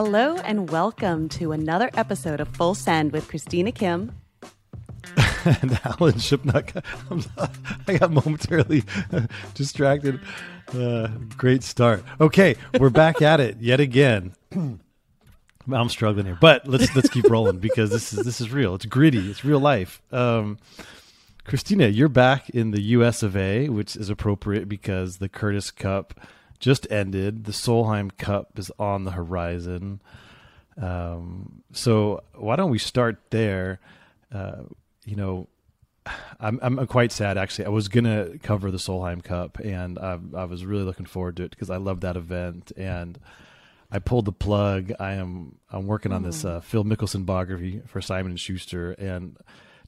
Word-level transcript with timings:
Hello 0.00 0.36
and 0.36 0.70
welcome 0.70 1.28
to 1.30 1.50
another 1.50 1.90
episode 1.94 2.38
of 2.38 2.46
Full 2.50 2.76
Send 2.76 3.10
with 3.10 3.26
Christina 3.26 3.72
Kim. 3.72 4.12
and 5.44 5.72
Alan 5.84 6.14
Shipnuck. 6.14 6.84
I 7.88 7.96
got 7.96 8.12
momentarily 8.12 8.84
distracted. 9.54 10.20
Uh, 10.72 11.08
great 11.36 11.64
start. 11.64 12.04
Okay, 12.20 12.54
we're 12.78 12.90
back 12.90 13.22
at 13.22 13.40
it 13.40 13.56
yet 13.58 13.80
again. 13.80 14.36
I'm 14.52 15.88
struggling 15.88 16.26
here, 16.26 16.38
but 16.40 16.68
let's 16.68 16.94
let's 16.94 17.08
keep 17.08 17.28
rolling 17.28 17.58
because 17.58 17.90
this 17.90 18.12
is 18.12 18.24
this 18.24 18.40
is 18.40 18.52
real. 18.52 18.76
It's 18.76 18.86
gritty. 18.86 19.28
It's 19.28 19.44
real 19.44 19.58
life. 19.58 20.00
Um, 20.12 20.58
Christina, 21.44 21.88
you're 21.88 22.08
back 22.08 22.50
in 22.50 22.70
the 22.70 22.82
U.S. 22.82 23.24
of 23.24 23.36
A., 23.36 23.68
which 23.68 23.96
is 23.96 24.10
appropriate 24.10 24.68
because 24.68 25.16
the 25.16 25.28
Curtis 25.28 25.72
Cup 25.72 26.14
just 26.58 26.86
ended. 26.90 27.44
The 27.44 27.52
Solheim 27.52 28.16
Cup 28.16 28.58
is 28.58 28.70
on 28.78 29.04
the 29.04 29.12
horizon. 29.12 30.00
Um, 30.80 31.62
so 31.72 32.22
why 32.34 32.56
don't 32.56 32.70
we 32.70 32.78
start 32.78 33.18
there? 33.30 33.80
Uh, 34.32 34.62
you 35.04 35.16
know, 35.16 35.48
I'm 36.40 36.58
I'm 36.62 36.86
quite 36.86 37.12
sad 37.12 37.36
actually. 37.38 37.66
I 37.66 37.70
was 37.70 37.88
gonna 37.88 38.38
cover 38.42 38.70
the 38.70 38.78
Solheim 38.78 39.22
Cup, 39.22 39.58
and 39.58 39.98
I, 39.98 40.18
I 40.36 40.44
was 40.44 40.64
really 40.64 40.84
looking 40.84 41.06
forward 41.06 41.36
to 41.36 41.44
it 41.44 41.50
because 41.50 41.70
I 41.70 41.76
love 41.76 42.00
that 42.00 42.16
event. 42.16 42.72
And 42.76 43.18
I 43.90 43.98
pulled 43.98 44.26
the 44.26 44.32
plug. 44.32 44.92
I 45.00 45.12
am 45.14 45.56
I'm 45.70 45.86
working 45.86 46.12
on 46.12 46.22
this 46.22 46.44
uh, 46.44 46.60
Phil 46.60 46.84
Mickelson 46.84 47.26
biography 47.26 47.82
for 47.86 48.00
Simon 48.00 48.32
and 48.32 48.40
Schuster, 48.40 48.92
and 48.92 49.36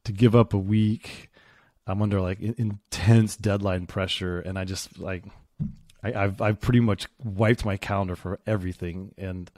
to 0.04 0.12
give 0.12 0.34
up 0.34 0.54
a 0.54 0.58
week, 0.58 1.30
I'm 1.86 2.02
under 2.02 2.20
like 2.20 2.40
intense 2.40 3.36
deadline 3.36 3.86
pressure, 3.86 4.40
and 4.40 4.58
I 4.58 4.64
just 4.64 4.98
like 4.98 5.24
I, 6.02 6.12
I've 6.12 6.40
I've 6.40 6.60
pretty 6.60 6.80
much 6.80 7.06
wiped 7.22 7.64
my 7.64 7.76
calendar 7.76 8.16
for 8.16 8.38
everything, 8.46 9.14
and 9.18 9.50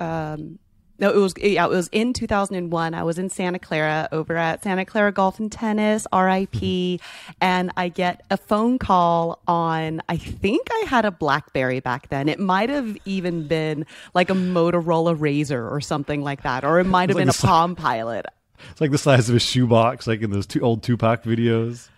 um, 0.00 0.58
no, 0.98 1.10
it 1.10 1.18
was 1.18 1.34
yeah, 1.38 1.64
it 1.64 1.70
was 1.70 1.88
in 1.92 2.12
2001. 2.12 2.94
I 2.94 3.02
was 3.02 3.18
in 3.18 3.28
Santa 3.28 3.58
Clara 3.58 4.08
over 4.12 4.36
at 4.36 4.62
Santa 4.62 4.84
Clara 4.84 5.12
Golf 5.12 5.38
and 5.38 5.50
Tennis, 5.52 6.06
RIP, 6.12 6.50
mm-hmm. 6.50 7.32
and 7.40 7.70
I 7.76 7.88
get 7.88 8.24
a 8.30 8.36
phone 8.36 8.78
call 8.78 9.40
on. 9.46 10.02
I 10.08 10.16
think 10.16 10.66
I 10.70 10.84
had 10.88 11.04
a 11.04 11.10
BlackBerry 11.10 11.80
back 11.80 12.08
then. 12.08 12.28
It 12.28 12.40
might 12.40 12.70
have 12.70 12.96
even 13.04 13.46
been 13.46 13.86
like 14.14 14.30
a 14.30 14.34
Motorola 14.34 15.16
Razr 15.16 15.70
or 15.70 15.80
something 15.80 16.22
like 16.22 16.42
that, 16.42 16.64
or 16.64 16.80
it 16.80 16.84
might 16.84 17.10
have 17.10 17.16
like 17.16 17.22
been 17.22 17.28
a 17.28 17.32
Palm 17.32 17.76
Pilot. 17.76 18.26
It's 18.70 18.80
like 18.80 18.90
the 18.90 18.98
size 18.98 19.28
of 19.28 19.36
a 19.36 19.40
shoebox, 19.40 20.06
like 20.06 20.22
in 20.22 20.30
those 20.30 20.46
two 20.46 20.60
old 20.60 20.82
Tupac 20.82 21.22
videos. 21.24 21.88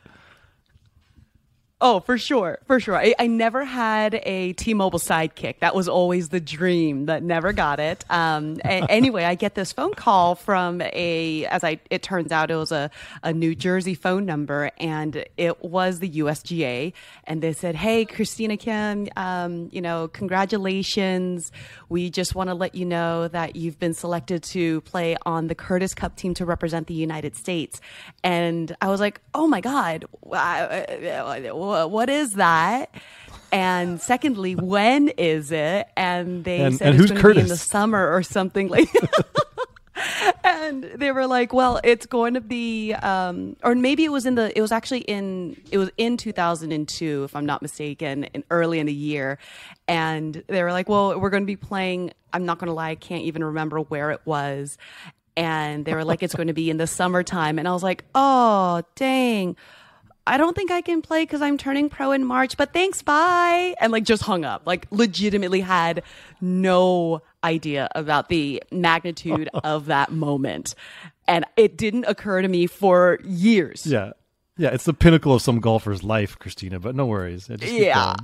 Oh, 1.81 2.01
for 2.01 2.19
sure, 2.19 2.59
for 2.67 2.81
sure. 2.81 2.97
I, 2.97 3.15
I, 3.21 3.29
never 3.29 3.65
had 3.65 4.21
a 4.25 4.53
T-Mobile 4.55 4.99
Sidekick. 4.99 5.61
That 5.61 5.77
was 5.77 5.89
always 5.89 6.31
the 6.31 6.41
dream. 6.41 7.07
That 7.07 7.23
never 7.23 7.53
got 7.53 7.79
it. 7.79 8.05
Um, 8.11 8.57
a, 8.65 8.83
anyway, 8.91 9.23
I 9.23 9.37
get 9.37 9.55
this 9.55 9.73
phone 9.73 9.95
call 9.95 10.35
from 10.35 10.81
a, 10.81 11.47
as 11.47 11.63
I 11.63 11.79
it 11.89 12.03
turns 12.03 12.33
out, 12.33 12.51
it 12.51 12.57
was 12.57 12.73
a, 12.73 12.91
a 13.23 13.33
New 13.33 13.55
Jersey 13.55 13.95
phone 13.95 14.27
number, 14.27 14.73
and 14.79 15.25
it 15.37 15.63
was 15.63 16.01
the 16.01 16.11
USGA, 16.11 16.95
and 17.23 17.41
they 17.41 17.53
said, 17.53 17.77
"Hey, 17.77 18.05
Christina 18.05 18.57
Kim, 18.57 19.07
um, 19.17 19.69
you 19.71 19.81
know, 19.81 20.09
congratulations. 20.09 21.53
We 21.89 22.11
just 22.11 22.35
want 22.35 22.51
to 22.51 22.55
let 22.55 22.75
you 22.75 22.87
know 22.87 23.29
that 23.29 23.55
you've 23.55 23.79
been 23.79 23.95
selected 23.95 24.43
to 24.45 24.81
play 24.81 25.17
on 25.25 25.47
the 25.47 25.55
Curtis 25.55 25.95
Cup 25.95 26.17
team 26.17 26.35
to 26.35 26.45
represent 26.45 26.89
the 26.89 26.95
United 26.95 27.37
States." 27.37 27.81
And 28.25 28.75
I 28.81 28.89
was 28.89 28.99
like, 28.99 29.21
"Oh 29.33 29.47
my 29.47 29.61
God." 29.61 30.07
What 31.89 32.09
is 32.09 32.35
that? 32.35 32.91
And 33.51 34.01
secondly, 34.01 34.55
when 34.55 35.09
is 35.09 35.51
it? 35.51 35.89
And 35.97 36.45
they 36.45 36.61
and, 36.61 36.77
said 36.77 36.95
and 36.95 37.01
it's 37.03 37.11
going 37.11 37.23
to 37.23 37.35
be 37.35 37.41
in 37.41 37.49
the 37.49 37.57
summer 37.57 38.13
or 38.13 38.23
something 38.23 38.69
like. 38.69 38.89
and 40.45 40.85
they 40.85 41.13
were 41.13 41.27
like, 41.27 41.53
"Well, 41.53 41.81
it's 41.83 42.07
going 42.07 42.35
to 42.35 42.41
be, 42.41 42.93
um, 42.93 43.57
or 43.63 43.75
maybe 43.75 44.05
it 44.05 44.13
was 44.13 44.27
in 44.27 44.35
the, 44.35 44.57
it 44.57 44.61
was 44.61 44.73
actually 44.73 45.01
in, 45.01 45.61
it 45.71 45.79
was 45.79 45.91
in 45.97 46.17
2002, 46.17 47.25
if 47.25 47.35
I'm 47.35 47.47
not 47.47 47.63
mistaken, 47.63 48.25
in 48.25 48.45
early 48.51 48.81
in 48.81 48.87
the 48.87 48.95
year." 48.95 49.39
And 49.87 50.43
they 50.47 50.63
were 50.63 50.73
like, 50.73 50.89
"Well, 50.89 51.19
we're 51.19 51.31
going 51.31 51.45
to 51.45 51.47
be 51.47 51.57
playing. 51.57 52.13
I'm 52.33 52.45
not 52.45 52.59
going 52.59 52.69
to 52.69 52.75
lie, 52.75 52.91
I 52.91 52.95
can't 52.97 53.25
even 53.25 53.43
remember 53.43 53.81
where 53.81 54.11
it 54.11 54.21
was." 54.25 54.77
And 55.37 55.85
they 55.85 55.95
were 55.95 56.05
like, 56.05 56.23
"It's 56.23 56.35
going 56.35 56.49
to 56.49 56.55
be 56.55 56.69
in 56.69 56.77
the 56.77 56.87
summertime," 56.87 57.59
and 57.59 57.67
I 57.67 57.73
was 57.73 57.83
like, 57.83 58.05
"Oh, 58.15 58.83
dang." 58.95 59.57
I 60.29 60.37
don't 60.37 60.55
think 60.55 60.71
I 60.71 60.83
can 60.83 61.01
play 61.01 61.23
because 61.23 61.41
I'm 61.41 61.57
turning 61.57 61.89
pro 61.89 62.13
in 62.13 62.23
March, 62.23 62.59
but 62.59 62.75
thanks, 62.75 63.01
bye. 63.01 63.75
And 63.81 63.91
like 63.91 64.05
just 64.05 64.23
hung 64.23 64.45
up, 64.45 64.63
like 64.67 64.87
legitimately 64.91 65.63
had 65.63 66.03
no 66.41 67.23
idea 67.43 67.89
about 67.95 68.29
the 68.29 68.63
magnitude 68.71 69.49
of 69.55 69.87
that 69.87 70.13
moment. 70.13 70.75
And 71.27 71.47
it 71.57 71.79
didn't 71.79 72.05
occur 72.05 72.43
to 72.43 72.49
me 72.49 72.67
for 72.67 73.19
years. 73.25 73.87
Yeah. 73.87 74.13
Yeah. 74.59 74.71
It's 74.71 74.85
the 74.85 74.93
pinnacle 74.93 75.33
of 75.33 75.41
some 75.41 75.61
golfer's 75.61 76.05
life, 76.05 76.39
Christina, 76.39 76.79
but 76.79 76.95
no 76.95 77.07
worries. 77.07 77.49
Yeah. 77.61 78.15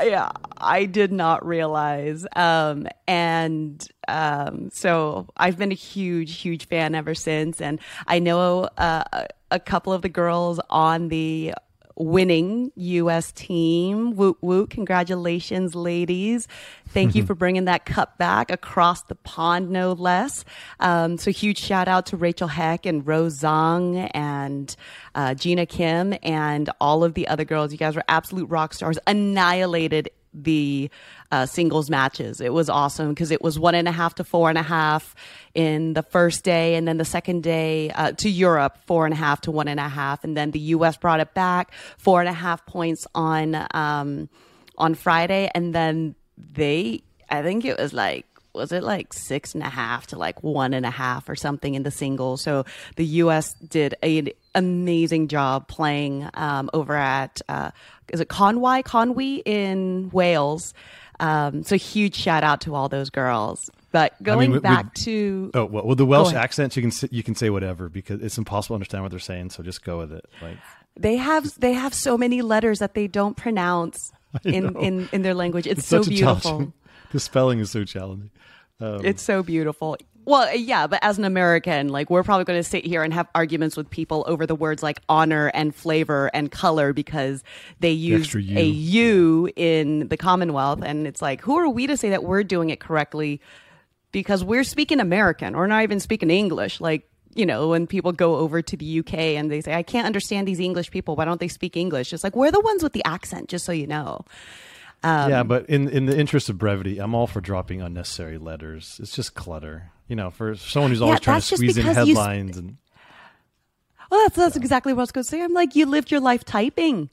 Yeah. 0.00 0.30
I 0.58 0.84
did 0.84 1.10
not 1.10 1.44
realize. 1.44 2.24
Um, 2.36 2.86
and 3.08 3.84
um, 4.06 4.70
so 4.72 5.28
I've 5.36 5.58
been 5.58 5.72
a 5.72 5.76
huge, 5.76 6.36
huge 6.36 6.68
fan 6.68 6.94
ever 6.94 7.16
since. 7.16 7.60
And 7.60 7.80
I 8.06 8.20
know 8.20 8.68
uh, 8.78 9.26
a 9.50 9.60
couple 9.60 9.92
of 9.92 10.02
the 10.02 10.08
girls 10.08 10.60
on 10.70 11.08
the 11.08 11.54
winning 11.98 12.70
U.S. 12.76 13.32
team. 13.32 14.14
Woot 14.14 14.36
woot! 14.40 14.70
Congratulations, 14.70 15.74
ladies! 15.74 16.48
Thank 16.88 17.14
you 17.14 17.22
for 17.26 17.34
bringing 17.34 17.64
that 17.66 17.84
cup 17.84 18.18
back 18.18 18.50
across 18.50 19.02
the 19.02 19.14
pond, 19.14 19.70
no 19.70 19.92
less. 19.92 20.44
Um, 20.80 21.18
so 21.18 21.30
huge 21.30 21.58
shout 21.58 21.88
out 21.88 22.06
to 22.06 22.16
Rachel 22.16 22.48
Heck 22.48 22.86
and 22.86 23.06
Rose 23.06 23.40
Zhang 23.40 24.10
and 24.14 24.74
uh, 25.14 25.34
Gina 25.34 25.66
Kim 25.66 26.14
and 26.22 26.70
all 26.80 27.04
of 27.04 27.14
the 27.14 27.28
other 27.28 27.44
girls. 27.44 27.72
You 27.72 27.78
guys 27.78 27.96
were 27.96 28.04
absolute 28.08 28.48
rock 28.48 28.74
stars. 28.74 28.98
Annihilated 29.06 30.10
the 30.32 30.90
uh, 31.32 31.46
singles 31.46 31.90
matches. 31.90 32.40
It 32.40 32.52
was 32.52 32.68
awesome 32.68 33.10
because 33.10 33.30
it 33.30 33.42
was 33.42 33.58
one 33.58 33.74
and 33.74 33.88
a 33.88 33.92
half 33.92 34.14
to 34.16 34.24
four 34.24 34.48
and 34.48 34.58
a 34.58 34.62
half 34.62 35.14
in 35.54 35.94
the 35.94 36.02
first 36.02 36.44
day, 36.44 36.74
and 36.74 36.86
then 36.86 36.96
the 36.96 37.04
second 37.04 37.42
day 37.42 37.90
uh, 37.90 38.12
to 38.12 38.28
Europe, 38.28 38.78
four 38.86 39.04
and 39.04 39.12
a 39.12 39.16
half 39.16 39.40
to 39.42 39.50
one 39.50 39.68
and 39.68 39.80
a 39.80 39.88
half, 39.88 40.24
and 40.24 40.36
then 40.36 40.50
the 40.50 40.60
U.S. 40.76 40.96
brought 40.96 41.20
it 41.20 41.34
back 41.34 41.72
four 41.96 42.20
and 42.20 42.28
a 42.28 42.32
half 42.32 42.64
points 42.66 43.06
on 43.14 43.66
um, 43.72 44.28
on 44.76 44.94
Friday, 44.94 45.50
and 45.54 45.74
then 45.74 46.14
they, 46.36 47.02
I 47.28 47.42
think 47.42 47.64
it 47.64 47.78
was 47.78 47.92
like 47.92 48.26
was 48.58 48.72
it 48.72 48.82
like 48.82 49.12
six 49.12 49.54
and 49.54 49.62
a 49.62 49.68
half 49.68 50.08
to 50.08 50.18
like 50.18 50.42
one 50.42 50.74
and 50.74 50.84
a 50.84 50.90
half 50.90 51.28
or 51.28 51.36
something 51.36 51.74
in 51.74 51.82
the 51.84 51.90
singles. 51.90 52.42
So 52.42 52.64
the 52.96 53.06
U.S. 53.06 53.54
did 53.54 53.94
an 54.02 54.28
amazing 54.54 55.28
job 55.28 55.68
playing 55.68 56.28
um, 56.34 56.68
over 56.74 56.94
at 56.94 57.40
uh, 57.48 57.70
is 58.12 58.20
it 58.20 58.28
Conwy 58.28 58.82
Conwy 58.82 59.42
in 59.46 60.10
Wales. 60.12 60.74
Um, 61.20 61.62
so 61.64 61.76
huge 61.76 62.14
shout 62.14 62.44
out 62.44 62.60
to 62.62 62.74
all 62.74 62.88
those 62.88 63.10
girls. 63.10 63.70
But 63.90 64.22
going 64.22 64.50
I 64.50 64.52
mean, 64.52 64.60
back 64.60 64.84
we, 64.96 65.02
to 65.04 65.50
oh 65.54 65.64
well, 65.64 65.86
with 65.86 65.98
the 65.98 66.06
Welsh 66.06 66.34
accents, 66.34 66.76
you 66.76 66.82
can 66.82 67.08
you 67.10 67.22
can 67.22 67.34
say 67.34 67.48
whatever 67.48 67.88
because 67.88 68.20
it's 68.20 68.36
impossible 68.36 68.74
to 68.74 68.76
understand 68.76 69.02
what 69.02 69.10
they're 69.10 69.18
saying. 69.18 69.50
So 69.50 69.62
just 69.62 69.82
go 69.82 69.98
with 69.98 70.12
it. 70.12 70.26
Like 70.42 70.58
they 70.96 71.16
have 71.16 71.58
they 71.58 71.72
have 71.72 71.94
so 71.94 72.18
many 72.18 72.42
letters 72.42 72.80
that 72.80 72.94
they 72.94 73.06
don't 73.06 73.36
pronounce 73.36 74.12
in, 74.44 74.76
in 74.76 75.08
in 75.12 75.22
their 75.22 75.34
language. 75.34 75.66
It's, 75.66 75.80
it's 75.80 75.88
so 75.88 76.04
beautiful. 76.04 76.72
The 77.12 77.20
spelling 77.20 77.58
is 77.58 77.70
so 77.70 77.84
challenging. 77.84 78.30
Um, 78.80 79.04
it's 79.04 79.22
so 79.22 79.42
beautiful. 79.42 79.96
Well, 80.24 80.54
yeah, 80.54 80.86
but 80.86 80.98
as 81.02 81.16
an 81.16 81.24
American, 81.24 81.88
like 81.88 82.10
we're 82.10 82.22
probably 82.22 82.44
going 82.44 82.58
to 82.58 82.68
sit 82.68 82.84
here 82.84 83.02
and 83.02 83.14
have 83.14 83.28
arguments 83.34 83.78
with 83.78 83.88
people 83.88 84.24
over 84.28 84.44
the 84.44 84.54
words 84.54 84.82
like 84.82 85.00
honor 85.08 85.50
and 85.54 85.74
flavor 85.74 86.30
and 86.34 86.50
color 86.52 86.92
because 86.92 87.42
they 87.80 87.92
use 87.92 88.34
U. 88.34 88.58
a 88.58 88.62
U 88.62 89.50
in 89.56 90.08
the 90.08 90.18
Commonwealth, 90.18 90.82
and 90.82 91.06
it's 91.06 91.22
like, 91.22 91.40
who 91.40 91.56
are 91.56 91.68
we 91.68 91.86
to 91.86 91.96
say 91.96 92.10
that 92.10 92.24
we're 92.24 92.44
doing 92.44 92.68
it 92.68 92.78
correctly? 92.78 93.40
Because 94.12 94.44
we're 94.44 94.64
speaking 94.64 95.00
American, 95.00 95.54
or 95.54 95.66
not 95.66 95.82
even 95.82 95.98
speaking 95.98 96.30
English. 96.30 96.78
Like 96.78 97.08
you 97.34 97.46
know, 97.46 97.68
when 97.68 97.86
people 97.86 98.12
go 98.12 98.36
over 98.36 98.60
to 98.60 98.76
the 98.76 98.98
UK 98.98 99.14
and 99.14 99.50
they 99.50 99.60
say, 99.60 99.72
I 99.72 99.82
can't 99.82 100.06
understand 100.06 100.46
these 100.46 100.60
English 100.60 100.90
people. 100.90 101.16
Why 101.16 101.24
don't 101.24 101.40
they 101.40 101.48
speak 101.48 101.76
English? 101.76 102.12
It's 102.12 102.24
like 102.24 102.36
we're 102.36 102.50
the 102.50 102.60
ones 102.60 102.82
with 102.82 102.92
the 102.92 103.04
accent, 103.04 103.48
just 103.48 103.64
so 103.64 103.72
you 103.72 103.86
know. 103.86 104.24
Um, 105.02 105.30
yeah, 105.30 105.42
but 105.44 105.66
in 105.70 105.88
in 105.88 106.06
the 106.06 106.18
interest 106.18 106.48
of 106.48 106.58
brevity, 106.58 106.98
I'm 106.98 107.14
all 107.14 107.26
for 107.26 107.40
dropping 107.40 107.80
unnecessary 107.80 108.36
letters. 108.38 108.98
It's 109.02 109.12
just 109.14 109.34
clutter. 109.34 109.92
You 110.08 110.16
know, 110.16 110.30
for 110.30 110.54
someone 110.56 110.90
who's 110.90 111.02
always 111.02 111.16
Yeah, 111.16 111.20
trying 111.20 111.40
to 111.40 111.46
squeeze 111.46 111.76
in 111.76 111.86
you 111.86 111.92
sp- 111.94 111.96
headlines 111.98 112.56
and 112.56 112.76
Well, 114.10 114.20
that's 114.24 114.36
that's 114.36 114.56
exactly 114.56 114.92
what 114.92 115.00
I 115.00 115.02
was 115.02 115.12
going 115.12 115.24
to 115.24 115.28
say. 115.28 115.42
I'm 115.42 115.52
like, 115.52 115.76
you 115.76 115.86
lived 115.86 116.10
your 116.10 116.20
life 116.20 116.44
typing. 116.44 117.10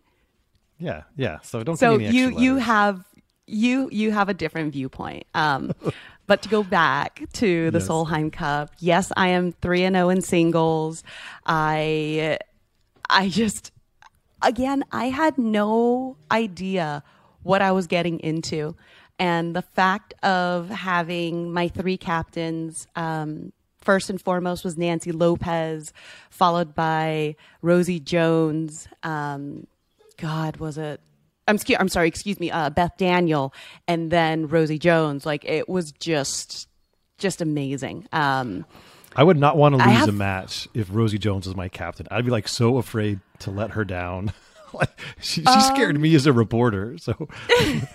yeah, 0.79 1.03
yeah. 1.15 1.39
So 1.41 1.63
don't 1.63 1.77
so 1.77 1.91
give 1.91 1.99
me 1.99 2.05
any 2.07 2.17
you 2.17 2.39
you 2.39 2.55
have 2.57 3.05
you 3.47 3.89
you 3.91 4.11
have 4.11 4.29
a 4.29 4.33
different 4.33 4.73
viewpoint 4.73 5.23
um 5.35 5.71
but 6.25 6.41
to 6.41 6.49
go 6.49 6.63
back 6.63 7.21
to 7.33 7.69
the 7.69 7.77
Yes. 7.77 7.87
solheim 7.87 8.31
cup 8.33 8.71
yes 8.79 9.11
i 9.15 9.27
am 9.27 9.51
3 9.51 9.83
and 9.83 9.95
0 9.95 10.09
in 10.09 10.21
singles 10.23 11.03
i 11.45 12.39
i 13.07 13.29
just 13.29 13.71
again 14.41 14.83
i 14.91 15.09
had 15.09 15.37
no 15.37 16.17
idea 16.31 17.03
what 17.45 17.61
i 17.61 17.71
was 17.71 17.87
getting 17.87 18.19
into 18.19 18.75
and 19.17 19.55
the 19.55 19.61
fact 19.61 20.13
of 20.23 20.69
having 20.69 21.51
my 21.53 21.67
three 21.69 21.97
captains 21.97 22.87
um 22.95 23.51
First 23.85 24.09
and 24.09 24.19
foremost 24.19 24.63
was 24.63 24.79
Nancy 24.79 25.11
Lopez, 25.11 25.93
followed 26.31 26.73
by 26.73 27.35
Rosie 27.61 27.99
Jones. 27.99 28.87
Um, 29.03 29.67
God, 30.17 30.57
was 30.57 30.79
it? 30.79 30.99
I'm 31.47 31.59
I'm 31.77 31.89
sorry, 31.89 32.07
excuse 32.07 32.39
me, 32.39 32.49
uh, 32.49 32.71
Beth 32.71 32.97
Daniel, 32.97 33.53
and 33.87 34.09
then 34.09 34.47
Rosie 34.47 34.79
Jones. 34.79 35.23
Like 35.23 35.45
it 35.45 35.69
was 35.69 35.91
just, 35.91 36.67
just 37.19 37.41
amazing. 37.41 38.07
Um, 38.11 38.65
I 39.15 39.23
would 39.23 39.37
not 39.37 39.55
want 39.55 39.73
to 39.73 39.85
lose 39.85 39.95
have- 39.97 40.09
a 40.09 40.13
match 40.13 40.67
if 40.73 40.87
Rosie 40.91 41.19
Jones 41.19 41.45
was 41.45 41.55
my 41.55 41.69
captain. 41.69 42.07
I'd 42.09 42.25
be 42.25 42.31
like 42.31 42.47
so 42.47 42.79
afraid 42.79 43.19
to 43.41 43.51
let 43.51 43.69
her 43.71 43.85
down. 43.85 44.33
like 44.75 44.99
she, 45.19 45.41
she 45.41 45.47
Um, 45.47 45.61
scared 45.61 45.99
me 45.99 46.13
as 46.15 46.25
a 46.25 46.33
reporter. 46.33 46.97
So 46.97 47.13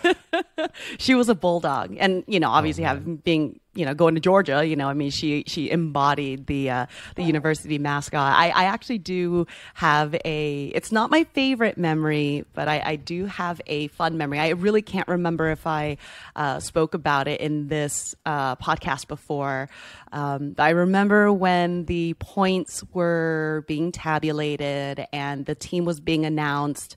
she 0.98 1.14
was 1.14 1.28
a 1.28 1.34
bulldog, 1.34 1.96
and 1.98 2.24
you 2.26 2.40
know, 2.40 2.50
obviously, 2.50 2.84
having 2.84 3.16
being 3.16 3.60
you 3.74 3.84
know 3.84 3.94
going 3.94 4.14
to 4.14 4.20
Georgia, 4.20 4.66
you 4.66 4.76
know, 4.76 4.88
I 4.88 4.94
mean, 4.94 5.10
she 5.10 5.44
she 5.46 5.70
embodied 5.70 6.46
the 6.46 6.70
uh, 6.70 6.86
the 7.16 7.22
university 7.22 7.78
mascot. 7.78 8.36
I, 8.36 8.48
I 8.50 8.64
actually 8.64 8.98
do 8.98 9.46
have 9.74 10.14
a. 10.24 10.72
It's 10.74 10.92
not 10.92 11.10
my 11.10 11.24
favorite 11.24 11.78
memory, 11.78 12.44
but 12.52 12.68
I, 12.68 12.82
I 12.84 12.96
do 12.96 13.26
have 13.26 13.60
a 13.66 13.88
fun 13.88 14.16
memory. 14.16 14.38
I 14.38 14.50
really 14.50 14.82
can't 14.82 15.08
remember 15.08 15.50
if 15.50 15.66
I 15.66 15.98
uh, 16.36 16.60
spoke 16.60 16.94
about 16.94 17.28
it 17.28 17.40
in 17.40 17.68
this 17.68 18.14
uh, 18.26 18.56
podcast 18.56 19.08
before. 19.08 19.68
Um, 20.12 20.54
I 20.58 20.70
remember 20.70 21.32
when 21.32 21.84
the 21.84 22.14
points 22.14 22.82
were 22.92 23.64
being 23.68 23.92
tabulated 23.92 25.06
and 25.12 25.46
the 25.46 25.54
team 25.54 25.84
was 25.84 26.00
being 26.00 26.26
announced 26.26 26.96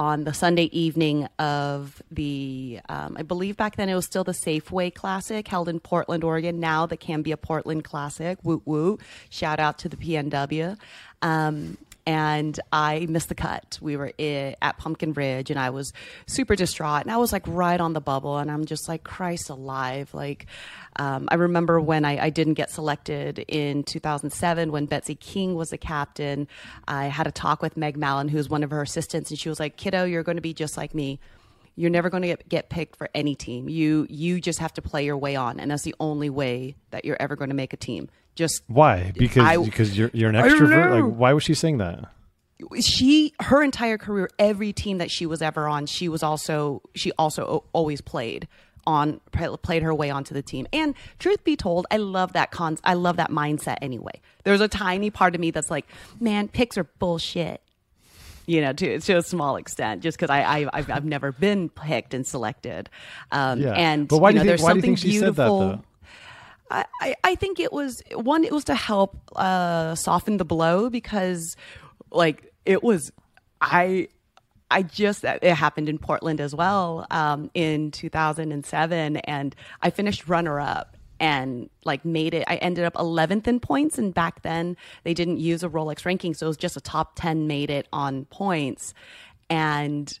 on 0.00 0.24
the 0.24 0.32
Sunday 0.32 0.70
evening 0.72 1.28
of 1.38 2.02
the, 2.10 2.80
um, 2.88 3.18
I 3.18 3.22
believe 3.22 3.58
back 3.58 3.76
then 3.76 3.90
it 3.90 3.94
was 3.94 4.06
still 4.06 4.24
the 4.24 4.32
Safeway 4.32 4.94
Classic 4.94 5.46
held 5.46 5.68
in 5.68 5.78
Portland, 5.78 6.24
Oregon. 6.24 6.58
Now 6.58 6.86
the 6.86 6.96
Cambia 6.96 7.36
Portland 7.36 7.84
Classic. 7.84 8.38
Woot 8.42 8.62
woot. 8.64 8.98
Shout 9.28 9.60
out 9.60 9.76
to 9.80 9.90
the 9.90 9.98
PNW. 9.98 10.78
Um, 11.20 11.76
and 12.10 12.58
I 12.72 13.06
missed 13.08 13.28
the 13.28 13.36
cut. 13.36 13.78
We 13.80 13.96
were 13.96 14.12
i 14.18 14.56
at 14.60 14.78
Pumpkin 14.78 15.12
Ridge, 15.12 15.48
and 15.48 15.60
I 15.60 15.70
was 15.70 15.92
super 16.26 16.56
distraught. 16.56 17.02
And 17.02 17.12
I 17.12 17.18
was 17.18 17.32
like 17.32 17.44
right 17.46 17.80
on 17.80 17.92
the 17.92 18.00
bubble, 18.00 18.38
and 18.38 18.50
I'm 18.50 18.64
just 18.64 18.88
like, 18.88 19.04
Christ 19.04 19.48
alive! 19.48 20.12
Like, 20.12 20.46
um, 20.96 21.28
I 21.30 21.36
remember 21.36 21.80
when 21.80 22.04
I, 22.04 22.18
I 22.18 22.30
didn't 22.30 22.54
get 22.54 22.72
selected 22.72 23.38
in 23.46 23.84
2007 23.84 24.72
when 24.72 24.86
Betsy 24.86 25.14
King 25.14 25.54
was 25.54 25.70
the 25.70 25.78
captain. 25.78 26.48
I 26.88 27.04
had 27.04 27.28
a 27.28 27.30
talk 27.30 27.62
with 27.62 27.76
Meg 27.76 27.96
Mallon, 27.96 28.26
who's 28.26 28.48
one 28.48 28.64
of 28.64 28.72
her 28.72 28.82
assistants, 28.82 29.30
and 29.30 29.38
she 29.38 29.48
was 29.48 29.60
like, 29.60 29.76
"Kiddo, 29.76 30.02
you're 30.02 30.24
going 30.24 30.36
to 30.36 30.42
be 30.42 30.52
just 30.52 30.76
like 30.76 30.92
me." 30.92 31.20
You're 31.80 31.90
never 31.90 32.10
going 32.10 32.22
to 32.22 32.28
get, 32.28 32.48
get 32.48 32.68
picked 32.68 32.96
for 32.96 33.08
any 33.14 33.34
team. 33.34 33.68
You 33.68 34.06
you 34.10 34.40
just 34.40 34.58
have 34.58 34.72
to 34.74 34.82
play 34.82 35.04
your 35.04 35.16
way 35.16 35.34
on, 35.34 35.58
and 35.58 35.70
that's 35.70 35.82
the 35.82 35.94
only 35.98 36.28
way 36.28 36.76
that 36.90 37.04
you're 37.06 37.16
ever 37.18 37.36
going 37.36 37.48
to 37.48 37.56
make 37.56 37.72
a 37.72 37.76
team. 37.78 38.08
Just 38.34 38.62
why? 38.66 39.12
Because 39.14 39.44
I- 39.44 39.56
because 39.56 39.96
you're 39.96 40.10
you're 40.12 40.28
an 40.28 40.36
extrovert. 40.36 40.90
Like 40.90 41.16
why 41.18 41.32
was 41.32 41.42
she 41.42 41.54
saying 41.54 41.78
that? 41.78 42.04
she 42.80 43.32
her 43.40 43.62
entire 43.62 43.96
career 43.96 44.28
every 44.38 44.72
team 44.72 44.98
that 44.98 45.10
she 45.10 45.24
was 45.24 45.40
ever 45.40 45.66
on 45.66 45.86
she 45.86 46.10
was 46.10 46.22
also 46.22 46.82
she 46.94 47.10
also 47.12 47.64
always 47.72 48.02
played 48.02 48.46
on 48.86 49.18
played 49.62 49.82
her 49.82 49.94
way 49.94 50.10
onto 50.10 50.34
the 50.34 50.42
team 50.42 50.66
and 50.72 50.94
truth 51.18 51.42
be 51.42 51.56
told 51.56 51.86
i 51.90 51.96
love 51.96 52.34
that 52.34 52.50
con 52.50 52.76
i 52.84 52.92
love 52.92 53.16
that 53.16 53.30
mindset 53.30 53.76
anyway 53.80 54.12
there's 54.44 54.60
a 54.60 54.68
tiny 54.68 55.08
part 55.08 55.34
of 55.34 55.40
me 55.40 55.50
that's 55.50 55.70
like 55.70 55.86
man 56.20 56.48
picks 56.48 56.76
are 56.76 56.84
bullshit 56.84 57.62
you 58.50 58.60
know 58.60 58.72
to, 58.72 58.98
to 59.00 59.12
a 59.14 59.22
small 59.22 59.56
extent 59.56 60.02
just 60.02 60.18
because 60.18 60.30
I, 60.30 60.40
I 60.42 60.68
I've, 60.72 60.90
I've 60.90 61.04
never 61.04 61.30
been 61.32 61.68
picked 61.68 62.14
and 62.14 62.26
selected 62.26 62.90
um 63.32 63.60
Yeah. 63.60 63.72
and 63.72 64.08
but 64.08 64.18
why 64.18 64.30
you 64.30 64.36
know 64.36 64.42
do 64.42 64.48
you 64.50 64.56
think 64.56 64.58
there's 64.58 64.62
why 64.62 64.72
do 64.72 64.76
you 64.78 64.82
something 64.82 64.96
think 64.96 65.12
she 65.12 65.18
said 65.18 65.36
that 65.36 65.44
beautiful 65.44 65.58
though? 65.60 65.82
I, 66.70 66.84
I- 67.00 67.14
I 67.24 67.34
think 67.34 67.58
it 67.58 67.72
was 67.72 68.02
one. 68.14 68.44
It 68.44 68.52
was 68.52 68.64
to 68.64 68.74
help 68.76 69.16
uh, 69.34 69.94
soften 69.96 70.36
the 70.36 70.44
blow 70.44 70.88
because, 70.88 71.56
like, 72.12 72.52
it 72.64 72.82
was. 72.84 73.10
I 73.60 74.06
I 74.70 74.82
just 74.84 75.24
it 75.24 75.42
happened 75.42 75.88
in 75.88 75.98
Portland 75.98 76.40
as 76.40 76.54
well 76.54 77.06
um, 77.10 77.50
in 77.54 77.90
2007, 77.90 79.16
and 79.16 79.56
I 79.82 79.90
finished 79.90 80.28
runner 80.28 80.60
up 80.60 80.96
and 81.20 81.70
like 81.84 82.04
made 82.04 82.34
it. 82.34 82.44
I 82.48 82.56
ended 82.56 82.84
up 82.84 82.94
11th 82.94 83.46
in 83.46 83.60
points, 83.60 83.98
and 83.98 84.12
back 84.12 84.42
then 84.42 84.76
they 85.04 85.14
didn't 85.14 85.38
use 85.38 85.62
a 85.62 85.68
Rolex 85.68 86.04
ranking, 86.04 86.34
so 86.34 86.46
it 86.46 86.48
was 86.48 86.56
just 86.56 86.76
a 86.76 86.80
top 86.80 87.12
10 87.14 87.46
made 87.46 87.70
it 87.70 87.86
on 87.92 88.24
points, 88.24 88.94
and 89.48 90.18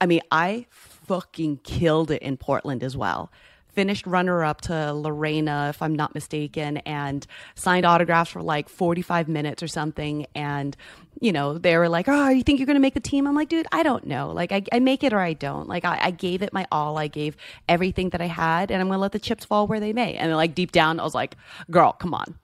I 0.00 0.06
mean, 0.06 0.20
I 0.30 0.66
fucking 0.70 1.58
killed 1.58 2.10
it 2.10 2.20
in 2.20 2.36
Portland 2.36 2.82
as 2.82 2.96
well. 2.96 3.30
Finished 3.76 4.06
runner 4.06 4.42
up 4.42 4.62
to 4.62 4.94
Lorena, 4.94 5.66
if 5.68 5.82
I'm 5.82 5.94
not 5.94 6.14
mistaken, 6.14 6.78
and 6.78 7.26
signed 7.54 7.84
autographs 7.84 8.30
for 8.30 8.40
like 8.40 8.70
45 8.70 9.28
minutes 9.28 9.62
or 9.62 9.68
something. 9.68 10.26
And, 10.34 10.74
you 11.20 11.30
know, 11.30 11.58
they 11.58 11.76
were 11.76 11.90
like, 11.90 12.08
Oh, 12.08 12.30
you 12.30 12.42
think 12.42 12.58
you're 12.58 12.66
going 12.66 12.76
to 12.76 12.80
make 12.80 12.94
the 12.94 13.00
team? 13.00 13.26
I'm 13.26 13.34
like, 13.34 13.50
dude, 13.50 13.66
I 13.72 13.82
don't 13.82 14.06
know. 14.06 14.30
Like, 14.30 14.50
I, 14.50 14.62
I 14.72 14.78
make 14.78 15.04
it 15.04 15.12
or 15.12 15.18
I 15.18 15.34
don't. 15.34 15.68
Like, 15.68 15.84
I, 15.84 15.98
I 16.00 16.10
gave 16.10 16.40
it 16.40 16.54
my 16.54 16.66
all. 16.72 16.96
I 16.96 17.06
gave 17.06 17.36
everything 17.68 18.08
that 18.10 18.22
I 18.22 18.28
had, 18.28 18.70
and 18.70 18.80
I'm 18.80 18.88
going 18.88 18.96
to 18.96 19.02
let 19.02 19.12
the 19.12 19.18
chips 19.18 19.44
fall 19.44 19.66
where 19.66 19.78
they 19.78 19.92
may. 19.92 20.14
And 20.14 20.30
then, 20.30 20.36
like, 20.36 20.54
deep 20.54 20.72
down, 20.72 20.98
I 20.98 21.04
was 21.04 21.14
like, 21.14 21.36
Girl, 21.70 21.92
come 21.92 22.14
on. 22.14 22.38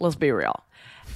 Let's 0.00 0.16
be 0.16 0.32
real. 0.32 0.62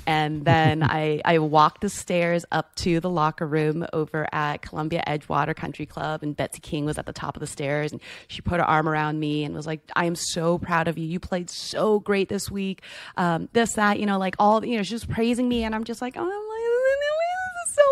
And 0.07 0.45
then 0.45 0.83
I, 0.83 1.21
I 1.25 1.39
walked 1.39 1.81
the 1.81 1.89
stairs 1.89 2.45
up 2.53 2.75
to 2.77 3.01
the 3.01 3.11
locker 3.11 3.47
room 3.47 3.87
over 3.93 4.29
at 4.33 4.63
Columbia 4.63 5.03
Edgewater 5.07 5.55
Country 5.55 5.87
Club, 5.87 6.23
and 6.23 6.37
Betsy 6.37 6.61
King 6.61 6.85
was 6.85 6.99
at 6.99 7.07
the 7.07 7.13
top 7.13 7.37
of 7.37 7.41
the 7.41 7.47
stairs, 7.47 7.93
and 7.93 8.01
she 8.29 8.43
put 8.43 8.61
her 8.61 8.67
arm 8.67 8.89
around 8.89 9.19
me 9.21 9.45
and 9.45 9.55
was 9.55 9.67
like, 9.67 9.81
"I 9.95 10.05
am 10.07 10.15
so 10.15 10.59
proud 10.59 10.89
of 10.89 10.99
you. 10.99 11.07
You 11.07 11.21
played 11.21 11.51
so 11.51 12.01
great 12.01 12.29
this 12.29 12.51
week. 12.51 12.83
Um, 13.17 13.49
this, 13.53 13.75
that, 13.75 13.99
you 13.99 14.07
know, 14.07 14.19
like 14.19 14.37
all, 14.39 14.65
you 14.65 14.77
know, 14.77 14.83
she 14.83 14.95
was 14.95 15.05
praising 15.05 15.49
me, 15.49 15.65
and 15.65 15.75
I'm 15.75 15.85
just 15.85 16.01
like, 16.01 16.17
oh, 16.17 16.21
I'm 16.21 16.29
like, 16.29 16.67
so 17.77 17.83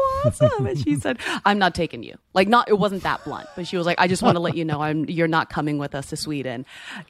awesome. 0.49 0.67
And 0.67 0.79
she 0.79 0.97
said, 0.97 1.19
I'm 1.45 1.59
not 1.59 1.75
taking 1.75 2.03
you. 2.03 2.17
Like, 2.33 2.49
not, 2.49 2.69
it 2.69 2.79
wasn't 2.79 3.03
that 3.03 3.23
blunt, 3.25 3.49
but 3.55 3.67
she 3.67 3.77
was 3.77 3.87
like, 3.87 4.01
I 4.01 4.09
just 4.09 4.23
want 4.23 4.37
to 4.37 4.41
let 4.41 4.57
you 4.57 4.65
know 4.65 4.81
I'm, 4.81 5.05
you're 5.09 5.29
not 5.29 5.51
coming 5.51 5.79
with 5.79 5.95
us 5.95 6.07
to 6.11 6.17
Sweden. 6.17 6.65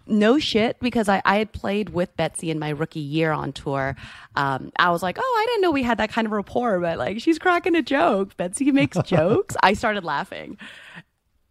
No 0.07 0.38
shit, 0.38 0.78
because 0.81 1.09
I, 1.09 1.23
I 1.25 1.37
had 1.37 1.52
played 1.52 1.90
with 1.90 2.16
Betsy 2.16 2.50
in 2.50 2.59
my 2.59 2.71
rookie 2.71 3.00
year 3.00 3.33
on 3.33 3.52
tour. 3.52 3.97
Um, 4.37 4.73
I 4.78 4.90
was 4.90 5.02
like, 5.02 5.16
oh, 5.19 5.37
I 5.43 5.47
didn't 5.47 5.62
know 5.62 5.71
we 5.71 5.83
had 5.83 5.99
that 5.99 6.11
kind 6.11 6.26
of 6.26 6.33
rapport, 6.33 6.81
but 6.81 6.99
like, 6.99 7.21
she's 7.21 7.38
cracking 7.38 7.75
a 7.76 7.83
joke. 7.83 8.37
Betsy 8.37 8.71
makes 8.73 8.99
jokes. 9.04 9.57
I 9.62 9.75
started 9.75 10.04
laughing. 10.04 10.59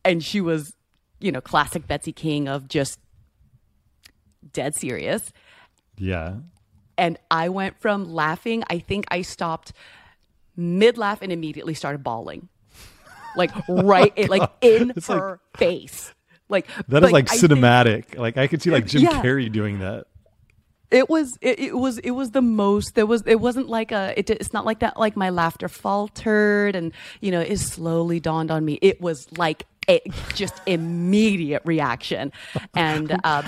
And 0.05 0.23
she 0.23 0.41
was, 0.41 0.75
you 1.19 1.31
know, 1.31 1.41
classic 1.41 1.87
Betsy 1.87 2.11
King 2.11 2.47
of 2.49 2.67
just 2.67 2.99
dead 4.51 4.75
serious 4.75 5.31
Yeah. 5.97 6.35
and 6.97 7.17
I 7.31 7.49
went 7.49 7.79
from 7.79 8.13
laughing. 8.13 8.63
I 8.69 8.79
think 8.79 9.05
I 9.09 9.21
stopped 9.21 9.71
mid 10.55 10.97
laugh 10.97 11.21
and 11.21 11.31
immediately 11.31 11.73
started 11.73 12.03
bawling, 12.03 12.49
like 13.35 13.51
right, 13.67 14.11
in, 14.17 14.27
like 14.29 14.49
in 14.61 14.93
It's 14.95 15.09
like- 15.09 15.19
her 15.19 15.39
face. 15.57 16.13
Like 16.49 16.67
That 16.89 17.03
is 17.03 17.11
like 17.11 17.31
I 17.31 17.37
think 17.37 17.53
cinematic. 17.53 18.17
like 18.17 18.37
I 18.37 18.47
could 18.47 18.61
see 18.61 18.69
like 18.69 18.85
Jim 18.85 19.01
Yeah. 19.03 19.21
Carrey 19.23 19.51
doing 19.51 19.79
that. 19.79 20.05
It 20.91 21.09
was 21.09 21.35
it, 21.41 21.57
it 21.57 21.75
was 21.75 21.97
it 21.99 22.11
was 22.11 22.31
the 22.31 22.41
most. 22.43 22.93
There 22.93 23.07
was 23.07 23.23
it 23.25 23.39
wasn't 23.39 23.69
like 23.69 23.91
a. 23.91 24.13
It, 24.15 24.29
it's 24.29 24.53
not 24.53 24.63
like 24.63 24.79
that. 24.79 24.99
Like 24.99 25.15
my 25.15 25.31
laughter 25.31 25.67
faltered 25.67 26.75
and 26.75 26.91
you 27.21 27.31
know 27.31 27.39
it 27.39 27.57
slowly 27.57 28.19
dawned 28.19 28.51
on 28.51 28.63
me. 28.63 28.77
It 28.83 29.01
was 29.01 29.25
like 29.37 29.65
a 29.89 30.01
just 30.35 30.53
immediate 30.67 31.63
reaction, 31.65 32.31
and. 32.75 33.17
Um, 33.23 33.45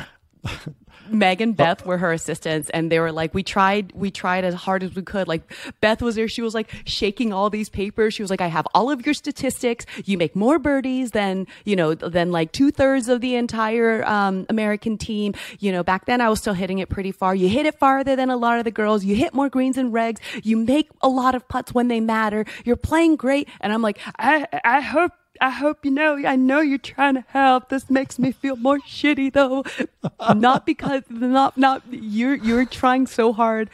Meg 1.09 1.41
and 1.41 1.55
Beth 1.55 1.85
were 1.85 1.97
her 1.97 2.11
assistants, 2.11 2.69
and 2.71 2.91
they 2.91 2.99
were 2.99 3.11
like, 3.11 3.33
we 3.33 3.43
tried, 3.43 3.91
we 3.93 4.11
tried 4.11 4.43
as 4.43 4.53
hard 4.53 4.83
as 4.83 4.95
we 4.95 5.01
could. 5.01 5.27
Like 5.27 5.51
Beth 5.81 6.01
was 6.01 6.15
there, 6.15 6.27
she 6.27 6.41
was 6.41 6.53
like 6.53 6.73
shaking 6.85 7.33
all 7.33 7.49
these 7.49 7.69
papers. 7.69 8.13
She 8.13 8.21
was 8.21 8.29
like, 8.29 8.41
I 8.41 8.47
have 8.47 8.67
all 8.73 8.91
of 8.91 9.05
your 9.05 9.13
statistics. 9.13 9.85
You 10.05 10.17
make 10.17 10.35
more 10.35 10.59
birdies 10.59 11.11
than 11.11 11.47
you 11.65 11.75
know 11.75 11.93
than 11.93 12.31
like 12.31 12.51
two 12.51 12.71
thirds 12.71 13.09
of 13.09 13.21
the 13.21 13.35
entire 13.35 14.05
um, 14.05 14.45
American 14.49 14.97
team. 14.97 15.33
You 15.59 15.71
know, 15.71 15.83
back 15.83 16.05
then 16.05 16.21
I 16.21 16.29
was 16.29 16.39
still 16.39 16.53
hitting 16.53 16.79
it 16.79 16.89
pretty 16.89 17.11
far. 17.11 17.35
You 17.35 17.49
hit 17.49 17.65
it 17.65 17.77
farther 17.79 18.15
than 18.15 18.29
a 18.29 18.37
lot 18.37 18.57
of 18.59 18.65
the 18.65 18.71
girls. 18.71 19.03
You 19.03 19.15
hit 19.15 19.33
more 19.33 19.49
greens 19.49 19.77
and 19.77 19.93
regs. 19.93 20.19
You 20.43 20.57
make 20.57 20.89
a 21.01 21.09
lot 21.09 21.35
of 21.35 21.47
putts 21.47 21.73
when 21.73 21.87
they 21.87 21.99
matter. 21.99 22.45
You're 22.63 22.75
playing 22.75 23.15
great, 23.15 23.47
and 23.61 23.71
I'm 23.73 23.81
like, 23.81 23.99
I 24.17 24.47
I 24.63 24.81
hope 24.81 25.11
I 25.41 25.49
hope 25.49 25.85
you 25.85 25.91
know, 25.91 26.17
I 26.25 26.35
know 26.35 26.61
you're 26.61 26.77
trying 26.77 27.15
to 27.15 27.25
help. 27.27 27.69
This 27.69 27.89
makes 27.89 28.17
me 28.19 28.31
feel 28.31 28.55
more 28.55 28.79
shitty 28.79 29.33
though. 29.33 29.63
not 30.35 30.65
because 30.65 31.03
not 31.09 31.57
not 31.57 31.83
you're 31.89 32.35
you're 32.35 32.65
trying 32.65 33.07
so 33.07 33.33
hard. 33.33 33.69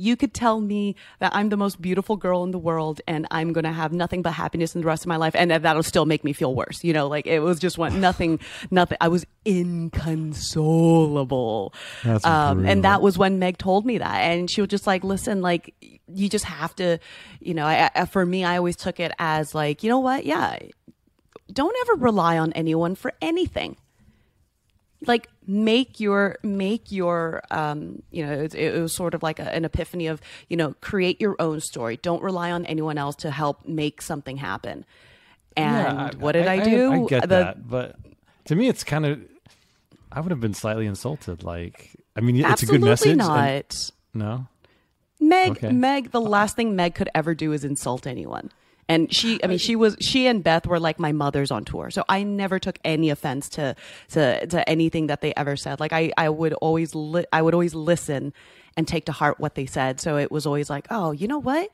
You 0.00 0.16
could 0.16 0.32
tell 0.32 0.60
me 0.60 0.96
that 1.18 1.34
I'm 1.34 1.50
the 1.50 1.58
most 1.58 1.82
beautiful 1.82 2.16
girl 2.16 2.42
in 2.42 2.52
the 2.52 2.58
world 2.58 3.02
and 3.06 3.26
I'm 3.30 3.52
going 3.52 3.64
to 3.64 3.72
have 3.72 3.92
nothing 3.92 4.22
but 4.22 4.32
happiness 4.32 4.74
in 4.74 4.80
the 4.80 4.86
rest 4.86 5.02
of 5.02 5.08
my 5.08 5.16
life 5.16 5.34
and 5.36 5.50
that 5.50 5.60
that'll 5.62 5.82
still 5.82 6.06
make 6.06 6.24
me 6.24 6.32
feel 6.32 6.54
worse. 6.54 6.82
You 6.82 6.94
know, 6.94 7.06
like 7.06 7.26
it 7.26 7.40
was 7.40 7.58
just 7.58 7.76
one 7.76 8.00
nothing 8.00 8.40
nothing. 8.70 8.96
I 9.00 9.08
was 9.08 9.26
inconsolable. 9.44 11.74
Um, 12.24 12.64
and 12.64 12.82
that 12.84 13.02
was 13.02 13.18
when 13.18 13.38
Meg 13.38 13.58
told 13.58 13.84
me 13.84 13.98
that 13.98 14.20
and 14.20 14.50
she 14.50 14.62
was 14.62 14.68
just 14.68 14.86
like, 14.86 15.04
"Listen, 15.04 15.42
like 15.42 15.74
you 16.08 16.30
just 16.30 16.46
have 16.46 16.74
to, 16.76 16.98
you 17.40 17.52
know, 17.52 17.66
I, 17.66 17.90
I, 17.94 18.06
for 18.06 18.24
me 18.24 18.42
I 18.42 18.56
always 18.56 18.76
took 18.76 19.00
it 19.00 19.12
as 19.18 19.54
like, 19.54 19.82
you 19.82 19.90
know 19.90 20.00
what? 20.00 20.24
Yeah. 20.24 20.58
Don't 21.52 21.76
ever 21.82 21.96
rely 22.00 22.38
on 22.38 22.54
anyone 22.54 22.94
for 22.94 23.12
anything 23.20 23.76
like 25.06 25.28
make 25.52 25.98
your 25.98 26.36
make 26.44 26.92
your 26.92 27.42
um 27.50 28.02
you 28.12 28.24
know 28.24 28.32
it, 28.32 28.54
it 28.54 28.80
was 28.80 28.94
sort 28.94 29.14
of 29.14 29.22
like 29.22 29.38
a, 29.40 29.52
an 29.52 29.64
epiphany 29.64 30.06
of 30.06 30.20
you 30.48 30.56
know 30.56 30.74
create 30.80 31.20
your 31.20 31.34
own 31.40 31.60
story 31.60 31.96
don't 32.02 32.22
rely 32.22 32.52
on 32.52 32.64
anyone 32.66 32.96
else 32.98 33.16
to 33.16 33.30
help 33.32 33.66
make 33.66 34.00
something 34.00 34.36
happen 34.36 34.84
and 35.56 35.98
Yeah, 35.98 36.10
what 36.18 36.32
did 36.32 36.46
i, 36.46 36.62
do 36.62 36.92
I, 36.92 37.06
get 37.08 37.22
The- 37.22 37.26
that, 37.28 37.68
but 37.68 37.96
to 38.46 38.54
me, 38.56 38.68
it's 38.68 38.82
kind 38.84 39.04
of. 39.06 39.20
I 40.10 40.20
would 40.20 40.30
have 40.30 40.40
been 40.40 40.54
slightly 40.54 40.86
insulted. 40.86 41.42
Like, 41.44 41.90
I 42.16 42.20
mean, 42.20 42.36
it's 42.36 42.62
a 42.62 42.66
good 42.66 42.80
message. 42.80 43.10
and- 43.10 43.18
not 43.18 43.90
no, 44.14 44.46
meg 45.20 45.50
Okay. 45.52 45.70
meg 45.72 46.10
the 46.10 46.20
last 46.20 46.56
thing 46.56 46.74
meg 46.74 46.94
could 46.94 47.10
ever 47.14 47.34
do 47.34 47.52
is 47.52 47.64
insult 47.64 48.06
anyone 48.06 48.50
and 48.90 49.12
she 49.14 49.42
i 49.42 49.46
mean 49.46 49.56
she 49.58 49.74
was 49.76 49.96
she 50.00 50.26
and 50.26 50.42
beth 50.44 50.66
were 50.66 50.80
like 50.80 50.98
my 50.98 51.12
mothers 51.12 51.50
on 51.50 51.64
tour. 51.64 51.90
So 51.90 52.04
i 52.08 52.22
never 52.22 52.58
took 52.58 52.78
any 52.84 53.08
offense 53.10 53.48
to 53.56 53.74
to 54.14 54.46
to 54.46 54.58
anything 54.68 55.06
that 55.06 55.20
they 55.22 55.32
ever 55.36 55.56
said. 55.56 55.80
Like 55.80 55.92
i 55.94 56.12
i 56.18 56.28
would 56.28 56.52
always 56.54 56.94
li- 56.94 57.30
i 57.32 57.40
would 57.40 57.54
always 57.54 57.74
listen 57.74 58.32
and 58.76 58.86
take 58.86 59.04
to 59.06 59.12
heart 59.12 59.40
what 59.40 59.54
they 59.54 59.66
said. 59.66 60.00
So 60.00 60.16
it 60.18 60.30
was 60.30 60.44
always 60.46 60.68
like 60.68 60.86
oh 60.90 61.12
you 61.12 61.26
know 61.28 61.38
what? 61.38 61.70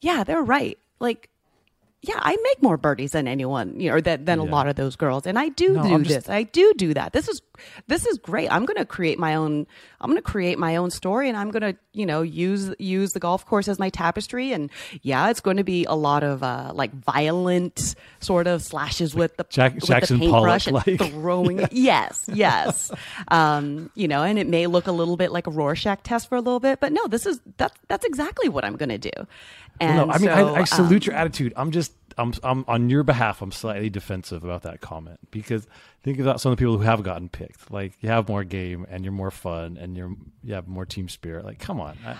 Yeah 0.00 0.22
they're 0.24 0.42
right. 0.56 0.78
Like 1.00 1.28
yeah, 2.02 2.18
I 2.18 2.34
make 2.48 2.62
more 2.62 2.78
birdies 2.78 3.12
than 3.12 3.28
anyone, 3.28 3.78
you 3.78 3.90
know, 3.90 3.96
or 3.96 4.00
than, 4.00 4.24
than 4.24 4.38
a 4.38 4.44
lot 4.44 4.66
of 4.68 4.74
those 4.76 4.96
girls, 4.96 5.26
and 5.26 5.38
I 5.38 5.50
do 5.50 5.74
No, 5.74 5.82
do 5.82 5.98
just- 6.04 6.26
this. 6.26 6.28
I 6.30 6.44
do 6.44 6.72
do 6.76 6.94
that. 6.94 7.12
This 7.12 7.28
is 7.28 7.42
this 7.86 8.06
is 8.06 8.18
great. 8.18 8.50
I'm 8.50 8.64
going 8.64 8.76
to 8.76 8.84
create 8.84 9.18
my 9.18 9.34
own. 9.34 9.66
I'm 10.00 10.10
going 10.10 10.22
to 10.22 10.22
create 10.22 10.58
my 10.58 10.76
own 10.76 10.90
story, 10.90 11.28
and 11.28 11.36
I'm 11.36 11.50
going 11.50 11.74
to 11.74 11.78
you 11.92 12.06
know 12.06 12.22
use 12.22 12.74
use 12.78 13.12
the 13.12 13.20
golf 13.20 13.46
course 13.46 13.68
as 13.68 13.78
my 13.78 13.90
tapestry. 13.90 14.52
And 14.52 14.70
yeah, 15.02 15.30
it's 15.30 15.40
going 15.40 15.56
to 15.56 15.64
be 15.64 15.84
a 15.84 15.94
lot 15.94 16.22
of 16.22 16.42
uh, 16.42 16.72
like 16.74 16.92
violent 16.92 17.94
sort 18.20 18.46
of 18.46 18.62
slashes 18.62 19.14
with 19.14 19.36
the 19.36 19.44
Jack- 19.48 19.74
with 19.74 19.84
Jackson 19.84 20.18
the 20.18 20.26
paintbrush 20.30 20.66
and 20.66 20.76
Pollock-like. 20.76 21.12
throwing 21.12 21.58
it. 21.60 21.72
Yes, 21.80 22.28
yes. 22.32 22.92
Um, 23.28 23.90
you 23.94 24.06
know, 24.06 24.22
and 24.22 24.38
it 24.38 24.46
may 24.46 24.66
look 24.66 24.86
a 24.86 24.92
little 24.92 25.16
bit 25.16 25.32
like 25.32 25.46
a 25.46 25.50
Rorschach 25.50 26.02
test 26.02 26.28
for 26.28 26.36
a 26.36 26.40
little 26.40 26.60
bit, 26.60 26.78
but 26.78 26.92
no, 26.92 27.06
this 27.06 27.26
is 27.26 27.40
that's 27.56 27.76
that's 27.88 28.04
exactly 28.04 28.48
what 28.48 28.64
I'm 28.64 28.76
going 28.76 28.90
to 28.90 28.98
do. 28.98 29.10
And 29.80 29.96
no. 29.96 30.10
I 30.10 30.18
mean, 30.18 30.28
so, 30.28 30.54
I, 30.54 30.60
I 30.60 30.64
salute 30.64 31.02
um, 31.02 31.12
your 31.12 31.14
attitude. 31.14 31.52
I'm 31.56 31.70
just, 31.70 31.92
I'm, 32.18 32.32
I'm 32.42 32.64
on 32.68 32.90
your 32.90 33.02
behalf. 33.02 33.42
I'm 33.42 33.52
slightly 33.52 33.90
defensive 33.90 34.44
about 34.44 34.62
that 34.62 34.80
comment 34.80 35.18
because 35.30 35.66
think 36.02 36.18
about 36.18 36.40
some 36.40 36.52
of 36.52 36.58
the 36.58 36.60
people 36.62 36.76
who 36.78 36.84
have 36.84 37.02
gotten 37.02 37.28
picked. 37.28 37.70
Like, 37.70 37.92
you 38.00 38.08
have 38.08 38.28
more 38.28 38.44
game 38.44 38.86
and 38.90 39.04
you're 39.04 39.12
more 39.12 39.30
fun 39.30 39.76
and 39.76 39.96
you're, 39.96 40.14
you 40.42 40.54
have 40.54 40.68
more 40.68 40.86
team 40.86 41.08
spirit. 41.08 41.44
Like, 41.44 41.58
come 41.58 41.80
on. 41.80 41.96
I, 42.06 42.16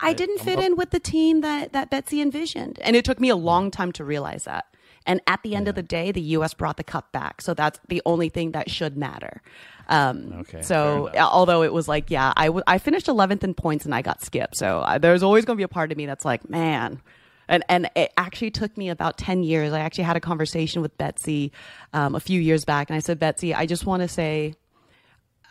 I 0.00 0.12
didn't 0.12 0.38
fit 0.40 0.58
in 0.58 0.76
with 0.76 0.90
the 0.90 1.00
team 1.00 1.40
that 1.42 1.72
that 1.72 1.88
Betsy 1.88 2.20
envisioned, 2.20 2.78
and 2.80 2.94
it 2.96 3.04
took 3.04 3.20
me 3.20 3.28
a 3.30 3.36
long 3.36 3.70
time 3.70 3.90
to 3.92 4.04
realize 4.04 4.44
that. 4.44 4.66
And 5.06 5.20
at 5.26 5.42
the 5.42 5.54
end 5.54 5.68
of 5.68 5.74
the 5.76 5.82
day, 5.82 6.12
the 6.12 6.20
U.S. 6.20 6.52
brought 6.52 6.76
the 6.78 6.84
cup 6.84 7.12
back, 7.12 7.40
so 7.40 7.54
that's 7.54 7.78
the 7.88 8.02
only 8.04 8.28
thing 8.28 8.52
that 8.52 8.70
should 8.70 8.96
matter. 8.96 9.40
Um, 9.88 10.32
Okay, 10.40 10.62
So, 10.62 11.10
although 11.18 11.62
it 11.62 11.72
was 11.72 11.88
like, 11.88 12.10
yeah, 12.10 12.32
I, 12.36 12.46
w- 12.46 12.64
I 12.66 12.78
finished 12.78 13.06
11th 13.06 13.44
in 13.44 13.52
points 13.54 13.84
and 13.84 13.94
I 13.94 14.00
got 14.02 14.22
skipped. 14.22 14.56
So 14.56 14.82
I, 14.84 14.96
there's 14.98 15.22
always 15.22 15.44
going 15.44 15.56
to 15.56 15.58
be 15.58 15.64
a 15.64 15.68
part 15.68 15.92
of 15.92 15.98
me 15.98 16.06
that's 16.06 16.24
like, 16.24 16.48
man. 16.48 17.00
And 17.48 17.64
and 17.68 17.90
it 17.94 18.12
actually 18.16 18.50
took 18.50 18.76
me 18.76 18.88
about 18.88 19.18
10 19.18 19.42
years. 19.42 19.72
I 19.72 19.80
actually 19.80 20.04
had 20.04 20.16
a 20.16 20.20
conversation 20.20 20.82
with 20.82 20.96
Betsy 20.98 21.52
um, 21.92 22.14
a 22.14 22.20
few 22.20 22.40
years 22.40 22.64
back, 22.64 22.88
and 22.90 22.96
I 22.96 23.00
said, 23.00 23.18
Betsy, 23.18 23.54
I 23.54 23.66
just 23.66 23.86
want 23.86 24.02
to 24.02 24.08
say, 24.08 24.54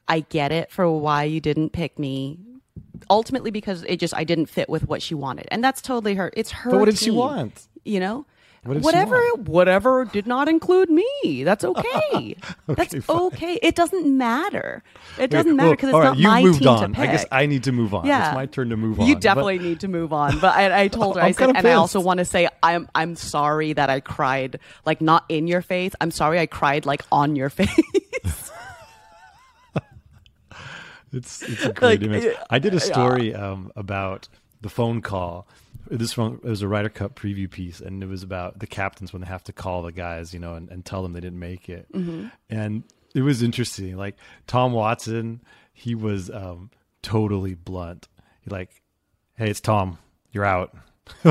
I 0.07 0.21
get 0.21 0.51
it 0.51 0.71
for 0.71 0.89
why 0.91 1.23
you 1.23 1.39
didn't 1.39 1.71
pick 1.71 1.97
me. 1.99 2.39
Ultimately, 3.09 3.51
because 3.51 3.83
it 3.83 3.97
just 3.97 4.15
I 4.15 4.23
didn't 4.23 4.47
fit 4.47 4.69
with 4.69 4.87
what 4.87 5.01
she 5.01 5.13
wanted, 5.13 5.47
and 5.51 5.63
that's 5.63 5.81
totally 5.81 6.15
her. 6.15 6.31
It's 6.35 6.51
her. 6.51 6.71
But 6.71 6.79
what 6.79 6.85
did 6.85 6.97
she 6.97 7.11
want? 7.11 7.67
You 7.83 7.99
know, 7.99 8.25
What 8.63 8.77
whatever, 8.81 9.19
whatever 9.45 10.05
did 10.05 10.25
not 10.25 10.47
include 10.47 10.89
me. 10.89 11.43
That's 11.43 11.63
okay. 11.65 12.35
that's 12.65 12.95
fine. 13.05 13.19
okay. 13.19 13.59
It 13.61 13.75
doesn't 13.75 14.05
matter. 14.17 14.83
It 15.19 15.29
doesn't 15.29 15.55
matter 15.57 15.71
because 15.71 15.89
it's 15.89 15.97
right, 15.97 16.03
not 16.05 16.17
you 16.17 16.27
my 16.29 16.43
moved 16.43 16.59
team 16.59 16.67
on. 16.69 16.81
to 16.81 16.95
pick. 16.95 17.09
I 17.09 17.11
guess 17.11 17.25
I 17.31 17.45
need 17.45 17.63
to 17.65 17.73
move 17.73 17.93
on. 17.93 18.05
Yeah, 18.05 18.27
It's 18.29 18.35
my 18.35 18.45
turn 18.45 18.69
to 18.69 18.77
move 18.77 19.01
on. 19.01 19.07
You 19.07 19.15
But- 19.15 19.21
definitely 19.21 19.59
need 19.59 19.81
to 19.81 19.89
move 19.89 20.13
on. 20.13 20.39
But 20.39 20.55
I, 20.55 20.83
I 20.83 20.87
told 20.87 21.15
her, 21.17 21.21
I 21.21 21.31
said, 21.31 21.49
and 21.55 21.67
I 21.67 21.73
also 21.73 21.99
want 21.99 22.19
to 22.19 22.25
say, 22.25 22.47
I'm 22.63 22.87
I'm 22.95 23.15
sorry 23.17 23.73
that 23.73 23.89
I 23.89 23.99
cried, 23.99 24.59
like 24.85 25.01
not 25.01 25.25
in 25.27 25.47
your 25.47 25.61
face. 25.61 25.91
I'm 25.99 26.11
sorry 26.11 26.39
I 26.39 26.45
cried 26.45 26.85
like 26.85 27.03
on 27.11 27.35
your 27.35 27.49
face. 27.49 28.51
It's 31.11 31.43
it's 31.43 31.63
a 31.65 31.73
great 31.73 32.01
Like, 32.01 32.09
image. 32.09 32.35
I 32.49 32.57
did 32.59 32.73
a 32.73 32.79
story 32.79 33.35
um, 33.35 33.71
about 33.75 34.27
the 34.61 34.69
phone 34.69 35.01
call. 35.01 35.47
This 35.97 36.17
one 36.17 36.39
it 36.43 36.49
was 36.49 36.61
a 36.61 36.67
Ryder 36.67 36.89
Cup 36.89 37.15
preview 37.15 37.49
piece, 37.49 37.79
and 37.79 38.01
it 38.01 38.07
was 38.07 38.23
about 38.23 38.59
the 38.59 38.67
captains 38.67 39.13
when 39.13 39.21
they 39.21 39.27
have 39.27 39.43
to 39.45 39.53
call 39.53 39.83
the 39.83 39.91
guys, 39.91 40.33
you 40.33 40.39
know, 40.39 40.55
and, 40.55 40.69
and 40.69 40.83
tell 40.83 41.03
them 41.03 41.13
they 41.13 41.19
didn't 41.19 41.39
make 41.39 41.69
it. 41.69 41.91
Mm-hmm. 41.91 42.27
And 42.49 42.83
it 43.13 43.21
was 43.21 43.43
interesting. 43.43 43.95
Like 43.95 44.15
Tom 44.47 44.73
Watson, 44.73 45.41
he 45.71 45.93
was 45.95 46.29
um, 46.29 46.71
totally 47.01 47.53
blunt. 47.53 48.07
He 48.41 48.49
like, 48.49 48.81
"Hey, 49.35 49.49
it's 49.49 49.61
Tom. 49.61 49.99
You're 50.31 50.45
out." 50.45 50.75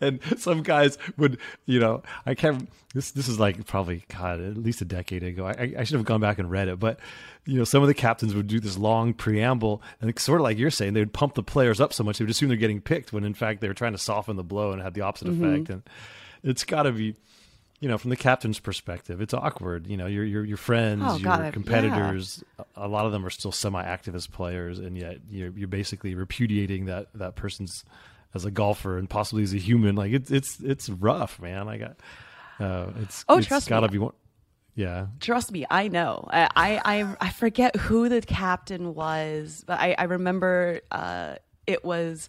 and 0.00 0.20
some 0.38 0.62
guys 0.62 0.98
would, 1.16 1.38
you 1.64 1.80
know, 1.80 2.02
I 2.24 2.34
can't. 2.34 2.68
This 2.94 3.10
this 3.10 3.28
is 3.28 3.38
like 3.38 3.66
probably 3.66 4.04
God, 4.08 4.40
at 4.40 4.56
least 4.56 4.80
a 4.80 4.84
decade 4.84 5.22
ago. 5.22 5.46
I, 5.46 5.74
I 5.78 5.84
should 5.84 5.96
have 5.96 6.04
gone 6.06 6.20
back 6.20 6.38
and 6.38 6.50
read 6.50 6.68
it, 6.68 6.78
but 6.78 6.98
you 7.44 7.58
know, 7.58 7.64
some 7.64 7.82
of 7.82 7.88
the 7.88 7.94
captains 7.94 8.34
would 8.34 8.46
do 8.46 8.58
this 8.60 8.78
long 8.78 9.12
preamble, 9.12 9.82
and 10.00 10.16
sort 10.18 10.40
of 10.40 10.44
like 10.44 10.58
you're 10.58 10.70
saying, 10.70 10.94
they 10.94 11.00
would 11.00 11.12
pump 11.12 11.34
the 11.34 11.42
players 11.42 11.80
up 11.80 11.92
so 11.92 12.02
much 12.04 12.18
they 12.18 12.24
would 12.24 12.30
assume 12.30 12.48
they're 12.48 12.56
getting 12.56 12.80
picked, 12.80 13.12
when 13.12 13.24
in 13.24 13.34
fact 13.34 13.60
they 13.60 13.68
were 13.68 13.74
trying 13.74 13.92
to 13.92 13.98
soften 13.98 14.36
the 14.36 14.44
blow 14.44 14.72
and 14.72 14.80
had 14.82 14.94
the 14.94 15.02
opposite 15.02 15.28
Mm-hmm. 15.28 15.44
effect. 15.44 15.68
And 15.70 15.82
it's 16.42 16.64
got 16.64 16.84
to 16.84 16.92
be, 16.92 17.14
you 17.80 17.88
know, 17.88 17.98
from 17.98 18.10
the 18.10 18.16
captain's 18.16 18.58
perspective, 18.60 19.20
it's 19.20 19.34
awkward. 19.34 19.86
You 19.86 19.96
know, 19.98 20.06
your 20.06 20.24
your 20.24 20.44
your 20.44 20.56
friends, 20.56 21.02
Oh, 21.04 21.16
your 21.16 21.24
God, 21.24 21.40
yeah. 21.44 21.50
competitors, 21.50 22.42
a 22.76 22.88
lot 22.88 23.04
of 23.04 23.12
them 23.12 23.26
are 23.26 23.30
still 23.30 23.52
semi-activist 23.52 24.30
players, 24.32 24.78
and 24.78 24.96
yet 24.96 25.18
you're 25.30 25.50
you're 25.50 25.68
basically 25.68 26.14
repudiating 26.14 26.86
that 26.86 27.08
that 27.14 27.36
person's 27.36 27.84
as 28.36 28.44
a 28.44 28.50
golfer 28.52 28.96
and 28.98 29.10
possibly 29.10 29.42
as 29.42 29.52
a 29.52 29.58
human. 29.58 29.96
Like 29.96 30.12
it's 30.12 30.30
it's 30.30 30.60
it's 30.60 30.88
rough, 30.88 31.40
man. 31.40 31.68
I 31.68 31.76
got 31.78 31.96
uh, 32.60 32.92
it's 33.02 33.24
Oh, 33.28 33.38
it's 33.38 33.48
trust 33.48 33.66
me. 33.66 33.70
gotta 33.70 33.88
be 33.88 33.98
one. 33.98 34.12
Yeah, 34.76 35.06
Trust 35.20 35.52
me, 35.52 35.64
I 35.70 35.88
know. 35.88 36.28
I, 36.30 36.50
I 36.84 37.16
I 37.18 37.30
forget 37.30 37.74
who 37.76 38.10
the 38.10 38.20
captain 38.20 38.94
was, 38.94 39.64
but 39.66 39.80
I 39.80 39.94
I 39.98 40.04
remember 40.04 40.80
uh, 40.90 41.36
it 41.66 41.82
was 41.82 42.28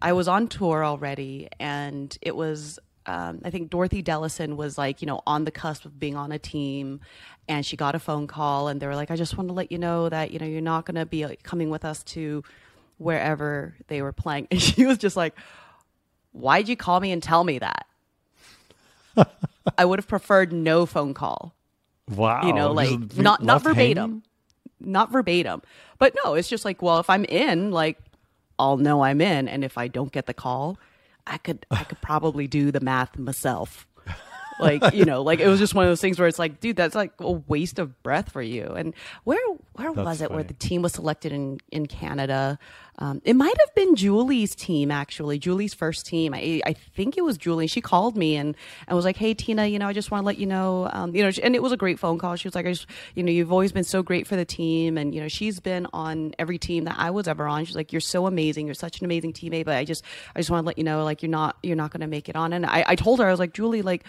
I 0.00 0.14
was 0.14 0.26
on 0.26 0.48
tour 0.48 0.82
already, 0.84 1.48
and 1.60 2.16
it 2.22 2.34
was 2.34 2.78
um, 3.04 3.40
I 3.44 3.50
think 3.50 3.68
Dorothy 3.68 4.02
Delasin 4.02 4.56
was 4.56 4.78
like 4.78 5.02
you 5.02 5.06
know 5.06 5.20
on 5.26 5.44
the 5.44 5.50
cusp 5.50 5.84
of 5.84 5.98
being 6.00 6.16
on 6.16 6.32
a 6.32 6.38
team, 6.38 7.00
and 7.46 7.64
she 7.64 7.76
got 7.76 7.94
a 7.94 7.98
phone 7.98 8.26
call, 8.26 8.68
and 8.68 8.80
they 8.80 8.86
were 8.86 8.96
like, 8.96 9.10
I 9.10 9.16
just 9.16 9.36
want 9.36 9.50
to 9.50 9.52
let 9.54 9.70
you 9.70 9.76
know 9.76 10.08
that 10.08 10.30
you 10.30 10.38
know 10.38 10.46
you're 10.46 10.62
not 10.62 10.86
going 10.86 10.94
to 10.94 11.04
be 11.04 11.26
coming 11.42 11.68
with 11.68 11.84
us 11.84 12.02
to 12.04 12.42
wherever 12.98 13.74
they 13.88 14.02
were 14.02 14.12
playing, 14.12 14.48
and 14.50 14.60
she 14.60 14.86
was 14.86 14.98
just 14.98 15.16
like, 15.16 15.34
Why'd 16.32 16.68
you 16.68 16.76
call 16.76 17.00
me 17.00 17.12
and 17.12 17.22
tell 17.22 17.44
me 17.44 17.58
that? 17.58 17.86
I 19.78 19.84
would 19.84 19.98
have 19.98 20.06
preferred 20.06 20.52
no 20.52 20.84
phone 20.84 21.14
call 21.14 21.54
wow. 22.10 22.46
you 22.46 22.52
know, 22.52 22.72
like 22.72 22.88
Just 23.08 23.18
not 23.18 23.42
not 23.42 23.62
verbatim, 23.62 23.96
hanging? 23.96 24.22
not 24.80 25.10
verbatim, 25.10 25.62
but 25.98 26.14
no, 26.24 26.34
it's 26.34 26.48
just 26.48 26.64
like, 26.64 26.82
well, 26.82 26.98
if 26.98 27.10
I'm 27.10 27.24
in, 27.24 27.70
like, 27.70 27.98
I'll 28.58 28.76
know 28.76 29.02
I'm 29.02 29.20
in, 29.20 29.48
and 29.48 29.64
if 29.64 29.78
I 29.78 29.88
don't 29.88 30.12
get 30.12 30.26
the 30.26 30.34
call, 30.34 30.78
I 31.26 31.38
could 31.38 31.66
I 31.70 31.84
could 31.84 32.00
probably 32.00 32.46
do 32.46 32.70
the 32.70 32.80
math 32.80 33.18
myself. 33.18 33.86
like 34.60 34.94
you 34.94 35.04
know, 35.04 35.22
like 35.22 35.40
it 35.40 35.48
was 35.48 35.58
just 35.58 35.74
one 35.74 35.84
of 35.84 35.90
those 35.90 36.00
things 36.00 36.18
where 36.18 36.28
it's 36.28 36.38
like, 36.38 36.60
dude, 36.60 36.76
that's 36.76 36.94
like 36.94 37.12
a 37.18 37.32
waste 37.32 37.78
of 37.78 38.02
breath 38.02 38.30
for 38.30 38.42
you. 38.42 38.64
And 38.76 38.94
where 39.24 39.38
where 39.74 39.92
That's 39.92 40.06
was 40.06 40.20
it 40.22 40.30
where 40.30 40.44
the 40.44 40.54
team 40.54 40.82
was 40.82 40.92
selected 40.92 41.32
in 41.32 41.58
in 41.70 41.86
Canada? 41.86 42.58
Um, 42.98 43.20
it 43.24 43.34
might 43.34 43.56
have 43.58 43.74
been 43.74 43.94
Julie's 43.94 44.54
team 44.54 44.90
actually, 44.90 45.38
Julie's 45.38 45.74
first 45.74 46.06
team. 46.06 46.32
I 46.34 46.62
I 46.64 46.72
think 46.72 47.18
it 47.18 47.24
was 47.24 47.36
Julie. 47.36 47.66
She 47.66 47.80
called 47.80 48.16
me 48.16 48.36
and 48.36 48.56
and 48.86 48.96
was 48.96 49.04
like, 49.04 49.16
hey 49.16 49.34
Tina, 49.34 49.66
you 49.66 49.78
know, 49.78 49.86
I 49.86 49.92
just 49.92 50.10
want 50.10 50.22
to 50.22 50.26
let 50.26 50.38
you 50.38 50.46
know, 50.46 50.88
um, 50.92 51.14
you 51.14 51.22
know, 51.22 51.30
and 51.42 51.54
it 51.54 51.62
was 51.62 51.72
a 51.72 51.76
great 51.76 51.98
phone 51.98 52.18
call. 52.18 52.36
She 52.36 52.48
was 52.48 52.54
like, 52.54 52.66
I 52.66 52.72
just, 52.72 52.86
you 53.14 53.22
know, 53.22 53.30
you've 53.30 53.52
always 53.52 53.72
been 53.72 53.84
so 53.84 54.02
great 54.02 54.26
for 54.26 54.36
the 54.36 54.44
team, 54.44 54.96
and 54.96 55.14
you 55.14 55.20
know, 55.20 55.28
she's 55.28 55.60
been 55.60 55.86
on 55.92 56.34
every 56.38 56.58
team 56.58 56.84
that 56.84 56.96
I 56.98 57.10
was 57.10 57.28
ever 57.28 57.46
on. 57.46 57.64
She's 57.64 57.76
like, 57.76 57.92
you're 57.92 58.00
so 58.00 58.26
amazing, 58.26 58.66
you're 58.66 58.74
such 58.74 59.00
an 59.00 59.04
amazing 59.04 59.32
teammate, 59.34 59.64
but 59.66 59.76
I 59.76 59.84
just 59.84 60.02
I 60.34 60.40
just 60.40 60.50
want 60.50 60.64
to 60.64 60.66
let 60.66 60.78
you 60.78 60.84
know, 60.84 61.04
like 61.04 61.22
you're 61.22 61.30
not 61.30 61.56
you're 61.62 61.76
not 61.76 61.90
going 61.90 62.00
to 62.00 62.06
make 62.06 62.28
it 62.28 62.36
on. 62.36 62.52
And 62.52 62.64
I 62.64 62.84
I 62.86 62.94
told 62.94 63.20
her 63.20 63.26
I 63.26 63.30
was 63.30 63.40
like, 63.40 63.52
Julie, 63.52 63.82
like 63.82 64.04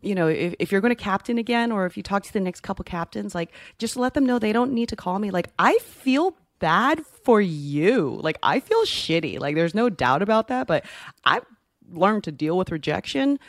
you 0.00 0.14
know, 0.14 0.28
if, 0.28 0.54
if 0.58 0.72
you're 0.72 0.80
going 0.80 0.94
to 0.94 1.02
captain 1.02 1.38
again, 1.38 1.70
or 1.70 1.84
if 1.86 1.96
you 1.96 2.02
talk 2.02 2.22
to 2.22 2.32
the 2.32 2.40
next 2.40 2.60
couple 2.60 2.82
captains, 2.84 3.34
like 3.34 3.50
just 3.78 3.96
let 3.96 4.14
them 4.14 4.24
know 4.24 4.38
they 4.38 4.52
don't 4.52 4.72
need 4.72 4.88
to 4.88 4.96
call 4.96 5.18
me. 5.18 5.30
Like 5.30 5.50
I 5.58 5.76
feel 5.78 6.34
bad 6.62 7.04
for 7.24 7.40
you. 7.40 8.20
Like 8.22 8.38
I 8.42 8.60
feel 8.60 8.84
shitty. 8.84 9.40
Like 9.40 9.56
there's 9.56 9.74
no 9.74 9.90
doubt 9.90 10.22
about 10.22 10.46
that. 10.48 10.68
But 10.68 10.86
I've 11.24 11.44
learned 11.92 12.24
to 12.24 12.32
deal 12.32 12.56
with 12.56 12.70
rejection. 12.70 13.40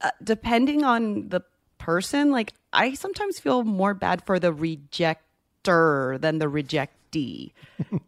Uh, 0.00 0.10
depending 0.22 0.82
on 0.82 1.28
the 1.28 1.42
person, 1.78 2.30
like 2.32 2.54
I 2.72 2.94
sometimes 2.94 3.38
feel 3.38 3.64
more 3.64 3.92
bad 3.92 4.24
for 4.24 4.40
the 4.40 4.52
rejector 4.52 6.18
than 6.18 6.38
the 6.38 6.46
rejectee. 6.46 7.52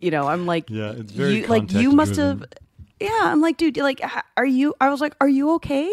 You 0.00 0.10
know, 0.10 0.26
I'm 0.26 0.46
like, 0.46 0.70
Yeah, 0.70 0.92
it's 0.92 1.12
very 1.12 1.42
you, 1.42 1.46
like 1.46 1.72
you 1.72 1.92
must 1.92 2.16
have. 2.16 2.44
Yeah, 2.98 3.10
I'm 3.20 3.40
like, 3.40 3.58
dude, 3.58 3.76
like, 3.76 4.00
are 4.36 4.46
you? 4.46 4.74
I 4.80 4.88
was 4.88 5.00
like, 5.00 5.14
are 5.20 5.28
you 5.28 5.52
okay? 5.56 5.92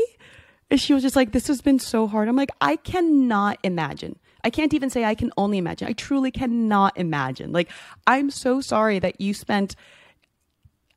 And 0.72 0.80
she 0.80 0.94
was 0.94 1.04
just 1.04 1.16
like, 1.16 1.32
this 1.34 1.48
has 1.48 1.62
been 1.62 1.80
so 1.80 2.08
hard. 2.08 2.30
I'm 2.30 2.36
like, 2.36 2.52
I 2.62 2.78
cannot 2.78 3.60
imagine. 3.62 4.18
I 4.44 4.50
can't 4.50 4.74
even 4.74 4.90
say 4.90 5.06
I 5.06 5.16
can 5.16 5.32
only 5.38 5.58
imagine. 5.58 5.88
I 5.88 5.94
truly 5.94 6.32
cannot 6.32 6.98
imagine. 6.98 7.52
Like, 7.52 7.70
I'm 8.06 8.30
so 8.30 8.62
sorry 8.62 9.00
that 9.00 9.22
you 9.22 9.34
spent 9.34 9.76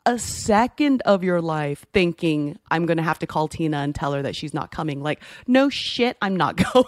a 0.05 0.19
second 0.19 1.03
of 1.03 1.25
your 1.25 1.41
life 1.41 1.85
thinking 1.93 2.59
I'm 2.71 2.87
going 2.87 2.97
to 2.97 3.03
have 3.03 3.19
to 3.21 3.27
call 3.27 3.49
Tina 3.49 3.79
and 3.79 3.95
tell 3.95 4.13
her 4.13 4.23
that 4.23 4.37
she's 4.37 4.55
not 4.55 4.71
coming. 4.71 5.03
Like, 5.03 5.21
no 5.47 5.69
shit, 5.69 6.17
I'm 6.23 6.37
not 6.37 6.57
going. 6.73 6.85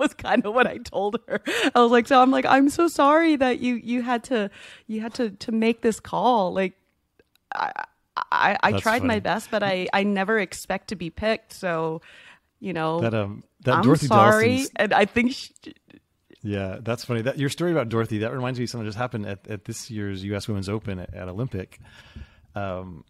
was 0.00 0.14
kind 0.14 0.44
of 0.44 0.54
what 0.54 0.66
I 0.66 0.78
told 0.78 1.18
her. 1.28 1.40
I 1.74 1.80
was 1.80 1.92
like, 1.92 2.08
so 2.08 2.20
I'm 2.20 2.32
like, 2.32 2.46
I'm 2.46 2.70
so 2.70 2.88
sorry 2.88 3.36
that 3.36 3.60
you 3.60 3.74
you 3.76 4.02
had 4.02 4.24
to 4.24 4.50
you 4.88 5.00
had 5.00 5.14
to 5.14 5.30
to 5.30 5.52
make 5.52 5.82
this 5.82 6.00
call. 6.00 6.52
Like, 6.52 6.72
I 7.54 7.70
I, 8.32 8.58
I 8.62 8.72
tried 8.72 9.04
my 9.04 9.20
best, 9.20 9.50
but 9.50 9.62
I 9.62 9.86
I 9.92 10.02
never 10.02 10.38
expect 10.38 10.88
to 10.88 10.96
be 10.96 11.10
picked. 11.10 11.52
So, 11.52 12.00
you 12.60 12.72
know, 12.72 13.00
That 13.00 13.14
um 13.14 13.42
that 13.64 13.76
I'm 13.76 13.82
Dorothy 13.82 14.06
sorry, 14.06 14.50
Dawson's 14.58 14.70
and 14.76 14.94
I 14.94 15.04
think 15.06 15.32
she, 15.32 15.50
Yeah, 16.42 16.78
that's 16.80 17.04
funny. 17.04 17.22
That 17.22 17.38
your 17.38 17.48
story 17.48 17.72
about 17.72 17.88
Dorothy 17.88 18.18
that 18.18 18.32
reminds 18.32 18.58
me 18.58 18.64
of 18.64 18.70
something 18.70 18.84
that 18.84 18.90
just 18.90 18.98
happened 18.98 19.26
at, 19.26 19.48
at 19.48 19.64
this 19.64 19.90
year's 19.90 20.22
U.S. 20.24 20.46
Women's 20.46 20.68
Open 20.68 20.98
at, 20.98 21.12
at 21.14 21.28
Olympic. 21.28 21.80
Um, 22.54 23.04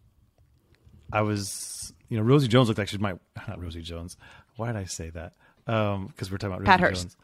I 1.13 1.21
was, 1.21 1.93
you 2.09 2.17
know, 2.17 2.23
Rosie 2.23 2.47
Jones 2.47 2.67
looked 2.67 2.77
like 2.77 2.87
she 2.87 2.97
might 2.97 3.17
not 3.47 3.61
Rosie 3.61 3.81
Jones. 3.81 4.17
Why 4.55 4.67
did 4.67 4.77
I 4.77 4.85
say 4.85 5.09
that? 5.11 5.33
Because 5.65 6.31
we're 6.31 6.37
talking 6.37 6.55
about 6.55 6.65
Pat 6.65 6.81
Rosie 6.81 6.89
Hurst. 6.89 7.03
Jones. 7.03 7.17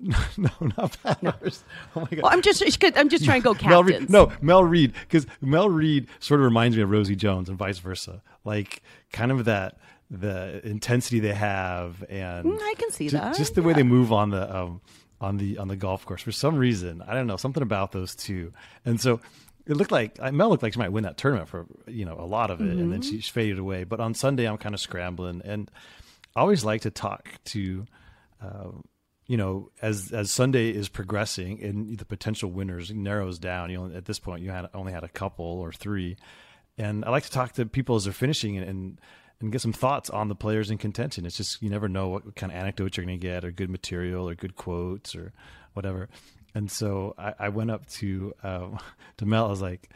no, 0.38 0.50
not 0.78 0.96
Pat 1.02 1.18
Hurst. 1.40 1.64
Oh 1.94 2.00
my 2.00 2.06
god. 2.10 2.22
well, 2.22 2.32
I'm 2.32 2.42
just 2.42 2.62
I'm 2.96 3.08
just 3.08 3.24
trying 3.24 3.42
to 3.42 3.54
go 3.54 3.56
Mel. 3.68 3.84
Reed. 3.84 4.08
No, 4.08 4.32
Mel 4.40 4.64
Reed. 4.64 4.94
Because 5.00 5.26
Mel 5.40 5.68
Reed 5.68 6.08
sort 6.20 6.40
of 6.40 6.44
reminds 6.44 6.76
me 6.76 6.82
of 6.82 6.90
Rosie 6.90 7.16
Jones 7.16 7.48
and 7.48 7.58
vice 7.58 7.78
versa. 7.78 8.22
Like 8.44 8.82
kind 9.12 9.30
of 9.30 9.44
that 9.44 9.78
the 10.10 10.60
intensity 10.66 11.20
they 11.20 11.34
have 11.34 12.04
and 12.08 12.46
Mm, 12.46 12.58
I 12.60 12.74
can 12.76 12.90
see 12.90 13.08
that. 13.10 13.36
just 13.36 13.54
the 13.54 13.62
way 13.62 13.72
they 13.72 13.82
move 13.84 14.12
on 14.12 14.30
the 14.30 14.56
um, 14.56 14.80
on 15.20 15.36
the 15.36 15.58
on 15.58 15.68
the 15.68 15.76
golf 15.76 16.04
course 16.04 16.22
for 16.22 16.32
some 16.32 16.56
reason. 16.56 17.02
I 17.06 17.14
don't 17.14 17.26
know 17.26 17.36
something 17.36 17.62
about 17.62 17.92
those 17.92 18.14
two. 18.16 18.52
And 18.84 19.00
so 19.00 19.20
it 19.66 19.76
looked 19.76 19.92
like 19.92 20.18
Mel 20.32 20.48
looked 20.48 20.62
like 20.64 20.72
she 20.72 20.78
might 20.80 20.90
win 20.92 21.04
that 21.04 21.16
tournament 21.16 21.48
for 21.48 21.66
you 21.86 22.04
know 22.04 22.16
a 22.18 22.26
lot 22.26 22.50
of 22.50 22.60
it, 22.60 22.76
and 22.76 22.92
then 22.92 23.00
Mm-hmm. 23.02 23.18
she 23.18 23.30
faded 23.30 23.58
away. 23.58 23.84
But 23.84 24.00
on 24.00 24.14
Sunday, 24.14 24.48
I'm 24.48 24.58
kind 24.58 24.74
of 24.74 24.80
scrambling, 24.80 25.42
and 25.44 25.70
I 26.34 26.40
always 26.40 26.64
like 26.64 26.80
to 26.82 26.90
talk 26.90 27.28
to. 27.46 27.86
Uh, 28.42 28.70
you 29.26 29.36
know, 29.36 29.70
as 29.80 30.10
as 30.10 30.32
Sunday 30.32 30.70
is 30.70 30.88
progressing 30.88 31.62
and 31.62 31.96
the 31.98 32.04
potential 32.04 32.50
winners 32.50 32.90
narrows 32.90 33.38
down, 33.38 33.70
you 33.70 33.76
know, 33.78 33.94
at 33.96 34.06
this 34.06 34.18
point 34.18 34.42
you 34.42 34.50
had 34.50 34.68
only 34.74 34.90
had 34.92 35.04
a 35.04 35.08
couple 35.08 35.44
or 35.44 35.70
three, 35.70 36.16
and 36.76 37.04
I 37.04 37.10
like 37.10 37.22
to 37.24 37.30
talk 37.30 37.52
to 37.52 37.66
people 37.66 37.94
as 37.94 38.04
they're 38.04 38.12
finishing 38.12 38.56
and 38.58 38.66
and, 38.68 39.00
and 39.40 39.50
get 39.50 39.60
some 39.60 39.72
thoughts 39.72 40.10
on 40.10 40.28
the 40.28 40.34
players 40.34 40.70
in 40.70 40.78
contention. 40.78 41.24
It's 41.24 41.36
just 41.36 41.62
you 41.62 41.70
never 41.70 41.88
know 41.88 42.08
what 42.08 42.34
kind 42.36 42.52
of 42.52 42.58
anecdotes 42.58 42.96
you're 42.96 43.06
going 43.06 43.18
to 43.18 43.26
get, 43.26 43.44
or 43.44 43.50
good 43.50 43.70
material, 43.70 44.28
or 44.28 44.34
good 44.34 44.56
quotes, 44.56 45.14
or 45.16 45.32
whatever. 45.72 46.08
And 46.54 46.70
so 46.70 47.14
I, 47.18 47.34
I 47.38 47.48
went 47.48 47.70
up 47.70 47.86
to 47.90 48.34
um, 48.42 48.78
to 49.18 49.26
Mel. 49.26 49.46
I 49.46 49.50
was 49.50 49.62
like, 49.62 49.88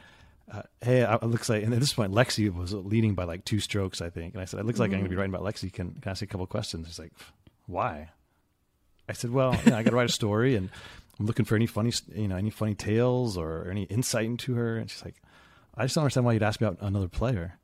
uh, 0.51 0.63
"Hey, 0.81 1.01
it 1.01 1.23
looks 1.23 1.49
like." 1.49 1.63
And 1.63 1.75
at 1.75 1.81
this 1.81 1.93
point, 1.93 2.13
Lexi 2.13 2.53
was 2.53 2.73
leading 2.73 3.15
by 3.15 3.25
like 3.25 3.45
two 3.45 3.61
strokes, 3.61 4.01
I 4.01 4.11
think. 4.11 4.35
And 4.35 4.43
I 4.43 4.47
said, 4.47 4.61
"It 4.61 4.67
looks 4.67 4.79
like 4.79 4.89
I'm 4.89 4.99
going 4.99 5.05
to 5.05 5.11
be 5.11 5.17
writing 5.17 5.35
about 5.35 5.47
Lexi. 5.47 5.73
Can 5.73 5.93
can 5.93 6.03
I 6.07 6.11
ask 6.13 6.23
you 6.23 6.27
a 6.27 6.29
couple 6.29 6.47
questions?" 6.47 6.87
She's 6.87 6.99
like, 6.99 7.13
"Why?" 7.67 8.11
I 9.09 9.13
said, 9.13 9.31
"Well, 9.31 9.55
you 9.65 9.71
know, 9.71 9.77
I 9.77 9.83
got 9.83 9.91
to 9.91 9.97
write 9.97 10.09
a 10.09 10.13
story, 10.13 10.57
and 10.57 10.71
I'm 11.21 11.27
looking 11.27 11.45
for 11.45 11.57
any 11.57 11.67
funny, 11.67 11.93
you 12.15 12.29
know, 12.29 12.37
any 12.37 12.51
funny 12.51 12.75
tales 12.75 13.37
or 13.37 13.69
any 13.71 13.83
insight 13.85 14.25
into 14.27 14.55
her." 14.55 14.79
And 14.79 14.91
she's 14.91 15.05
like, 15.05 15.17
"I 15.75 15.85
just 15.85 15.95
don't 15.97 16.03
understand 16.03 16.25
why 16.25 16.33
you'd 16.33 16.43
ask 16.43 16.61
me 16.61 16.67
about 16.67 16.81
another 16.81 17.09
player." 17.09 17.59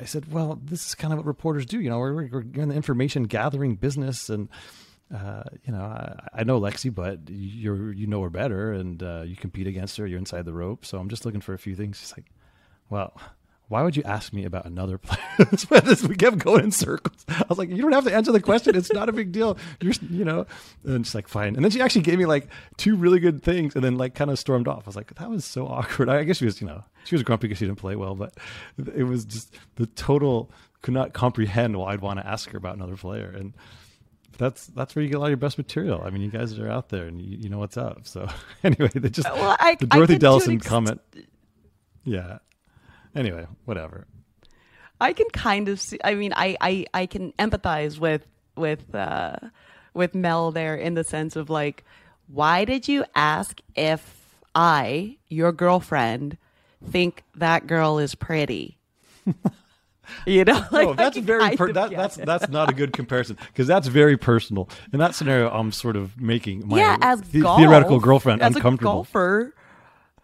I 0.00 0.04
said, 0.04 0.32
"Well, 0.32 0.58
this 0.62 0.86
is 0.86 0.94
kind 0.94 1.12
of 1.12 1.18
what 1.18 1.26
reporters 1.26 1.66
do. 1.66 1.80
You 1.80 1.90
know, 1.90 1.98
we're, 1.98 2.28
we're 2.28 2.40
in 2.40 2.68
the 2.70 2.74
information 2.74 3.24
gathering 3.24 3.74
business, 3.76 4.30
and 4.30 4.48
uh, 5.14 5.44
you 5.64 5.72
know, 5.72 5.82
I, 5.82 6.40
I 6.40 6.44
know 6.44 6.60
Lexi, 6.60 6.94
but 6.94 7.20
you're 7.28 7.92
you 7.92 8.06
know 8.06 8.22
her 8.22 8.30
better, 8.30 8.72
and 8.72 9.02
uh, 9.02 9.22
you 9.26 9.36
compete 9.36 9.66
against 9.66 9.96
her. 9.98 10.06
You're 10.06 10.18
inside 10.18 10.46
the 10.46 10.54
rope, 10.54 10.86
so 10.86 10.98
I'm 10.98 11.08
just 11.08 11.24
looking 11.24 11.40
for 11.40 11.52
a 11.52 11.58
few 11.58 11.76
things." 11.76 11.98
She's 11.98 12.14
like, 12.16 12.30
"Well." 12.88 13.20
Why 13.70 13.82
would 13.82 13.96
you 13.96 14.02
ask 14.04 14.32
me 14.32 14.44
about 14.44 14.66
another 14.66 14.98
player? 15.02 15.46
We 16.08 16.16
kept 16.16 16.38
going 16.38 16.64
in 16.64 16.70
circles. 16.72 17.24
I 17.28 17.44
was 17.48 17.56
like, 17.56 17.70
"You 17.70 17.80
don't 17.80 17.92
have 17.92 18.04
to 18.04 18.12
answer 18.14 18.32
the 18.32 18.40
question. 18.40 18.74
It's 18.76 18.92
not 18.92 19.08
a 19.08 19.12
big 19.12 19.30
deal. 19.32 19.56
You're, 19.80 19.92
you 20.10 20.24
know." 20.24 20.44
And 20.84 21.06
she's 21.06 21.14
like, 21.14 21.28
"Fine." 21.28 21.54
And 21.54 21.64
then 21.64 21.70
she 21.70 21.80
actually 21.80 22.02
gave 22.02 22.18
me 22.18 22.26
like 22.26 22.48
two 22.76 22.96
really 22.96 23.20
good 23.20 23.42
things, 23.44 23.76
and 23.76 23.84
then 23.84 23.96
like 23.96 24.14
kind 24.16 24.28
of 24.30 24.38
stormed 24.40 24.66
off. 24.66 24.82
I 24.84 24.86
was 24.86 24.96
like, 24.96 25.14
"That 25.14 25.30
was 25.30 25.44
so 25.44 25.66
awkward." 25.68 26.08
I 26.08 26.24
guess 26.24 26.38
she 26.38 26.44
was, 26.46 26.60
you 26.60 26.66
know, 26.66 26.82
she 27.04 27.14
was 27.14 27.22
grumpy 27.22 27.46
because 27.46 27.58
she 27.58 27.64
didn't 27.66 27.78
play 27.78 27.94
well, 27.94 28.16
but 28.16 28.34
it 28.96 29.04
was 29.04 29.24
just 29.24 29.54
the 29.76 29.86
total 29.86 30.50
could 30.82 30.94
not 30.94 31.12
comprehend 31.12 31.76
why 31.76 31.92
I'd 31.92 32.00
want 32.00 32.18
to 32.18 32.26
ask 32.26 32.50
her 32.50 32.58
about 32.58 32.74
another 32.74 32.96
player, 32.96 33.32
and 33.36 33.54
that's 34.36 34.66
that's 34.66 34.96
where 34.96 35.02
you 35.04 35.08
get 35.10 35.16
a 35.16 35.20
lot 35.20 35.26
of 35.26 35.30
your 35.30 35.36
best 35.36 35.58
material. 35.58 36.02
I 36.04 36.10
mean, 36.10 36.22
you 36.22 36.30
guys 36.30 36.58
are 36.58 36.68
out 36.68 36.88
there 36.88 37.04
and 37.06 37.22
you, 37.22 37.36
you 37.38 37.48
know 37.48 37.58
what's 37.58 37.76
up. 37.76 38.00
So 38.08 38.26
anyway, 38.64 38.88
they 38.94 39.10
just 39.10 39.30
Well, 39.30 39.56
I- 39.60 39.76
the 39.78 39.86
Dorothy 39.86 40.18
Delasin 40.18 40.56
ex- 40.56 40.66
comment. 40.66 41.00
Yeah. 42.02 42.38
Anyway, 43.14 43.46
whatever. 43.64 44.06
I 45.00 45.12
can 45.12 45.28
kind 45.32 45.68
of 45.68 45.80
see. 45.80 45.98
I 46.04 46.14
mean, 46.14 46.32
I 46.34 46.56
I, 46.60 46.86
I 46.92 47.06
can 47.06 47.32
empathize 47.32 47.98
with 47.98 48.26
with 48.56 48.94
uh, 48.94 49.36
with 49.94 50.14
Mel 50.14 50.50
there 50.52 50.76
in 50.76 50.94
the 50.94 51.04
sense 51.04 51.36
of 51.36 51.50
like, 51.50 51.84
why 52.28 52.64
did 52.64 52.86
you 52.86 53.04
ask 53.14 53.60
if 53.74 54.40
I, 54.54 55.16
your 55.28 55.52
girlfriend, 55.52 56.36
think 56.90 57.24
that 57.36 57.66
girl 57.66 57.98
is 57.98 58.14
pretty? 58.14 58.78
you 60.26 60.44
know, 60.44 60.64
like, 60.70 60.88
no, 60.88 60.94
that's 60.94 61.16
very 61.18 61.56
per- 61.56 61.72
that, 61.72 61.90
that's 61.90 62.18
it. 62.18 62.26
that's 62.26 62.48
not 62.48 62.70
a 62.70 62.74
good 62.74 62.92
comparison 62.92 63.36
because 63.48 63.66
that's 63.66 63.88
very 63.88 64.16
personal. 64.16 64.68
In 64.92 64.98
that 64.98 65.14
scenario, 65.14 65.50
I'm 65.50 65.72
sort 65.72 65.96
of 65.96 66.20
making 66.20 66.68
my 66.68 66.78
yeah, 66.78 66.96
as 67.00 67.20
the- 67.22 67.40
golf, 67.40 67.58
theoretical 67.58 68.00
girlfriend 68.00 68.42
as 68.42 68.54
uncomfortable. 68.56 68.90
A 68.90 68.94
golfer, 68.94 69.54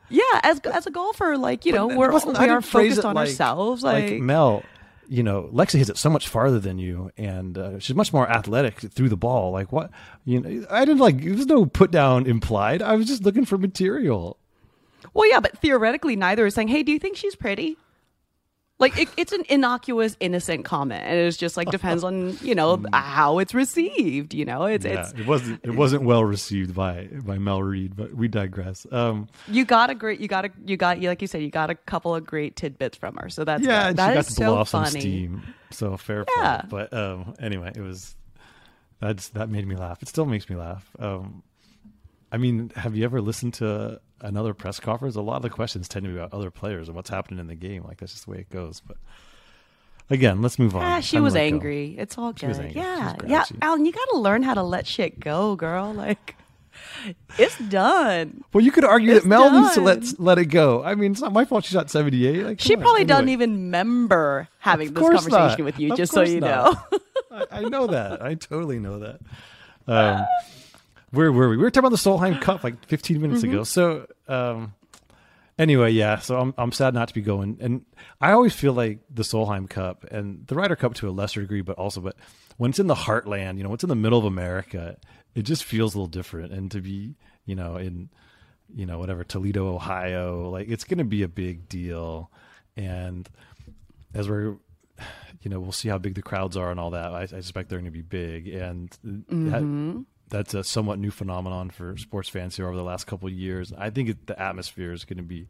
yeah, 0.09 0.23
as 0.43 0.61
as 0.61 0.87
a 0.87 0.91
golfer, 0.91 1.37
like 1.37 1.65
you 1.65 1.73
know, 1.73 1.89
But 1.89 1.97
we're 1.97 2.13
we 2.13 2.49
are 2.49 2.61
focused 2.63 3.05
on 3.05 3.15
like- 3.15 3.29
ourselves. 3.29 3.83
Like, 3.83 4.11
Like, 4.11 4.21
Mel, 4.21 4.63
you 5.09 5.23
know, 5.23 5.49
Lexi 5.53 5.79
hits 5.79 5.91
it 5.91 5.97
so 5.97 6.11
much 6.11 6.29
farther 6.29 6.59
than 6.59 6.79
you, 6.79 7.11
and 7.17 7.57
uh, 7.59 7.79
she's 7.79 7.95
much 7.97 8.13
more 8.13 8.29
athletic 8.29 8.81
through 8.81 9.09
the 9.09 9.17
ball. 9.17 9.53
Like 9.53 9.73
what? 9.73 9.91
You 10.25 10.41
know, 10.41 10.67
I 10.71 10.85
didn't 10.85 11.01
like. 11.01 11.23
There's 11.23 11.47
no 11.47 11.67
put 11.67 11.91
down 11.91 12.27
implied. 12.27 12.83
I 12.83 12.95
was 12.97 13.07
just 13.07 13.23
looking 13.25 13.45
for 13.45 13.59
material. 13.59 14.37
Well, 15.15 15.29
yeah, 15.31 15.41
but 15.41 15.57
theoretically, 15.59 16.17
neither 16.17 16.47
is 16.47 16.55
saying, 16.55 16.69
"Hey, 16.69 16.83
do 16.83 16.93
you 16.93 16.99
think 16.99 17.17
she's 17.17 17.37
pretty?" 17.37 17.77
Like 18.79 18.99
it, 18.99 19.09
it's 19.17 19.33
an 19.33 19.43
innocuous, 19.49 20.19
innocent 20.21 20.67
comment, 20.67 21.03
and 21.07 21.19
it's 21.19 21.39
just 21.39 21.57
like 21.57 21.71
depends 21.71 22.05
on 22.05 22.37
you 22.43 22.55
know 22.55 22.85
how 22.93 23.39
it's 23.39 23.55
received. 23.55 24.35
You 24.35 24.45
know, 24.45 24.65
it's 24.67 24.85
Mm. 24.85 24.93
Yeah, 24.93 25.01
it's 25.01 25.13
it 25.13 25.25
wasn't. 25.27 25.61
It 25.65 25.71
wasn't 25.75 26.03
well 26.03 26.25
received 26.25 26.75
by 26.75 27.09
by 27.25 27.39
Mel 27.39 27.63
Reed, 27.63 27.97
but 27.97 28.13
we 28.15 28.29
digress. 28.29 28.87
Um, 28.93 29.29
you 29.49 29.65
got 29.65 29.89
a 29.89 29.95
great, 29.95 30.21
you 30.21 30.29
got 30.29 30.45
a, 30.45 30.51
you 30.67 30.77
got, 30.77 31.01
like 31.01 31.23
you 31.23 31.27
said, 31.27 31.41
you 31.41 31.51
got 31.51 31.71
a 31.71 31.75
couple 31.75 32.15
of 32.15 32.27
great 32.27 32.55
tidbits 32.57 32.99
from 32.99 33.17
her. 33.17 33.31
So 33.31 33.45
that's 33.45 33.63
yeah, 33.65 33.85
good. 33.85 33.89
and 33.89 33.99
That 33.99 34.09
she 34.09 34.15
got 34.15 34.21
is 34.21 34.27
to 34.27 34.33
so 34.35 34.45
blow 34.45 34.57
off 34.59 34.69
funny. 34.69 34.91
some 34.91 35.01
steam. 35.01 35.43
So 35.71 35.97
fair 35.97 36.27
Yeah. 36.37 36.61
play. 36.69 36.69
But 36.91 36.93
um, 36.93 37.35
anyway, 37.41 37.73
it 37.75 37.81
was 37.81 38.15
that's 39.01 39.29
that 39.31 39.49
made 39.49 39.67
me 39.67 39.77
laugh. 39.77 40.03
It 40.03 40.09
still 40.09 40.27
makes 40.27 40.51
me 40.51 40.57
laugh. 40.57 40.87
Um, 40.99 41.43
I 42.37 42.39
mean, 42.39 42.71
have 42.77 42.95
you 42.95 43.03
ever 43.07 43.23
listened 43.23 43.55
to 43.55 43.99
another 44.21 44.53
press 44.53 44.79
conference? 44.79 45.17
A 45.17 45.23
lot 45.23 45.37
of 45.37 45.43
the 45.43 45.49
questions 45.49 45.89
tend 45.89 46.05
to 46.05 46.13
be 46.13 46.19
about 46.19 46.35
other 46.35 46.51
players 46.51 46.87
and 46.87 46.95
what's 46.95 47.09
happening 47.09 47.41
in 47.41 47.47
the 47.47 47.55
game. 47.55 47.83
Like 47.83 47.97
that's 47.97 48.13
just 48.13 48.27
the 48.27 48.33
way 48.33 48.39
it 48.41 48.51
goes. 48.51 48.83
But 48.87 48.99
again, 50.11 50.43
let's 50.43 50.59
move 50.59 50.77
on. 50.77 50.83
Ah, 50.83 51.01
she 51.01 51.19
was 51.19 51.33
let 51.33 51.41
go. 51.41 51.47
angry. 51.47 51.97
It's 51.99 52.19
all 52.19 52.35
good. 52.35 52.51
angry. 52.51 52.73
Yeah, 52.75 53.15
yeah. 53.27 53.45
Alan, 53.63 53.87
you 53.87 53.93
got 53.93 54.07
to 54.11 54.19
learn 54.19 54.43
how 54.43 54.53
to 54.53 54.63
let 54.63 54.87
shit 54.87 55.19
go, 55.19 55.57
girl. 55.57 55.95
Like, 55.95 56.37
it's 57.39 57.59
done. 57.71 58.45
Well, 58.53 58.63
you 58.63 58.71
could 58.71 58.85
argue 58.85 59.13
It's 59.15 59.23
that 59.25 59.29
Mel 59.31 59.51
needs 59.59 59.73
to 59.77 59.81
let 59.81 60.21
let 60.21 60.37
it 60.37 60.47
go. 60.51 60.85
I 60.85 60.95
mean, 60.95 61.13
it's 61.13 61.23
not 61.23 61.33
my 61.33 61.47
fault 61.47 61.65
she 61.65 61.73
shot 61.73 61.89
seventy 61.89 62.27
eight. 62.27 62.45
Like, 62.45 62.61
She 62.61 62.77
on. 62.77 62.83
probably 62.83 63.07
doesn't 63.07 63.31
even 63.31 63.53
remember 63.53 64.47
having 64.59 64.93
this 64.93 65.03
conversation 65.03 65.31
not. 65.33 65.61
with 65.61 65.81
you, 65.81 65.93
Of 65.93 65.97
just 65.97 66.13
so 66.13 66.21
you 66.21 66.41
not. 66.41 66.75
know. 66.91 66.99
I, 67.51 67.61
I 67.61 67.63
know 67.63 67.87
that. 67.87 68.21
I 68.23 68.35
totally 68.35 68.79
know 68.79 68.99
that. 68.99 69.21
Um, 69.89 70.27
where 71.17 71.33
were 71.33 71.49
we? 71.49 71.57
We 71.57 71.63
were 71.63 71.71
talking 71.71 71.87
about 71.89 71.97
the 72.03 72.11
Solheim 72.11 72.41
Cup 72.41 72.63
like 72.63 72.85
15 72.87 73.21
minutes 73.21 73.43
Mm-hmm. 73.43 73.51
ago. 73.53 73.65
So, 73.65 74.07
um, 74.29 74.75
anyway, 75.59 75.91
yeah. 75.93 76.19
So 76.19 76.39
I'm 76.39 76.55
I'm 76.59 76.73
sad 76.73 76.95
not 76.95 77.09
to 77.09 77.15
be 77.15 77.23
going. 77.23 77.59
And 77.61 77.85
I 78.21 78.33
always 78.33 78.55
feel 78.55 78.73
like 78.73 79.01
the 79.11 79.23
Solheim 79.23 79.69
Cup 79.69 80.05
and 80.11 80.47
the 80.47 80.55
Ryder 80.55 80.77
Cup 80.77 80.95
to 80.97 81.09
a 81.09 81.11
lesser 81.11 81.41
degree, 81.41 81.63
but 81.63 81.77
also, 81.77 82.01
but 82.01 82.17
when 82.59 82.71
it's 82.71 82.79
in 82.79 82.87
the 82.87 82.95
heartland, 82.95 83.57
you 83.59 83.63
know, 83.65 83.71
when 83.71 83.75
it's 83.75 83.85
in 83.85 83.89
the 83.91 83.97
middle 83.97 84.19
of 84.19 84.25
America, 84.25 84.97
it 85.35 85.43
just 85.43 85.65
feels 85.65 85.95
a 85.95 85.99
little 85.99 86.09
different. 86.09 86.53
And 86.53 86.71
to 86.71 86.81
be, 86.81 87.17
you 87.45 87.55
know, 87.55 87.77
in 87.77 88.09
you 88.75 88.85
know 88.87 88.99
whatever 88.99 89.23
Toledo, 89.25 89.75
Ohio, 89.75 90.51
like 90.51 90.69
it's 90.69 90.85
going 90.85 90.99
to 90.99 91.05
be 91.05 91.23
a 91.23 91.29
big 91.29 91.69
deal. 91.69 92.31
And 92.77 93.29
as 94.15 94.29
we're 94.29 94.57
you 95.43 95.51
know, 95.51 95.61
we'll 95.61 95.71
see 95.73 95.89
how 95.89 95.99
big 95.99 96.15
the 96.15 96.23
crowds 96.23 96.57
are 96.57 96.71
and 96.71 96.81
all 96.81 96.91
that. 96.91 97.13
I, 97.13 97.23
I 97.23 97.27
suspect 97.27 97.69
they're 97.69 97.79
going 97.79 97.85
to 97.93 97.97
be 97.97 98.03
big, 98.03 98.49
and 98.49 98.91
that, 99.05 100.05
that's 100.29 100.55
a 100.55 100.65
somewhat 100.65 100.99
new 100.99 101.11
phenomenon 101.11 101.71
for 101.71 101.97
sports 101.97 102.29
fans 102.29 102.57
here 102.57 102.67
over 102.67 102.77
the 102.77 102.83
last 102.83 103.07
couple 103.07 103.29
of 103.29 103.35
years. 103.35 103.73
I 103.77 103.91
think 103.91 104.09
it, 104.09 104.27
the 104.27 104.41
atmosphere 104.41 104.93
is 104.93 105.05
going 105.05 105.19
to 105.19 105.23
be 105.23 105.47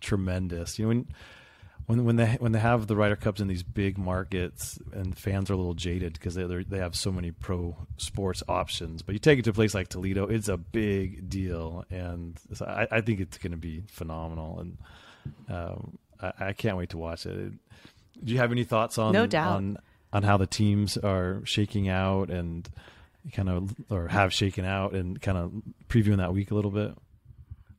tremendous. 0.00 0.78
You 0.78 0.84
know, 0.84 0.88
when 0.88 1.06
when 1.86 2.04
when 2.04 2.16
they 2.16 2.26
when 2.40 2.52
they 2.52 2.58
have 2.58 2.86
the 2.86 2.96
Ryder 2.96 3.16
Cups 3.16 3.40
in 3.40 3.48
these 3.48 3.62
big 3.62 3.98
markets, 3.98 4.78
and 4.92 5.16
fans 5.16 5.50
are 5.50 5.54
a 5.54 5.56
little 5.56 5.74
jaded 5.74 6.14
because 6.14 6.34
they 6.34 6.44
they 6.44 6.78
have 6.78 6.94
so 6.96 7.12
many 7.12 7.30
pro 7.30 7.76
sports 7.96 8.42
options. 8.48 9.02
But 9.02 9.14
you 9.14 9.18
take 9.18 9.38
it 9.38 9.42
to 9.42 9.50
a 9.50 9.54
place 9.54 9.74
like 9.74 9.88
Toledo, 9.88 10.26
it's 10.26 10.48
a 10.48 10.56
big 10.56 11.28
deal, 11.28 11.84
and 11.90 12.38
so 12.52 12.64
I, 12.66 12.86
I 12.90 13.00
think 13.00 13.20
it's 13.20 13.38
going 13.38 13.52
to 13.52 13.58
be 13.58 13.84
phenomenal, 13.88 14.60
and 14.60 14.78
um, 15.48 15.98
I, 16.20 16.32
I 16.48 16.52
can't 16.52 16.76
wait 16.76 16.90
to 16.90 16.98
watch 16.98 17.26
it. 17.26 17.52
Do 18.22 18.32
you 18.32 18.38
have 18.38 18.52
any 18.52 18.64
thoughts 18.64 18.96
on 18.96 19.12
No 19.12 19.26
doubt. 19.26 19.56
on 19.56 19.78
on 20.12 20.22
how 20.22 20.36
the 20.36 20.46
teams 20.46 20.96
are 20.96 21.40
shaking 21.44 21.88
out 21.88 22.30
and 22.30 22.68
kind 23.32 23.48
of 23.48 23.74
or 23.90 24.08
have 24.08 24.32
shaken 24.32 24.64
out 24.64 24.92
and 24.92 25.20
kind 25.20 25.38
of 25.38 25.52
previewing 25.88 26.18
that 26.18 26.32
week 26.32 26.50
a 26.50 26.54
little 26.54 26.70
bit? 26.70 26.92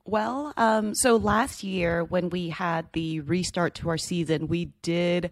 Well, 0.05 0.53
um, 0.55 0.93
so 0.93 1.15
last 1.15 1.63
year 1.63 2.03
when 2.03 2.29
we 2.29 2.49
had 2.49 2.87
the 2.93 3.21
restart 3.21 3.75
to 3.75 3.89
our 3.89 3.97
season, 3.97 4.47
we 4.47 4.65
did 4.83 5.31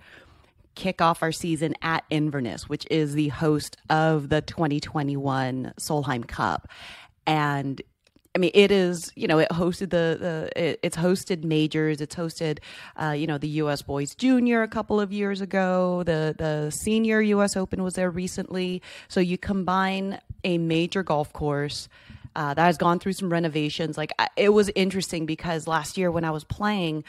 kick 0.76 1.02
off 1.02 1.22
our 1.22 1.32
season 1.32 1.76
at 1.84 2.04
Inverness, 2.10 2.68
which 2.68 2.88
is 2.90 3.14
the 3.14 3.28
host 3.30 3.78
of 3.90 4.30
the 4.30 4.42
2021 4.42 5.74
Solheim 5.80 6.28
Cup. 6.28 6.68
And 7.28 7.82
I 8.36 8.40
mean, 8.40 8.52
it 8.56 8.72
is, 8.72 9.12
you 9.16 9.28
know, 9.28 9.38
it 9.38 9.50
hosted 9.50 9.92
the, 9.92 10.18
the 10.20 10.50
it, 10.56 10.80
it's 10.82 10.98
hosted 10.98 11.44
majors. 11.44 12.02
It's 12.02 12.16
hosted, 12.16 12.60
uh, 13.00 13.12
you 13.12 13.28
know, 13.28 13.38
the 13.38 13.48
U.S. 13.50 13.84
Boys 13.84 14.16
Junior 14.16 14.64
a 14.64 14.68
couple 14.68 15.00
of 15.00 15.14
years 15.14 15.40
ago. 15.40 16.02
The, 16.04 16.34
the 16.38 16.72
senior 16.72 17.22
U.S. 17.22 17.56
Open 17.56 17.84
was 17.84 17.94
there 17.94 18.10
recently. 18.10 18.82
So 19.08 19.20
you 19.20 19.38
combine 19.38 20.20
a 20.44 20.58
major 20.58 21.04
golf 21.04 21.32
course 21.32 21.88
uh, 22.36 22.54
that 22.54 22.66
has 22.66 22.78
gone 22.78 23.00
through 23.00 23.14
some 23.14 23.32
renovations. 23.32 23.98
Like 23.98 24.12
it 24.36 24.50
was 24.50 24.72
interesting 24.76 25.26
because 25.26 25.68
last 25.68 25.98
year 25.98 26.10
when 26.10 26.24
I 26.24 26.32
was 26.32 26.44
playing, 26.44 27.04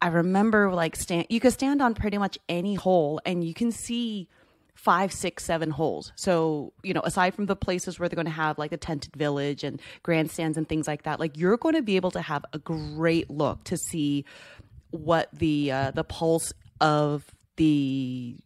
I 0.00 0.08
remember 0.08 0.72
like 0.72 0.96
stand 0.96 1.26
you 1.30 1.40
could 1.40 1.52
stand 1.52 1.80
on 1.80 1.94
pretty 1.94 2.18
much 2.18 2.38
any 2.48 2.74
hole 2.74 3.20
and 3.24 3.44
you 3.44 3.54
can 3.54 3.72
see 3.72 4.28
five, 4.74 5.12
six, 5.12 5.44
seven 5.44 5.70
holes. 5.70 6.12
So, 6.16 6.72
you 6.82 6.92
know, 6.92 7.00
aside 7.04 7.34
from 7.34 7.46
the 7.46 7.56
places 7.56 7.98
where 7.98 8.08
they're 8.08 8.16
going 8.16 8.26
to 8.26 8.32
have 8.32 8.58
like 8.58 8.72
a 8.72 8.76
tented 8.76 9.14
village 9.16 9.64
and 9.64 9.80
grandstands 10.02 10.58
and 10.58 10.68
things 10.68 10.86
like 10.86 11.04
that, 11.04 11.20
like 11.20 11.38
you're 11.38 11.56
going 11.56 11.74
to 11.74 11.82
be 11.82 11.96
able 11.96 12.10
to 12.12 12.20
have 12.20 12.44
a 12.52 12.58
great 12.58 13.30
look 13.30 13.64
to 13.64 13.76
see 13.76 14.24
what 14.90 15.28
the 15.32 15.72
uh, 15.72 15.90
the 15.90 16.04
pulse 16.04 16.52
of 16.80 17.24
the 17.56 18.36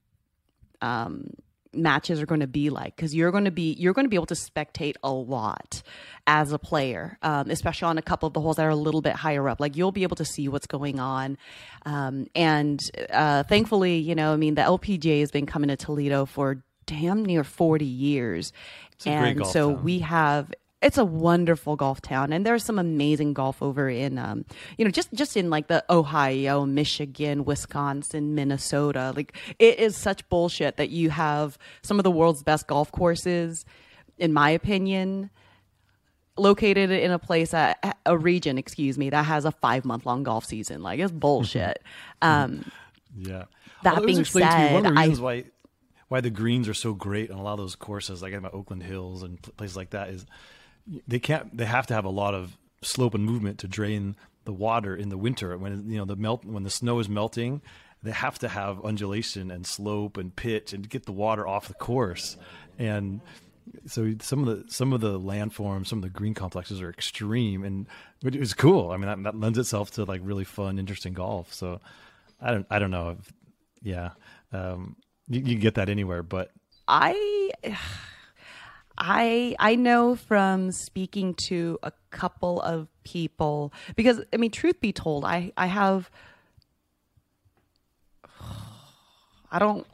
um, 0.81 1.31
matches 1.73 2.21
are 2.21 2.27
going 2.27 2.41
to 2.41 2.47
be 2.47 2.71
like 2.71 2.97
because 2.97 3.15
you're 3.15 3.31
going 3.31 3.45
to 3.45 3.51
be 3.51 3.75
you're 3.75 3.93
going 3.93 4.05
to 4.05 4.11
be 4.11 4.17
able 4.17 4.27
to 4.27 4.35
spectate 4.35 4.95
a 5.03 5.11
lot 5.11 5.83
as 6.27 6.53
a 6.53 6.59
player 6.59 7.19
um, 7.23 7.51
especially 7.51 7.87
on 7.87 7.99
a 7.99 8.03
couple 8.03 8.27
of 8.27 8.33
the 8.33 8.41
holes 8.41 8.57
that 8.57 8.65
are 8.65 8.71
a 8.71 8.77
little 8.77 9.03
bit 9.03 9.15
higher 9.15 9.49
up. 9.49 9.61
Like 9.61 9.77
you'll 9.77 9.93
be 9.93 10.03
able 10.03 10.17
to 10.17 10.25
see 10.25 10.49
what's 10.49 10.67
going 10.67 10.99
on. 10.99 11.39
Um, 11.87 12.27
and 12.35 12.81
uh, 13.11 13.43
thankfully 13.45 13.99
you 13.99 14.15
know 14.15 14.33
i 14.33 14.37
mean 14.37 14.55
the 14.55 14.63
lpga 14.63 15.21
has 15.21 15.31
been 15.31 15.47
coming 15.47 15.69
to 15.69 15.77
toledo 15.77 16.25
for 16.25 16.63
damn 16.89 17.25
near 17.25 17.45
40 17.45 17.85
years. 17.85 18.53
And 19.07 19.47
so 19.47 19.75
town. 19.75 19.85
we 19.85 20.01
have 20.01 20.53
it's 20.81 20.97
a 20.97 21.05
wonderful 21.05 21.75
golf 21.75 22.01
town 22.01 22.33
and 22.33 22.47
there's 22.47 22.65
some 22.65 22.79
amazing 22.79 23.33
golf 23.33 23.61
over 23.63 23.89
in 23.89 24.17
um, 24.19 24.45
you 24.77 24.85
know 24.85 24.91
just 24.91 25.13
just 25.13 25.37
in 25.37 25.51
like 25.51 25.67
the 25.67 25.85
ohio 25.91 26.65
michigan 26.65 27.45
wisconsin 27.45 28.35
minnesota. 28.35 29.13
Like 29.17 29.37
it 29.59 29.79
is 29.79 29.97
such 29.97 30.29
bullshit 30.29 30.77
that 30.77 30.91
you 30.91 31.11
have 31.11 31.59
some 31.83 31.99
of 31.99 32.05
the 32.05 32.11
world's 32.11 32.43
best 32.43 32.67
golf 32.69 32.93
courses 32.93 33.65
in 34.19 34.33
my 34.33 34.51
opinion 34.51 35.31
located 36.37 36.91
in 36.91 37.11
a 37.11 37.19
place 37.19 37.51
that 37.51 37.99
a 38.07 38.17
region 38.17 38.59
excuse 38.59 38.97
me 38.97 39.11
that 39.11 39.25
has 39.25 39.45
a 39.45 39.51
five 39.53 39.85
month 39.85 40.07
long 40.07 40.23
golf 40.23 40.45
season. 40.45 40.83
Like 40.83 41.01
it's 41.01 41.13
bullshit. 41.13 41.83
Um, 42.23 42.65
Yeah. 43.17 43.45
That 43.85 43.95
Although 43.95 44.07
being 44.07 44.19
me, 44.19 44.75
one 44.75 44.87
of 44.87 44.95
the 44.95 45.05
said, 45.05 45.19
I- 45.19 45.23
why 45.23 45.45
why 46.09 46.21
the 46.21 46.31
greens 46.31 46.69
are 46.69 46.75
so 46.75 46.95
great 46.95 47.31
on 47.31 47.39
a 47.39 47.43
lot 47.43 47.53
of 47.55 47.59
those 47.59 47.77
courses, 47.77 48.23
like 48.23 48.33
at 48.33 48.43
my 48.43 48.49
Oakland 48.51 48.83
Hills 48.83 49.23
and 49.23 49.41
places 49.57 49.77
like 49.77 49.91
that, 49.91 50.09
is 50.09 50.25
they 51.07 51.19
can't. 51.19 51.57
They 51.57 51.67
have 51.67 51.87
to 51.89 51.95
have 51.95 52.05
a 52.05 52.11
lot 52.11 52.35
of 52.35 52.57
slope 52.83 53.15
and 53.15 53.25
movement 53.25 53.59
to 53.59 53.69
drain 53.69 54.17
the 54.45 54.53
water 54.53 54.97
in 54.97 55.09
the 55.09 55.19
winter 55.19 55.57
when 55.59 55.91
you 55.91 55.99
know 55.99 56.05
the 56.05 56.17
melt 56.17 56.45
when 56.45 56.63
the 56.63 56.71
snow 56.71 56.99
is 56.99 57.09
melting. 57.09 57.63
They 58.03 58.13
have 58.13 58.39
to 58.41 58.49
have 58.49 58.85
undulation 58.85 59.51
and 59.51 59.67
slope 59.67 60.17
and 60.17 60.35
pitch 60.35 60.73
and 60.73 60.89
get 60.89 61.05
the 61.05 61.13
water 61.13 61.47
off 61.47 61.67
the 61.67 61.75
course. 61.75 62.37
And 62.79 63.21
so 63.87 64.15
some 64.21 64.47
of 64.47 64.47
the 64.47 64.73
some 64.73 64.93
of 64.93 65.01
the 65.01 65.19
landforms, 65.19 65.89
some 65.89 65.99
of 65.99 66.03
the 66.03 66.11
green 66.11 66.35
complexes 66.35 66.81
are 66.81 66.91
extreme, 66.91 67.65
and 67.65 67.87
it 68.23 68.39
was 68.39 68.55
cool. 68.55 68.91
I 68.91 68.97
mean, 68.97 69.07
that, 69.07 69.23
that 69.25 69.39
lends 69.39 69.59
itself 69.59 69.91
to 69.93 70.05
like 70.05 70.21
really 70.25 70.45
fun, 70.45 70.79
interesting 70.79 71.13
golf. 71.13 71.53
So 71.53 71.81
I 72.41 72.53
don't 72.53 72.67
I 72.71 72.79
don't 72.79 72.91
know. 72.91 73.17
If, 73.19 73.33
yeah, 73.83 74.11
um, 74.53 74.97
you, 75.29 75.41
you 75.41 75.55
can 75.55 75.61
get 75.61 75.75
that 75.75 75.89
anywhere, 75.89 76.23
but 76.23 76.51
I 76.87 77.51
I 78.99 79.55
I 79.61 79.77
know 79.77 80.17
from 80.17 80.73
speaking 80.73 81.35
to 81.35 81.79
a 81.85 81.93
couple 82.11 82.61
of 82.61 82.89
people 83.05 83.73
because 83.95 84.21
I 84.33 84.37
mean 84.37 84.51
truth 84.51 84.81
be 84.81 84.93
told 84.93 85.25
I 85.25 85.53
I 85.57 85.67
have 85.67 86.11
I 89.53 89.59
don't 89.61 89.87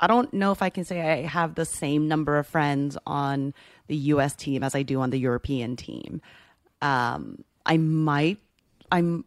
I 0.00 0.08
don't 0.08 0.34
know 0.34 0.50
if 0.50 0.62
I 0.62 0.70
can 0.70 0.84
say 0.84 1.00
I 1.00 1.26
have 1.26 1.54
the 1.54 1.64
same 1.64 2.08
number 2.08 2.38
of 2.38 2.46
friends 2.46 2.98
on 3.06 3.54
the 3.86 3.96
US 3.96 4.34
team 4.34 4.64
as 4.64 4.74
I 4.74 4.82
do 4.82 5.00
on 5.00 5.10
the 5.10 5.18
European 5.18 5.76
team. 5.76 6.20
Um 6.82 7.44
I 7.64 7.76
might 7.76 8.38
I'm 8.90 9.24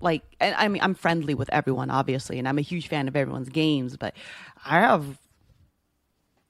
like 0.00 0.22
I 0.40 0.68
mean 0.68 0.82
I'm 0.82 0.94
friendly 0.94 1.34
with 1.34 1.50
everyone 1.52 1.90
obviously 1.90 2.38
and 2.38 2.46
I'm 2.46 2.58
a 2.58 2.62
huge 2.62 2.86
fan 2.86 3.08
of 3.08 3.16
everyone's 3.16 3.48
games 3.48 3.96
but 3.96 4.14
I 4.64 4.80
have 4.80 5.18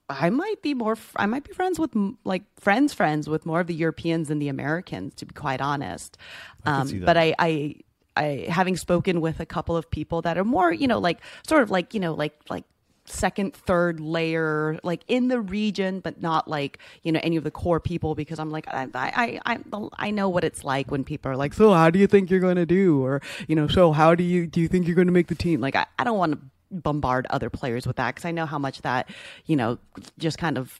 I 0.09 0.29
might 0.29 0.61
be 0.61 0.73
more 0.73 0.97
I 1.15 1.25
might 1.25 1.43
be 1.43 1.53
friends 1.53 1.79
with 1.79 1.95
like 2.23 2.43
friends 2.59 2.93
friends 2.93 3.29
with 3.29 3.45
more 3.45 3.59
of 3.59 3.67
the 3.67 3.73
Europeans 3.73 4.27
than 4.27 4.39
the 4.39 4.49
Americans 4.49 5.15
to 5.15 5.25
be 5.25 5.33
quite 5.33 5.61
honest. 5.61 6.17
Um, 6.65 6.87
that. 6.87 7.05
but 7.05 7.17
I, 7.17 7.33
I 7.39 7.75
I 8.15 8.45
having 8.49 8.77
spoken 8.77 9.21
with 9.21 9.39
a 9.39 9.45
couple 9.45 9.77
of 9.77 9.89
people 9.89 10.21
that 10.23 10.37
are 10.37 10.43
more 10.43 10.71
you 10.71 10.87
know 10.87 10.99
like 10.99 11.19
sort 11.47 11.63
of 11.63 11.71
like 11.71 11.93
you 11.93 11.99
know 11.99 12.13
like 12.13 12.39
like 12.49 12.65
second 13.05 13.53
third 13.53 13.99
layer 13.99 14.79
like 14.81 15.01
in 15.09 15.27
the 15.27 15.39
region 15.41 15.99
but 15.99 16.21
not 16.21 16.47
like 16.47 16.79
you 17.03 17.11
know 17.11 17.19
any 17.21 17.35
of 17.35 17.43
the 17.43 17.51
core 17.51 17.81
people 17.81 18.15
because 18.15 18.39
i'm 18.39 18.49
like 18.49 18.65
i 18.69 18.87
i 18.93 19.39
i, 19.45 19.59
I 19.97 20.11
know 20.11 20.29
what 20.29 20.45
it's 20.45 20.63
like 20.63 20.89
when 20.89 21.03
people 21.03 21.29
are 21.29 21.35
like 21.35 21.53
so 21.53 21.73
how 21.73 21.89
do 21.89 21.99
you 21.99 22.07
think 22.07 22.31
you're 22.31 22.39
going 22.39 22.55
to 22.55 22.65
do? 22.65 23.03
Or 23.03 23.21
you 23.47 23.55
know 23.55 23.67
so 23.67 23.91
how 23.91 24.15
do 24.15 24.23
you 24.23 24.47
do 24.47 24.61
you 24.61 24.69
think 24.69 24.87
you're 24.87 24.95
going 24.95 25.07
to 25.07 25.13
make 25.13 25.27
the 25.27 25.35
team? 25.35 25.59
Like 25.59 25.75
i, 25.75 25.85
I 25.99 26.03
don't 26.03 26.17
want 26.17 26.33
to 26.33 26.39
bombard 26.81 27.27
other 27.29 27.49
players 27.49 27.85
with 27.87 27.95
that 27.97 28.15
because 28.15 28.25
i 28.25 28.31
know 28.31 28.45
how 28.45 28.57
much 28.57 28.81
that 28.81 29.09
you 29.45 29.55
know 29.55 29.77
just 30.17 30.37
kind 30.37 30.57
of 30.57 30.79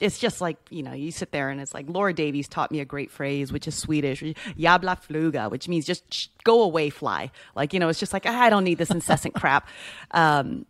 it's 0.00 0.18
just 0.18 0.40
like 0.40 0.56
you 0.70 0.82
know 0.82 0.92
you 0.92 1.10
sit 1.12 1.30
there 1.32 1.48
and 1.48 1.60
it's 1.60 1.72
like 1.74 1.86
Laura 1.88 2.12
Davies 2.12 2.48
taught 2.48 2.72
me 2.72 2.80
a 2.80 2.84
great 2.84 3.08
phrase 3.10 3.52
which 3.52 3.68
is 3.68 3.76
Swedish 3.76 4.20
"Jabla 4.22 4.96
fluga," 5.00 5.48
which 5.48 5.68
means 5.68 5.86
just 5.86 6.02
sh- 6.12 6.26
go 6.42 6.62
away, 6.62 6.90
fly. 6.90 7.30
Like 7.54 7.72
you 7.72 7.78
know, 7.78 7.88
it's 7.88 8.00
just 8.00 8.12
like 8.12 8.26
I 8.26 8.50
don't 8.50 8.64
need 8.64 8.78
this 8.78 8.90
incessant 8.90 9.34
crap. 9.34 9.68
Um, 10.10 10.66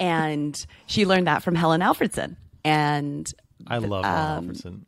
and 0.00 0.66
she 0.86 1.06
learned 1.06 1.28
that 1.28 1.42
from 1.44 1.54
Helen 1.54 1.80
Alfredsson. 1.80 2.36
And 2.64 3.32
I 3.68 3.78
love 3.78 4.04
Ron 4.04 4.48
Alfredson. 4.48 4.80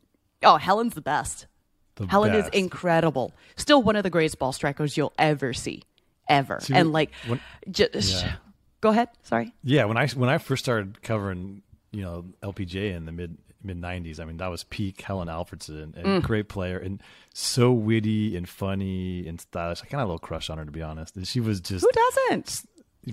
oh, 0.43 0.57
Helen's 0.57 0.93
the 0.93 1.01
best. 1.01 1.47
The 1.95 2.05
Helen 2.07 2.31
best. 2.33 2.49
is 2.53 2.59
incredible. 2.59 3.33
Still 3.55 3.81
one 3.81 3.95
of 3.95 4.03
the 4.03 4.09
greatest 4.09 4.39
ball 4.39 4.51
strikers 4.51 4.97
you'll 4.97 5.13
ever 5.17 5.53
see, 5.53 5.83
ever. 6.27 6.59
And 6.73 6.91
like, 6.91 7.11
when- 7.27 7.39
just 7.71 8.23
Yeah. 8.23 8.35
Go 8.81 8.89
ahead. 8.89 9.09
Sorry. 9.23 9.53
Yeah, 9.63 9.85
when 9.85 9.97
I 9.97 10.07
when 10.07 10.29
I 10.29 10.37
first 10.37 10.63
started 10.63 11.01
covering, 11.01 11.61
you 11.91 12.01
know, 12.01 12.25
LPGA 12.43 12.95
in 12.95 13.05
the 13.05 13.11
mid 13.11 13.37
mid 13.61 13.79
'90s, 13.81 14.19
I 14.19 14.25
mean 14.25 14.37
that 14.37 14.47
was 14.49 14.63
peak 14.65 15.01
Helen 15.01 15.27
Alfredsson, 15.27 15.95
and 15.97 16.05
Mm. 16.05 16.21
great 16.23 16.47
player, 16.49 16.77
and 16.77 17.01
so 17.33 17.71
witty 17.71 18.37
and 18.37 18.47
funny 18.47 19.27
and 19.27 19.39
stylish. 19.41 19.81
I 19.81 19.85
kind 19.85 20.01
of 20.01 20.07
a 20.09 20.11
little 20.13 20.19
crush 20.19 20.49
on 20.49 20.57
her 20.57 20.65
to 20.65 20.71
be 20.71 20.81
honest. 20.81 21.15
And 21.17 21.27
she 21.27 21.39
was 21.39 21.59
just 21.59 21.83
Who 21.85 21.91
doesn't? 21.91 22.61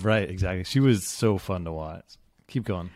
right, 0.04 0.28
exactly. 0.30 0.64
She 0.64 0.80
was 0.80 1.06
so 1.06 1.38
fun 1.38 1.64
to 1.64 1.72
watch. 1.72 2.04
Keep 2.48 2.64
going. 2.64 2.90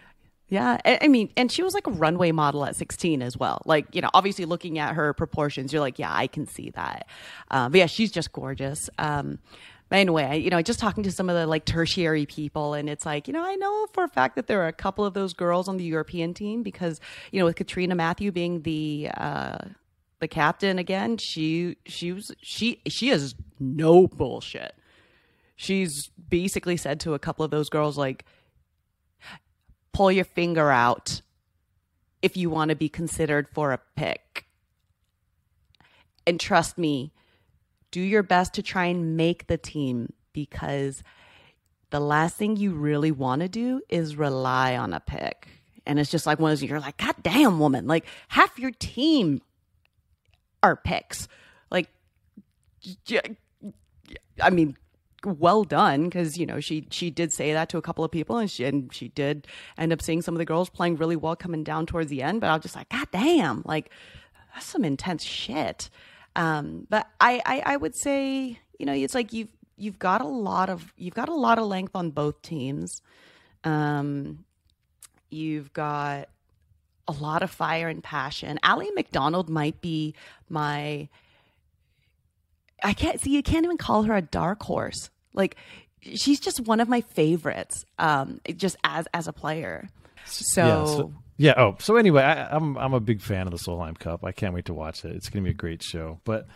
Yeah, 0.48 0.78
I 0.84 1.06
mean, 1.06 1.30
and 1.36 1.50
she 1.50 1.62
was 1.62 1.74
like 1.74 1.86
a 1.86 1.92
runway 1.92 2.32
model 2.32 2.64
at 2.64 2.74
16 2.74 3.22
as 3.22 3.36
well. 3.36 3.62
Like, 3.66 3.94
you 3.94 4.00
know, 4.00 4.10
obviously 4.14 4.46
looking 4.46 4.80
at 4.80 4.96
her 4.96 5.14
proportions, 5.14 5.72
you're 5.72 5.78
like, 5.78 5.96
yeah, 6.00 6.12
I 6.12 6.26
can 6.26 6.44
see 6.48 6.70
that. 6.70 7.06
Um, 7.52 7.70
but 7.70 7.78
yeah, 7.78 7.86
she's 7.86 8.10
just 8.10 8.32
gorgeous. 8.32 8.90
Um, 8.98 9.38
anyway, 9.98 10.38
you 10.38 10.50
know, 10.50 10.62
just 10.62 10.78
talking 10.78 11.02
to 11.02 11.12
some 11.12 11.28
of 11.28 11.36
the 11.36 11.46
like 11.46 11.64
tertiary 11.64 12.26
people, 12.26 12.74
and 12.74 12.88
it's 12.88 13.04
like, 13.04 13.26
you 13.26 13.32
know, 13.32 13.44
I 13.44 13.56
know 13.56 13.86
for 13.92 14.04
a 14.04 14.08
fact 14.08 14.36
that 14.36 14.46
there 14.46 14.62
are 14.62 14.68
a 14.68 14.72
couple 14.72 15.04
of 15.04 15.14
those 15.14 15.32
girls 15.32 15.68
on 15.68 15.76
the 15.76 15.84
European 15.84 16.34
team 16.34 16.62
because, 16.62 17.00
you 17.32 17.38
know, 17.38 17.44
with 17.44 17.56
Catriona 17.56 17.94
Matthew 17.94 18.30
being 18.30 18.62
the 18.62 19.10
uh, 19.16 19.58
the 20.20 20.28
captain 20.28 20.78
again, 20.78 21.16
she 21.16 21.76
she 21.86 22.12
was 22.12 22.32
she 22.40 22.80
she 22.86 23.08
has 23.08 23.34
no 23.58 24.06
bullshit. 24.06 24.74
She's 25.56 26.08
basically 26.28 26.76
said 26.76 27.00
to 27.00 27.14
a 27.14 27.18
couple 27.18 27.44
of 27.44 27.50
those 27.50 27.68
girls 27.68 27.98
like 27.98 28.24
pull 29.92 30.12
your 30.12 30.24
finger 30.24 30.70
out 30.70 31.20
if 32.22 32.36
you 32.36 32.48
want 32.48 32.68
to 32.68 32.76
be 32.76 32.88
considered 32.88 33.48
for 33.48 33.72
a 33.72 33.80
pick. 33.96 34.46
And 36.26 36.38
trust 36.38 36.78
me, 36.78 37.12
do 37.90 38.00
your 38.00 38.22
best 38.22 38.54
to 38.54 38.62
try 38.62 38.86
and 38.86 39.16
make 39.16 39.46
the 39.46 39.58
team 39.58 40.12
because 40.32 41.02
the 41.90 42.00
last 42.00 42.36
thing 42.36 42.56
you 42.56 42.72
really 42.72 43.10
want 43.10 43.42
to 43.42 43.48
do 43.48 43.82
is 43.88 44.16
rely 44.16 44.76
on 44.76 44.92
a 44.92 45.00
pick. 45.00 45.48
And 45.86 45.98
it's 45.98 46.10
just 46.10 46.26
like 46.26 46.38
one 46.38 46.52
of 46.52 46.60
those, 46.60 46.68
you're 46.68 46.80
like, 46.80 46.98
God 46.98 47.16
damn, 47.22 47.58
woman, 47.58 47.86
like 47.86 48.04
half 48.28 48.58
your 48.58 48.70
team 48.70 49.40
are 50.62 50.76
picks. 50.76 51.26
Like, 51.70 51.88
I 54.40 54.50
mean, 54.50 54.76
well 55.24 55.64
done 55.64 56.04
because 56.04 56.38
you 56.38 56.46
know 56.46 56.60
she 56.60 56.86
she 56.90 57.10
did 57.10 57.32
say 57.32 57.52
that 57.52 57.68
to 57.68 57.78
a 57.78 57.82
couple 57.82 58.04
of 58.04 58.10
people 58.10 58.38
and 58.38 58.50
she 58.50 58.64
and 58.64 58.92
she 58.92 59.08
did 59.08 59.46
end 59.76 59.92
up 59.92 60.00
seeing 60.00 60.22
some 60.22 60.34
of 60.34 60.38
the 60.38 60.44
girls 60.44 60.70
playing 60.70 60.96
really 60.96 61.16
well 61.16 61.36
coming 61.36 61.62
down 61.62 61.86
towards 61.86 62.08
the 62.08 62.22
end. 62.22 62.40
But 62.40 62.48
I 62.48 62.54
was 62.54 62.62
just 62.62 62.76
like, 62.76 62.88
God 62.88 63.06
damn, 63.12 63.62
like 63.66 63.90
that's 64.54 64.66
some 64.66 64.84
intense 64.84 65.22
shit. 65.22 65.90
Um, 66.36 66.86
but 66.88 67.06
I, 67.20 67.42
I 67.44 67.62
I 67.66 67.76
would 67.76 67.96
say 67.96 68.58
you 68.78 68.86
know 68.86 68.92
it's 68.92 69.14
like 69.14 69.32
you've 69.32 69.50
you've 69.76 69.98
got 69.98 70.20
a 70.20 70.26
lot 70.26 70.68
of 70.70 70.92
you've 70.96 71.14
got 71.14 71.28
a 71.28 71.34
lot 71.34 71.58
of 71.58 71.66
length 71.66 71.94
on 71.94 72.10
both 72.10 72.40
teams. 72.42 73.02
Um, 73.64 74.44
you've 75.30 75.72
got 75.72 76.28
a 77.08 77.12
lot 77.12 77.42
of 77.42 77.50
fire 77.50 77.88
and 77.88 78.02
passion. 78.02 78.58
Ally 78.62 78.86
McDonald 78.94 79.48
might 79.48 79.80
be 79.80 80.14
my 80.48 81.08
I 82.82 82.92
can't 82.92 83.20
see 83.20 83.30
you 83.30 83.42
can't 83.42 83.64
even 83.64 83.76
call 83.76 84.04
her 84.04 84.14
a 84.14 84.22
dark 84.22 84.62
horse. 84.62 85.10
Like 85.34 85.56
she's 86.00 86.40
just 86.40 86.60
one 86.60 86.80
of 86.80 86.88
my 86.88 87.00
favorites. 87.00 87.84
Um 87.98 88.40
just 88.56 88.76
as 88.84 89.08
as 89.12 89.26
a 89.26 89.32
player. 89.32 89.88
So, 90.24 90.60
yeah, 90.60 90.84
so 90.84 91.12
yeah. 91.40 91.54
Oh, 91.56 91.76
so 91.78 91.96
anyway, 91.96 92.22
I, 92.22 92.54
I'm 92.54 92.76
I'm 92.76 92.92
a 92.92 93.00
big 93.00 93.22
fan 93.22 93.46
of 93.46 93.52
the 93.52 93.56
Solheim 93.56 93.98
Cup. 93.98 94.24
I 94.26 94.32
can't 94.32 94.52
wait 94.52 94.66
to 94.66 94.74
watch 94.74 95.06
it. 95.06 95.16
It's 95.16 95.30
going 95.30 95.42
to 95.42 95.48
be 95.48 95.52
a 95.52 95.54
great 95.54 95.82
show. 95.82 96.20
But 96.24 96.46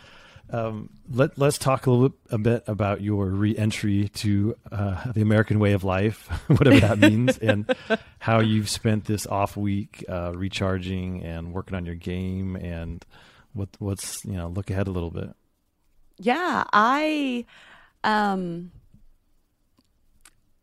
um, 0.51 0.91
let 1.09 1.39
let's 1.39 1.57
talk 1.57 1.87
a 1.87 1.91
little 1.91 2.09
bit, 2.09 2.19
a 2.29 2.37
bit 2.37 2.63
about 2.67 3.01
your 3.01 3.25
re-entry 3.25 4.09
to 4.09 4.55
uh, 4.71 5.11
the 5.11 5.21
American 5.21 5.57
way 5.57 5.73
of 5.73 5.83
life, 5.83 6.27
whatever 6.47 6.79
that 6.81 6.99
means, 6.99 7.37
and 7.39 7.73
how 8.19 8.41
you've 8.41 8.69
spent 8.69 9.05
this 9.05 9.25
off 9.25 9.57
week 9.57 10.05
uh, 10.07 10.33
recharging 10.35 11.23
and 11.23 11.51
working 11.51 11.75
on 11.75 11.83
your 11.87 11.95
game, 11.95 12.55
and 12.55 13.03
what 13.53 13.69
what's 13.79 14.23
you 14.23 14.33
know 14.33 14.49
look 14.49 14.69
ahead 14.69 14.87
a 14.87 14.91
little 14.91 15.11
bit. 15.11 15.31
yeah, 16.19 16.63
I 16.71 17.45
um 18.03 18.69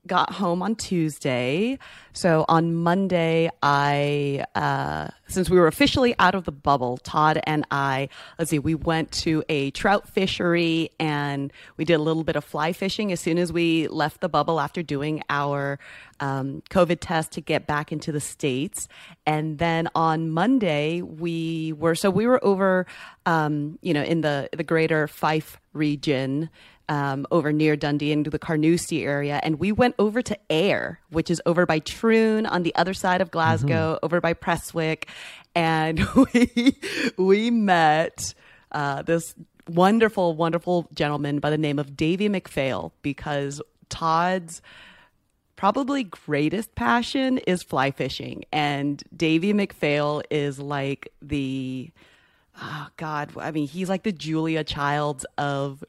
got 0.07 0.33
home 0.33 0.63
on 0.63 0.75
Tuesday. 0.75 1.79
So 2.13 2.45
on 2.49 2.75
Monday, 2.75 3.51
I, 3.63 4.45
uh, 4.55 5.09
since 5.29 5.49
we 5.49 5.59
were 5.59 5.69
officially 5.69 6.15
out 6.19 6.35
of 6.35 6.45
the 6.45 6.53
bubble, 6.53 6.99
Todd 6.99 7.41
and 7.45 7.65
I, 7.71 8.09
let's 8.39 8.51
see, 8.51 8.59
we 8.59 8.75
went 8.75 9.13
to 9.13 9.45
a 9.49 9.71
trout 9.71 10.09
fishery 10.09 10.91
and 10.99 11.53
we 11.77 11.85
did 11.85 11.95
a 11.95 12.03
little 12.03 12.25
bit 12.25 12.37
of 12.37 12.45
fly 12.45 12.73
fishing 12.73 13.13
as 13.13 13.21
soon 13.21 13.39
as 13.39 13.53
we 13.53 13.87
left 13.89 14.21
the 14.21 14.29
bubble 14.29 14.61
after 14.61 14.83
doing 14.83 15.23
our 15.31 15.79
um, 16.21 16.63
COVID 16.71 16.99
test 17.01 17.33
to 17.33 17.41
get 17.41 17.67
back 17.67 17.93
into 17.93 18.13
the 18.13 18.21
States. 18.21 18.89
And 19.25 19.59
then 19.59 19.89
on 19.95 20.31
Monday, 20.31 21.01
we 21.01 21.73
were, 21.75 21.95
so 21.95 22.11
we 22.11 22.27
were 22.27 22.45
over, 22.45 22.87
um, 23.25 23.79
you 23.83 23.95
know, 23.95 24.03
in 24.03 24.21
the, 24.21 24.49
the 24.53 24.65
greater 24.65 25.07
Fife 25.07 25.61
region 25.73 26.51
um, 26.93 27.27
over 27.31 27.55
near 27.55 27.75
Dundee 27.75 28.13
into 28.13 28.29
the 28.29 28.39
Carnoustie 28.39 29.03
area, 29.03 29.41
and 29.43 29.59
we 29.59 29.73
went 29.73 29.95
over 29.99 30.21
to 30.21 30.39
Ayr, 30.51 31.01
which 31.09 31.31
is 31.31 31.41
over 31.47 31.65
by 31.65 31.79
Troon 31.79 32.45
on 32.45 32.65
the 32.65 32.75
other 32.75 32.93
side 32.93 33.23
of 33.23 33.31
Glasgow, 33.31 33.99
over 34.03 34.21
by 34.21 34.35
Prestwick, 34.35 35.09
and 35.55 36.07
we 36.35 36.77
we 37.17 37.51
met 37.51 38.35
uh, 38.73 39.01
this 39.01 39.35
wonderful, 39.67 40.35
wonderful 40.37 40.87
gentleman 40.93 41.39
by 41.39 41.49
the 41.49 41.57
name 41.57 41.79
of 41.79 41.97
Davie 41.97 42.29
McPhail 42.29 42.93
because 43.01 43.63
Todd's 43.89 44.61
probably 45.57 46.05
greatest 46.05 46.75
passion 46.75 47.39
is 47.39 47.63
fly 47.63 47.91
fishing, 47.91 48.45
and 48.53 49.03
Davie 49.17 49.55
McPhail 49.55 50.23
is 50.31 50.59
like 50.59 51.11
the 51.23 51.91
oh 52.61 52.89
god 52.99 53.31
i 53.39 53.51
mean 53.51 53.67
he's 53.67 53.89
like 53.89 54.03
the 54.03 54.13
julia 54.13 54.63
childs 54.63 55.25
of 55.39 55.83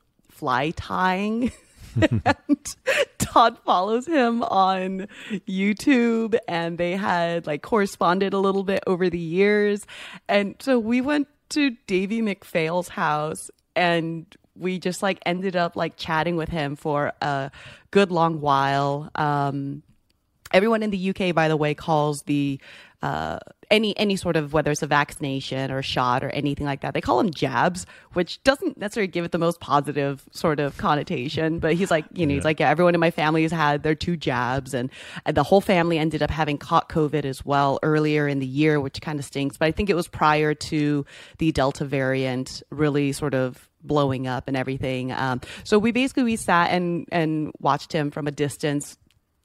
fly 0.43 0.71
tying. 0.71 1.51
And 1.95 2.75
todd 3.19 3.59
follows 3.63 4.07
him 4.07 4.41
on 4.41 5.07
youtube 5.47 6.35
and 6.47 6.79
they 6.79 6.93
had 6.93 7.45
like 7.45 7.61
corresponded 7.61 8.33
a 8.33 8.39
little 8.39 8.63
bit 8.63 8.83
over 8.87 9.11
the 9.11 9.19
years. 9.19 9.85
And 10.27 10.55
so 10.59 10.79
we 10.79 11.01
went 11.01 11.27
to 11.49 11.77
davie 11.85 12.23
mcphail's 12.23 12.89
house 12.89 13.51
and 13.75 14.25
we 14.55 14.79
just 14.79 15.03
like 15.03 15.19
ended 15.23 15.55
up 15.55 15.75
like 15.75 15.95
chatting 15.95 16.35
with 16.35 16.49
him 16.49 16.75
for 16.75 17.13
a 17.21 17.51
good 17.91 18.11
long 18.11 18.41
while. 18.41 19.11
Um 19.13 19.83
everyone 20.53 20.83
in 20.83 20.91
the 20.91 21.09
UK, 21.09 21.33
by 21.33 21.47
the 21.47 21.57
way, 21.57 21.73
calls 21.73 22.21
the 22.23 22.59
uh, 23.03 23.37
any 23.69 23.97
any 23.97 24.15
sort 24.15 24.37
of 24.37 24.53
whether 24.53 24.71
it's 24.71 24.81
a 24.81 24.87
vaccination 24.87 25.71
or 25.71 25.79
a 25.79 25.83
shot 25.83 26.23
or 26.23 26.29
anything 26.29 26.65
like 26.65 26.79
that, 26.81 26.93
they 26.93 27.01
call 27.01 27.17
them 27.17 27.31
jabs, 27.31 27.85
which 28.13 28.41
doesn't 28.43 28.77
necessarily 28.77 29.09
give 29.09 29.25
it 29.25 29.33
the 29.33 29.37
most 29.37 29.59
positive 29.59 30.23
sort 30.31 30.61
of 30.61 30.77
connotation. 30.77 31.59
But 31.59 31.73
he's 31.73 31.91
like, 31.91 32.05
you 32.13 32.25
know, 32.25 32.33
he's 32.33 32.45
like, 32.45 32.61
yeah, 32.61 32.69
everyone 32.69 32.93
in 32.93 33.01
my 33.01 33.11
family 33.11 33.41
has 33.41 33.51
had 33.51 33.83
their 33.83 33.93
two 33.93 34.15
jabs, 34.15 34.73
and, 34.73 34.89
and 35.25 35.35
the 35.35 35.43
whole 35.43 35.59
family 35.59 35.97
ended 35.97 36.23
up 36.23 36.29
having 36.29 36.57
caught 36.57 36.87
COVID 36.87 37.25
as 37.25 37.43
well 37.43 37.77
earlier 37.83 38.25
in 38.25 38.39
the 38.39 38.47
year, 38.47 38.79
which 38.79 39.01
kind 39.01 39.19
of 39.19 39.25
stinks. 39.25 39.57
But 39.57 39.65
I 39.65 39.71
think 39.71 39.89
it 39.89 39.95
was 39.95 40.07
prior 40.07 40.53
to 40.53 41.05
the 41.39 41.51
Delta 41.51 41.83
variant 41.83 42.63
really 42.69 43.11
sort 43.11 43.33
of 43.33 43.67
blowing 43.83 44.27
up 44.27 44.47
and 44.47 44.55
everything. 44.55 45.11
Um, 45.11 45.41
so 45.65 45.77
we 45.77 45.91
basically 45.91 46.23
we 46.23 46.37
sat 46.37 46.71
and 46.71 47.05
and 47.11 47.51
watched 47.59 47.91
him 47.91 48.11
from 48.11 48.27
a 48.27 48.31
distance 48.31 48.97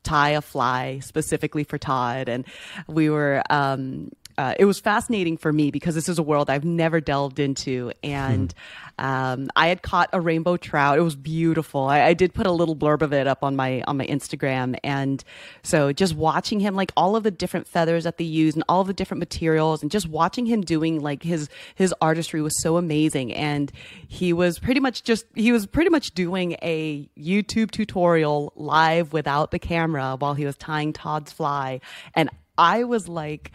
tie 0.09 0.31
a 0.31 0.41
fly 0.41 1.01
specifically 1.01 1.65
for 1.65 1.79
Todd, 1.79 2.29
and 2.29 2.45
we 2.87 3.11
were. 3.11 3.43
Um, 3.51 4.11
uh, 4.39 4.55
it 4.57 4.67
was 4.67 4.79
fascinating 4.79 5.37
for 5.37 5.53
me 5.53 5.73
because 5.73 5.97
this 5.97 6.09
is 6.09 6.17
a 6.17 6.23
world 6.23 6.49
I've 6.49 6.65
never 6.65 7.01
delved 7.01 7.41
into, 7.41 7.91
and 8.05 8.55
um, 8.97 9.49
I 9.57 9.67
had 9.67 9.83
caught 9.83 10.11
a 10.13 10.21
rainbow 10.21 10.57
trout. 10.57 10.97
It 10.97 11.03
was 11.03 11.17
beautiful. 11.17 11.87
I, 11.87 12.03
I 12.03 12.15
did 12.15 12.33
put 12.35 12.47
a 12.47 12.53
little 12.53 12.77
blurb 12.77 13.03
of 13.03 13.13
it 13.13 13.27
up 13.27 13.43
on 13.43 13.57
my 13.57 13.83
on 13.89 13.97
my 13.97 14.07
Instagram, 14.07 14.79
and 14.85 15.25
so 15.65 15.93
just 15.93 16.15
watching 16.15 16.61
him, 16.61 16.77
like 16.77 16.93
all 16.97 17.17
of 17.17 17.25
the 17.25 17.33
different 17.33 17.67
feathers 17.67 18.05
that 18.05 18.17
they 18.19 18.25
use 18.25 18.55
and 18.55 18.63
all 18.69 18.85
the 18.85 18.93
different 18.93 19.19
materials, 19.19 19.83
and 19.83 19.91
just 19.91 20.09
watching 20.09 20.47
him 20.47 20.61
doing 20.61 21.01
like 21.01 21.25
his 21.25 21.49
his 21.75 21.93
artistry 22.01 22.41
was 22.41 22.63
so 22.63 22.77
amazing. 22.77 23.35
And 23.35 23.73
he 24.07 24.33
was 24.33 24.61
pretty 24.61 24.79
much 24.79 25.03
just 25.03 25.27
he 25.35 25.51
was 25.51 25.67
pretty 25.67 25.91
much 25.91 26.13
doing 26.13 26.53
a 26.63 27.09
YouTube 27.19 27.73
tutorial 27.73 28.53
live 28.55 29.13
without 29.13 29.51
the 29.51 29.59
camera 29.59 30.15
while 30.17 30.35
he 30.35 30.47
was 30.47 30.57
tying 30.57 30.93
Todd's 30.93 31.33
fly, 31.33 31.81
and 32.15 32.31
I 32.57 32.85
was 32.85 33.09
like 33.09 33.51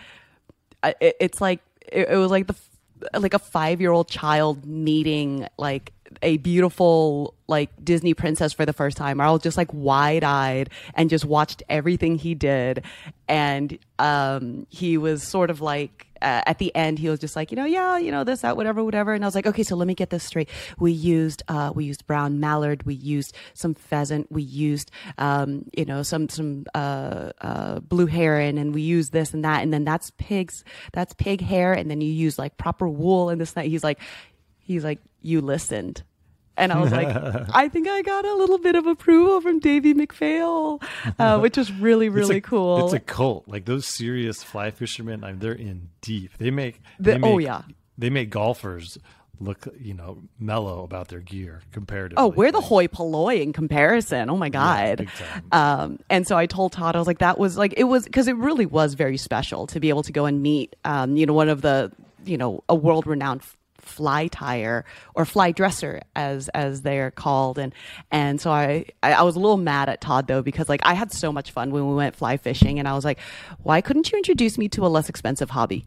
it, 0.84 1.16
it's 1.20 1.42
like 1.42 1.60
it, 1.92 2.10
it 2.10 2.18
was 2.18 2.32
like 2.32 2.48
the 2.48 2.56
like 3.18 3.34
a 3.34 3.40
five 3.40 3.82
year 3.82 3.92
old 3.92 4.08
child 4.08 4.66
meeting 4.66 5.48
like 5.58 5.92
a 6.22 6.38
beautiful 6.38 7.34
like 7.48 7.70
Disney 7.84 8.14
princess 8.14 8.54
for 8.54 8.66
the 8.66 8.74
first 8.74 8.98
time. 8.98 9.20
I 9.20 9.32
was 9.32 9.42
just 9.42 9.58
like 9.58 9.70
wide 9.74 10.24
eyed 10.24 10.70
and 10.94 11.10
just 11.10 11.26
watched 11.26 11.64
everything 11.70 12.18
he 12.18 12.36
did, 12.36 12.84
and 13.28 13.78
um, 14.00 14.68
he 14.70 14.98
was 14.98 15.24
sort 15.24 15.50
of 15.50 15.62
like 15.62 16.08
uh, 16.24 16.42
at 16.46 16.58
the 16.58 16.74
end, 16.76 17.00
he 17.00 17.10
was 17.10 17.20
just 17.20 17.36
like, 17.36 17.52
you 17.52 17.56
know, 17.56 17.66
yeah, 17.66 17.98
you 17.98 18.12
know, 18.12 18.24
this, 18.24 18.42
that, 18.42 18.56
whatever, 18.58 18.84
whatever. 18.84 19.14
And 19.14 19.24
I 19.24 19.28
was 19.28 19.36
like, 19.36 19.46
okay, 19.46 19.64
so 19.64 19.76
let 19.76 19.88
me 19.88 19.94
get 19.94 20.10
this 20.10 20.24
straight. 20.24 20.50
We 20.80 20.92
used, 20.92 21.44
uh, 21.48 21.72
we 21.76 21.86
used 21.86 22.08
brown 22.08 22.40
mallard. 22.40 22.84
We 22.84 22.96
used 22.96 23.36
some 23.54 23.74
pheasant. 23.74 24.32
We 24.32 24.42
used, 24.42 24.92
um, 25.18 25.66
you 25.76 25.86
know, 25.86 26.04
some, 26.04 26.30
some, 26.30 26.66
uh, 26.74 27.32
uh, 27.42 27.80
blue 27.82 28.06
heron 28.06 28.58
and 28.58 28.74
we 28.74 28.82
used 28.82 29.12
this 29.12 29.34
and 29.34 29.44
that. 29.44 29.62
And 29.62 29.74
then 29.74 29.84
that's 29.84 30.12
pigs, 30.12 30.64
that's 30.94 31.14
pig 31.14 31.42
hair. 31.42 31.74
And 31.74 31.92
then 31.92 32.02
you 32.02 32.12
use 32.12 32.40
like 32.40 32.58
proper 32.58 32.88
wool 32.88 33.30
and 33.30 33.40
this 33.40 33.54
and 33.54 33.64
that. 33.64 33.70
He's 33.70 33.84
like, 33.84 34.00
he's 34.60 34.84
like, 34.84 35.00
you 35.22 35.42
listened. 35.42 36.04
And 36.56 36.72
I 36.72 36.80
was 36.80 36.92
like, 36.92 37.08
I 37.54 37.68
think 37.70 37.88
I 37.88 38.02
got 38.02 38.26
a 38.26 38.36
little 38.36 38.60
bit 38.60 38.76
of 38.76 38.86
approval 38.86 39.42
from 39.42 39.60
Davie 39.60 39.94
McPhail, 39.94 40.84
uh, 41.18 41.40
which 41.40 41.58
was 41.58 41.72
really, 41.72 42.10
really 42.10 42.38
it's 42.38 42.46
a, 42.46 42.50
cool. 42.50 42.86
It's 42.86 42.94
a 42.94 43.00
cult. 43.00 43.48
Like 43.48 43.66
those 43.66 43.86
serious 43.86 44.44
fly 44.44 44.72
fishermen, 44.72 45.24
I 45.24 45.32
mean, 45.32 45.40
they're 45.40 45.54
in 45.54 45.90
deep. 46.02 46.38
They 46.38 46.52
make, 46.52 46.82
The- 47.00 47.12
they 47.14 47.18
make 47.18 47.32
oh, 47.32 47.38
yeah. 47.40 47.64
they 47.98 48.10
make 48.10 48.30
golfers 48.30 48.98
look, 49.40 49.68
you 49.80 49.94
know, 49.94 50.20
mellow 50.40 50.84
about 50.84 51.08
their 51.10 51.20
gear 51.20 51.62
comparatively. 51.72 52.22
Oh, 52.24 52.28
we're 52.28 52.52
the 52.52 52.62
hoi 52.62 52.88
polloi 52.88 53.42
in 53.42 53.54
comparison. 53.54 54.30
Oh 54.30 54.38
my 54.38 54.50
god. 54.50 55.10
time. 55.18 55.44
um, 55.52 56.00
and 56.10 56.28
so 56.28 56.38
I 56.38 56.46
told 56.46 56.72
Todd, 56.72 56.96
I 56.96 57.00
was 57.00 57.08
like, 57.08 57.20
that 57.20 57.38
was 57.38 57.58
like 57.58 57.74
it 57.78 57.86
was 57.86 58.06
because 58.06 58.28
it 58.28 58.36
really 58.36 58.66
was 58.66 58.94
very 58.94 59.18
special 59.18 59.68
to 59.68 59.80
be 59.80 59.90
able 59.90 60.04
to 60.04 60.12
go 60.12 60.26
and 60.26 60.42
meet, 60.42 60.76
um, 60.86 61.16
you 61.18 61.26
know, 61.26 61.34
one 61.34 61.50
of 61.50 61.62
the, 61.62 61.92
you 62.26 62.38
know, 62.38 62.64
a 62.70 62.76
world 62.76 63.08
renowned 63.08 63.42
fly 63.84 64.28
tyer 64.28 64.84
or 65.14 65.26
fly 65.26 65.52
dresser 65.52 66.02
as 66.16 66.50
as 66.50 66.82
they're 66.82 67.12
called. 67.12 67.58
And 67.58 67.74
and 68.12 68.40
so 68.42 68.52
I 68.52 68.86
I 69.02 69.24
was 69.24 69.36
a 69.36 69.40
little 69.40 69.58
mad 69.58 69.90
at 69.90 70.02
Todd 70.02 70.28
though 70.28 70.42
because 70.42 70.70
like 70.70 70.82
I 70.84 70.94
had 70.94 71.12
so 71.12 71.32
much 71.32 71.52
fun 71.52 71.72
when 71.72 71.88
we 71.88 71.96
went 71.96 72.16
fly 72.16 72.38
fishing 72.38 72.80
and 72.80 72.88
I 72.88 72.94
was 72.94 73.06
like 73.06 73.20
why 73.62 73.82
couldn't 73.82 74.12
you 74.12 74.18
introduce 74.18 74.58
me 74.58 74.70
to 74.70 74.86
a 74.86 74.88
less 74.88 75.10
expensive 75.10 75.50
hobby 75.50 75.86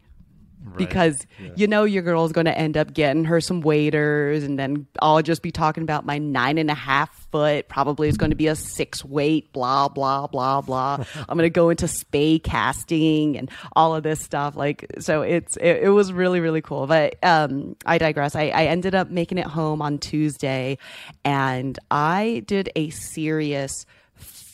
because 0.75 1.25
you 1.55 1.67
know 1.67 1.83
your 1.83 2.03
girl's 2.03 2.31
going 2.31 2.45
to 2.45 2.57
end 2.57 2.77
up 2.77 2.93
getting 2.93 3.25
her 3.25 3.39
some 3.39 3.61
waders, 3.61 4.43
and 4.43 4.59
then 4.59 4.85
i'll 5.01 5.21
just 5.21 5.41
be 5.41 5.51
talking 5.51 5.83
about 5.83 6.05
my 6.05 6.17
nine 6.17 6.57
and 6.57 6.69
a 6.69 6.75
half 6.75 7.27
foot 7.31 7.67
probably 7.67 8.07
is 8.07 8.17
going 8.17 8.29
to 8.29 8.35
be 8.35 8.47
a 8.47 8.55
six 8.55 9.03
weight 9.03 9.51
blah 9.53 9.87
blah 9.87 10.27
blah 10.27 10.61
blah. 10.61 11.03
I'm 11.29 11.37
going 11.37 11.45
to 11.45 11.49
go 11.49 11.69
into 11.69 11.87
spey 11.87 12.39
casting 12.39 13.37
and 13.37 13.49
all 13.75 13.95
of 13.95 14.03
this 14.03 14.21
stuff 14.21 14.55
like 14.55 14.85
so 14.99 15.21
it's 15.21 15.57
it, 15.57 15.83
it 15.83 15.89
was 15.89 16.11
really 16.11 16.39
really 16.39 16.61
cool. 16.61 16.87
But 16.87 17.15
um 17.23 17.75
i 17.85 17.97
digress. 17.97 18.35
I, 18.35 18.47
I 18.49 18.65
ended 18.65 18.95
up 18.95 19.09
making 19.09 19.37
it 19.37 19.47
home 19.47 19.81
on 19.81 19.97
tuesday 19.97 20.77
and 21.23 21.77
i 21.91 22.43
did 22.45 22.69
a 22.75 22.89
serious 22.89 23.85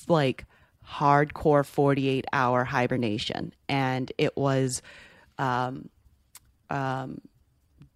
like 0.07 0.45
hardcore 0.93 1.65
48 1.65 2.25
hour 2.33 2.63
hibernation. 2.63 3.53
And 3.67 4.11
it 4.17 4.37
was 4.37 4.81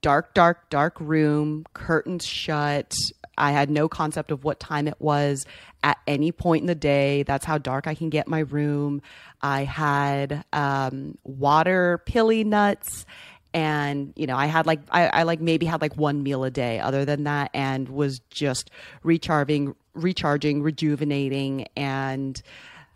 dark, 0.02 0.34
dark, 0.34 0.70
dark 0.70 1.00
room, 1.00 1.66
curtains 1.74 2.26
shut. 2.26 2.94
I 3.38 3.52
had 3.52 3.70
no 3.70 3.88
concept 3.88 4.32
of 4.32 4.44
what 4.44 4.60
time 4.60 4.88
it 4.88 5.00
was 5.00 5.46
at 5.84 5.98
any 6.08 6.32
point 6.32 6.62
in 6.62 6.68
the 6.68 6.76
day. 6.76 7.24
That's 7.24 7.46
how 7.46 7.58
dark 7.58 7.88
I 7.88 7.94
can 7.94 8.10
get 8.10 8.28
my 8.28 8.40
room. 8.40 9.02
I 9.42 9.63
had 9.63 10.44
um, 10.54 11.18
water, 11.24 12.02
pili 12.08 12.46
nuts, 12.46 13.06
and 13.54 14.13
you 14.16 14.28
know, 14.28 14.36
I 14.36 14.48
had 14.48 14.66
like 14.66 14.80
I, 14.90 15.08
I 15.08 15.24
like 15.24 15.40
maybe 15.40 15.66
had 15.66 15.82
like 15.82 15.96
one 15.96 16.24
meal 16.24 16.44
a 16.44 16.52
day. 16.52 16.80
Other 16.80 17.06
than 17.06 17.24
that, 17.26 17.52
and 17.54 17.88
was 17.90 18.20
just 18.30 18.72
recharging, 19.04 19.76
recharging, 19.94 20.62
rejuvenating, 20.63 21.68
and 21.76 22.42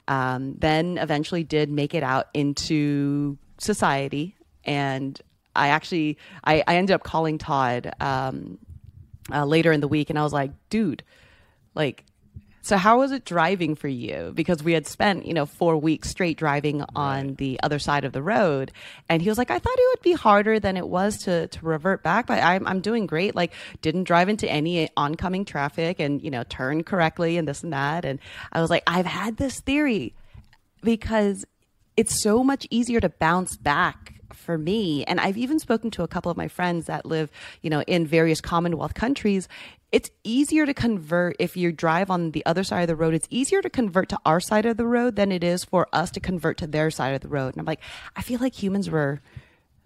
um, 0.07 0.55
then 0.57 0.97
eventually 0.97 1.43
did 1.43 1.69
make 1.69 1.93
it 1.93 2.03
out 2.03 2.27
into 2.33 3.37
society 3.59 4.35
and 4.63 5.19
i 5.55 5.69
actually 5.69 6.17
i, 6.43 6.63
I 6.67 6.75
ended 6.75 6.93
up 6.93 7.03
calling 7.03 7.37
todd 7.37 7.93
um, 7.99 8.57
uh, 9.31 9.45
later 9.45 9.71
in 9.71 9.81
the 9.81 9.87
week 9.87 10.09
and 10.09 10.19
i 10.19 10.23
was 10.23 10.33
like 10.33 10.51
dude 10.69 11.03
like 11.75 12.03
so 12.63 12.77
how 12.77 12.99
was 12.99 13.11
it 13.11 13.25
driving 13.25 13.73
for 13.73 13.87
you? 13.87 14.31
Because 14.35 14.63
we 14.63 14.73
had 14.73 14.85
spent 14.85 15.25
you 15.25 15.33
know 15.33 15.45
four 15.45 15.77
weeks 15.77 16.09
straight 16.09 16.37
driving 16.37 16.83
on 16.95 17.35
the 17.35 17.59
other 17.63 17.79
side 17.79 18.05
of 18.05 18.13
the 18.13 18.21
road. 18.21 18.71
And 19.09 19.21
he 19.21 19.29
was 19.29 19.37
like 19.37 19.49
i 19.49 19.57
thought 19.57 19.77
it 19.77 19.89
would 19.91 20.03
be 20.03 20.13
harder 20.13 20.59
than 20.59 20.77
it 20.77 20.87
was 20.87 21.17
to 21.23 21.47
to 21.47 21.65
revert 21.65 22.03
back 22.03 22.27
but 22.27 22.41
i'm, 22.41 22.67
I'm 22.67 22.81
doing 22.81 23.07
great. 23.07 23.35
Like 23.35 23.53
didn't 23.81 24.03
drive 24.03 24.29
into 24.29 24.49
any 24.49 24.89
oncoming 24.95 25.45
traffic 25.45 25.99
and 25.99 26.21
you 26.21 26.29
know 26.29 26.43
turned 26.43 26.85
correctly 26.85 27.37
and 27.37 27.47
this 27.47 27.63
and 27.63 27.73
that. 27.73 28.05
And 28.05 28.19
i 28.51 28.61
was 28.61 28.69
like 28.69 28.83
i've 28.85 29.07
had 29.07 29.37
this 29.37 29.59
theory 29.59 30.13
because 30.83 31.45
it's 31.97 32.21
so 32.21 32.43
much 32.43 32.67
easier 32.69 32.99
to 32.99 33.09
bounce 33.09 33.57
back 33.57 34.20
for 34.33 34.57
me 34.57 35.03
and 35.05 35.19
i've 35.19 35.37
even 35.37 35.59
spoken 35.59 35.91
to 35.91 36.03
a 36.03 36.07
couple 36.07 36.31
of 36.31 36.37
my 36.37 36.47
friends 36.47 36.85
that 36.85 37.05
live 37.05 37.29
you 37.61 37.69
know 37.69 37.81
in 37.83 38.05
various 38.05 38.41
commonwealth 38.41 38.93
countries 38.93 39.47
it's 39.91 40.09
easier 40.23 40.65
to 40.65 40.73
convert 40.73 41.35
if 41.39 41.57
you 41.57 41.71
drive 41.71 42.09
on 42.09 42.31
the 42.31 42.45
other 42.45 42.63
side 42.63 42.81
of 42.81 42.87
the 42.87 42.95
road 42.95 43.13
it's 43.13 43.27
easier 43.29 43.61
to 43.61 43.69
convert 43.69 44.09
to 44.09 44.17
our 44.25 44.39
side 44.39 44.65
of 44.65 44.77
the 44.77 44.85
road 44.85 45.15
than 45.15 45.31
it 45.31 45.43
is 45.43 45.63
for 45.63 45.87
us 45.93 46.11
to 46.11 46.19
convert 46.19 46.57
to 46.57 46.67
their 46.67 46.89
side 46.89 47.13
of 47.13 47.21
the 47.21 47.27
road. 47.27 47.53
And 47.53 47.59
i'm 47.59 47.65
like 47.65 47.81
i 48.15 48.21
feel 48.21 48.39
like 48.39 48.53
humans 48.61 48.89
were 48.89 49.21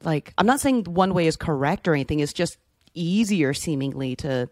like 0.03 0.33
i'm 0.37 0.45
not 0.45 0.59
saying 0.59 0.83
one 0.85 1.13
way 1.13 1.27
is 1.27 1.35
correct 1.35 1.87
or 1.87 1.93
anything 1.93 2.19
it's 2.19 2.33
just 2.33 2.57
easier 2.93 3.53
seemingly 3.53 4.15
to 4.15 4.49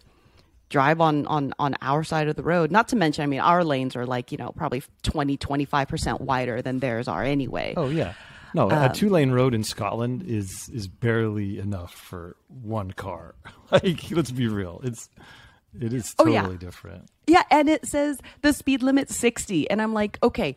drive 0.74 1.00
on 1.00 1.26
on 1.28 1.54
on 1.60 1.76
our 1.82 2.04
side 2.04 2.28
of 2.28 2.36
the 2.36 2.42
road. 2.42 2.72
Not 2.72 2.88
to 2.90 2.96
mention 2.96 3.24
i 3.24 3.28
mean 3.28 3.40
our 3.40 3.64
lanes 3.64 3.96
are 3.96 4.06
like 4.06 4.32
you 4.32 4.38
know 4.40 4.50
probably 4.50 4.84
20 5.04 5.38
25% 5.38 6.22
wider 6.22 6.62
than 6.62 6.80
theirs 6.80 7.08
are 7.08 7.24
anyway. 7.24 7.76
Oh 7.78 7.90
yeah. 7.90 8.14
No, 8.54 8.70
Um, 8.70 8.92
a 8.92 8.94
two 8.94 9.10
lane 9.10 9.32
road 9.32 9.54
in 9.54 9.64
Scotland 9.64 10.24
is 10.28 10.70
is 10.74 10.88
barely 10.88 11.60
enough 11.60 11.94
for 11.94 12.36
one 12.48 12.92
car. 12.92 13.36
like 13.72 14.12
let's 14.12 14.32
be 14.32 14.48
real. 14.48 14.80
It's 14.84 15.10
it 15.80 15.92
is 15.94 16.14
Oh, 16.20 16.26
totally 16.26 16.54
yeah. 16.54 16.58
different. 16.60 17.10
Yeah, 17.26 17.44
and 17.50 17.68
it 17.70 17.88
says 17.88 18.20
the 18.42 18.54
speed 18.54 18.84
limit's 18.84 19.16
60. 19.16 19.70
And 19.72 19.82
I'm 19.82 19.94
like, 19.94 20.20
okay, 20.22 20.56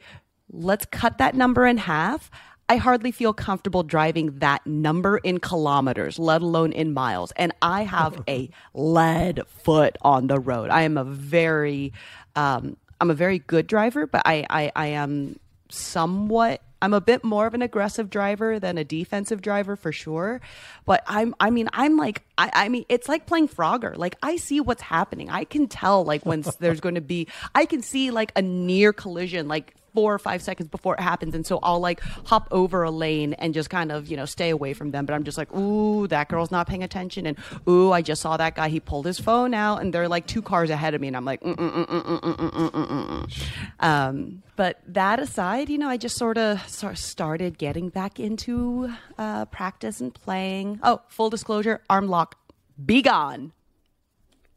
let's 0.51 0.85
cut 0.91 1.19
that 1.19 1.35
number 1.35 1.65
in 1.67 1.79
half. 1.79 2.31
I 2.69 2.77
hardly 2.77 3.13
feel 3.13 3.33
comfortable 3.33 3.83
driving 3.85 4.41
that 4.41 4.67
number 4.67 5.17
in 5.19 5.39
kilometers, 5.39 6.19
let 6.19 6.43
alone 6.43 6.73
in 6.73 6.93
miles. 6.93 7.33
And 7.37 7.53
I 7.63 7.85
have 7.85 8.21
a 8.29 8.51
lead 8.75 9.41
foot 9.63 9.97
on 10.03 10.27
the 10.27 10.39
road. 10.41 10.69
I 10.71 10.83
am 10.83 10.99
a 10.99 11.05
very, 11.05 11.93
um, 12.35 12.77
I'm 13.01 13.09
a 13.11 13.15
very 13.15 13.39
good 13.39 13.69
driver, 13.69 14.07
but 14.09 14.21
I, 14.27 14.45
I, 14.51 14.73
I 14.75 14.87
am 14.89 15.39
somewhat 15.71 16.61
I'm 16.83 16.93
a 16.93 17.01
bit 17.01 17.25
more 17.25 17.47
of 17.47 17.55
an 17.55 17.63
aggressive 17.63 18.11
driver 18.11 18.61
than 18.61 18.79
a 18.79 18.85
defensive 18.85 19.41
driver 19.41 19.77
for 19.77 19.93
sure. 19.93 20.41
But 20.85 21.03
I'm 21.07 21.35
I 21.41 21.51
mean 21.51 21.69
I'm 21.73 21.97
like 21.97 22.23
I, 22.37 22.51
I 22.53 22.69
mean 22.69 22.85
it's 22.89 23.09
like 23.09 23.27
playing 23.27 23.49
Frogger. 23.49 23.97
Like 23.97 24.17
I 24.23 24.37
see 24.37 24.61
what's 24.61 24.83
happening. 24.83 25.31
I 25.31 25.45
can 25.45 25.69
tell 25.69 26.05
like 26.05 26.27
when 26.27 26.45
there's 26.61 26.81
going 26.81 26.97
to 26.97 27.01
be 27.01 27.29
I 27.55 27.67
can 27.67 27.83
see 27.83 28.11
like 28.11 28.33
a 28.37 28.43
near 28.43 28.93
collision 28.93 29.49
like 29.49 29.75
four 29.97 30.13
or 30.13 30.19
five 30.19 30.43
seconds 30.43 30.69
before 30.69 30.95
it 30.95 31.01
happens. 31.01 31.35
And 31.35 31.47
so 31.47 31.59
i'll 31.63 31.81
like 31.81 32.01
hop 32.33 32.47
over 32.51 32.83
a 32.83 32.91
lane 32.91 33.33
and 33.35 33.55
just 33.55 33.71
kind 33.71 33.91
of 33.91 34.07
you 34.11 34.17
know 34.17 34.27
stay 34.27 34.51
away 34.51 34.75
from 34.75 34.91
them. 34.91 35.07
But 35.07 35.15
i'm 35.15 35.25
just 35.25 35.39
like 35.39 35.51
ooh 35.55 36.07
that 36.09 36.29
girl's 36.29 36.51
not 36.51 36.69
paying 36.69 36.83
attention. 36.83 37.27
And 37.27 37.37
ooh 37.67 37.93
i 37.93 38.03
just 38.03 38.21
saw 38.21 38.37
that 38.37 38.55
guy. 38.55 38.69
He 38.69 38.81
pulled 38.81 39.07
his 39.07 39.19
phone 39.19 39.55
out. 39.55 39.81
And 39.81 39.93
they're 39.93 40.09
like 40.09 40.27
two 40.27 40.43
cars 40.43 40.69
ahead 40.69 40.95
of 40.95 41.01
me. 41.01 41.09
And 41.09 41.17
i'm 41.17 41.25
like 41.25 41.41
mm, 41.41 41.57
mm, 41.57 41.73
mm, 41.73 41.87
mm, 41.87 42.03
mm, 42.05 42.21
mm, 42.21 42.51
mm, 42.51 42.71
mm, 42.71 42.89
mm, 42.89 43.27
mm. 43.27 43.85
um 43.85 44.43
but 44.57 44.81
that 44.87 45.19
aside 45.19 45.69
you 45.69 45.79
know 45.79 45.89
i 45.89 45.97
just 45.97 46.17
sort 46.17 46.39
of 46.39 46.61
started 46.69 47.59
getting 47.59 47.89
back 47.89 48.21
into 48.21 48.93
uh 49.19 49.45
practice 49.47 50.01
and 50.01 50.13
playing. 50.15 50.79
Oh 50.83 51.01
full 51.09 51.31
disclosure 51.31 51.81
arm 51.89 52.09
lock 52.09 52.37
be 52.85 53.01
gone. 53.03 53.53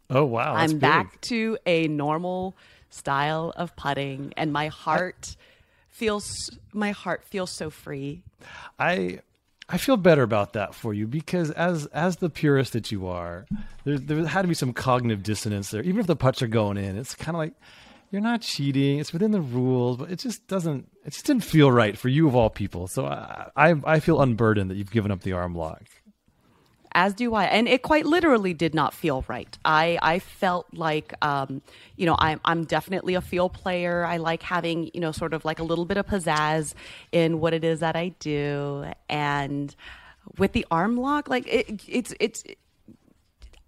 Oh 0.09 0.25
wow. 0.25 0.53
I'm 0.55 0.71
big. 0.71 0.79
back 0.79 1.21
to 1.21 1.57
a 1.65 1.87
normal 1.87 2.55
style 2.89 3.53
of 3.55 3.75
putting, 3.75 4.33
and 4.37 4.51
my 4.53 4.67
heart 4.67 5.35
feels 5.89 6.49
my 6.73 6.91
heart 6.91 7.23
feels 7.23 7.51
so 7.51 7.69
free. 7.69 8.23
I 8.77 9.19
I 9.67 9.77
feel 9.77 9.97
better 9.97 10.23
about 10.23 10.53
that 10.53 10.73
for 10.73 10.93
you 10.93 11.07
because 11.07 11.51
as 11.51 11.85
as 11.87 12.17
the 12.17 12.29
purist 12.29 12.73
that 12.73 12.91
you 12.91 13.07
are, 13.07 13.45
there 13.83 13.97
there 13.97 14.25
had 14.25 14.41
to 14.43 14.47
be 14.47 14.53
some 14.53 14.73
cognitive 14.73 15.23
dissonance 15.23 15.69
there. 15.71 15.83
Even 15.83 15.99
if 15.99 16.07
the 16.07 16.15
putts 16.15 16.41
are 16.41 16.47
going 16.47 16.77
in, 16.77 16.97
it's 16.97 17.15
kind 17.15 17.35
of 17.35 17.39
like 17.39 17.53
you're 18.11 18.21
not 18.21 18.41
cheating. 18.41 18.99
It's 18.99 19.13
within 19.13 19.31
the 19.31 19.41
rules, 19.41 19.97
but 19.97 20.09
it 20.11 20.17
just 20.19 20.47
doesn't. 20.47 20.89
It 21.05 21.11
just 21.11 21.25
didn't 21.25 21.43
feel 21.43 21.71
right 21.71 21.97
for 21.97 22.09
you 22.09 22.27
of 22.27 22.35
all 22.35 22.49
people. 22.49 22.87
So 22.87 23.05
I 23.05 23.49
I, 23.55 23.75
I 23.85 23.99
feel 23.99 24.21
unburdened 24.21 24.71
that 24.71 24.75
you've 24.77 24.91
given 24.91 25.11
up 25.11 25.21
the 25.21 25.33
arm 25.33 25.53
lock. 25.53 25.83
As 26.93 27.13
do 27.13 27.33
I, 27.35 27.45
and 27.45 27.67
it 27.67 27.81
quite 27.81 28.05
literally 28.05 28.53
did 28.53 28.73
not 28.73 28.93
feel 28.93 29.23
right. 29.27 29.57
I 29.63 29.99
I 30.01 30.19
felt 30.19 30.67
like, 30.73 31.13
um, 31.23 31.61
you 31.95 32.05
know, 32.05 32.15
I'm 32.17 32.39
I'm 32.43 32.63
definitely 32.65 33.13
a 33.13 33.21
feel 33.21 33.49
player. 33.49 34.03
I 34.03 34.17
like 34.17 34.41
having, 34.41 34.89
you 34.93 34.99
know, 34.99 35.11
sort 35.11 35.33
of 35.33 35.45
like 35.45 35.59
a 35.59 35.63
little 35.63 35.85
bit 35.85 35.97
of 35.97 36.07
pizzazz 36.07 36.73
in 37.11 37.39
what 37.39 37.53
it 37.53 37.63
is 37.63 37.81
that 37.81 37.95
I 37.95 38.09
do, 38.19 38.85
and 39.07 39.75
with 40.37 40.53
the 40.53 40.65
arm 40.71 40.97
lock, 40.97 41.29
like 41.29 41.47
it, 41.47 41.83
it's 41.87 42.13
it's 42.19 42.43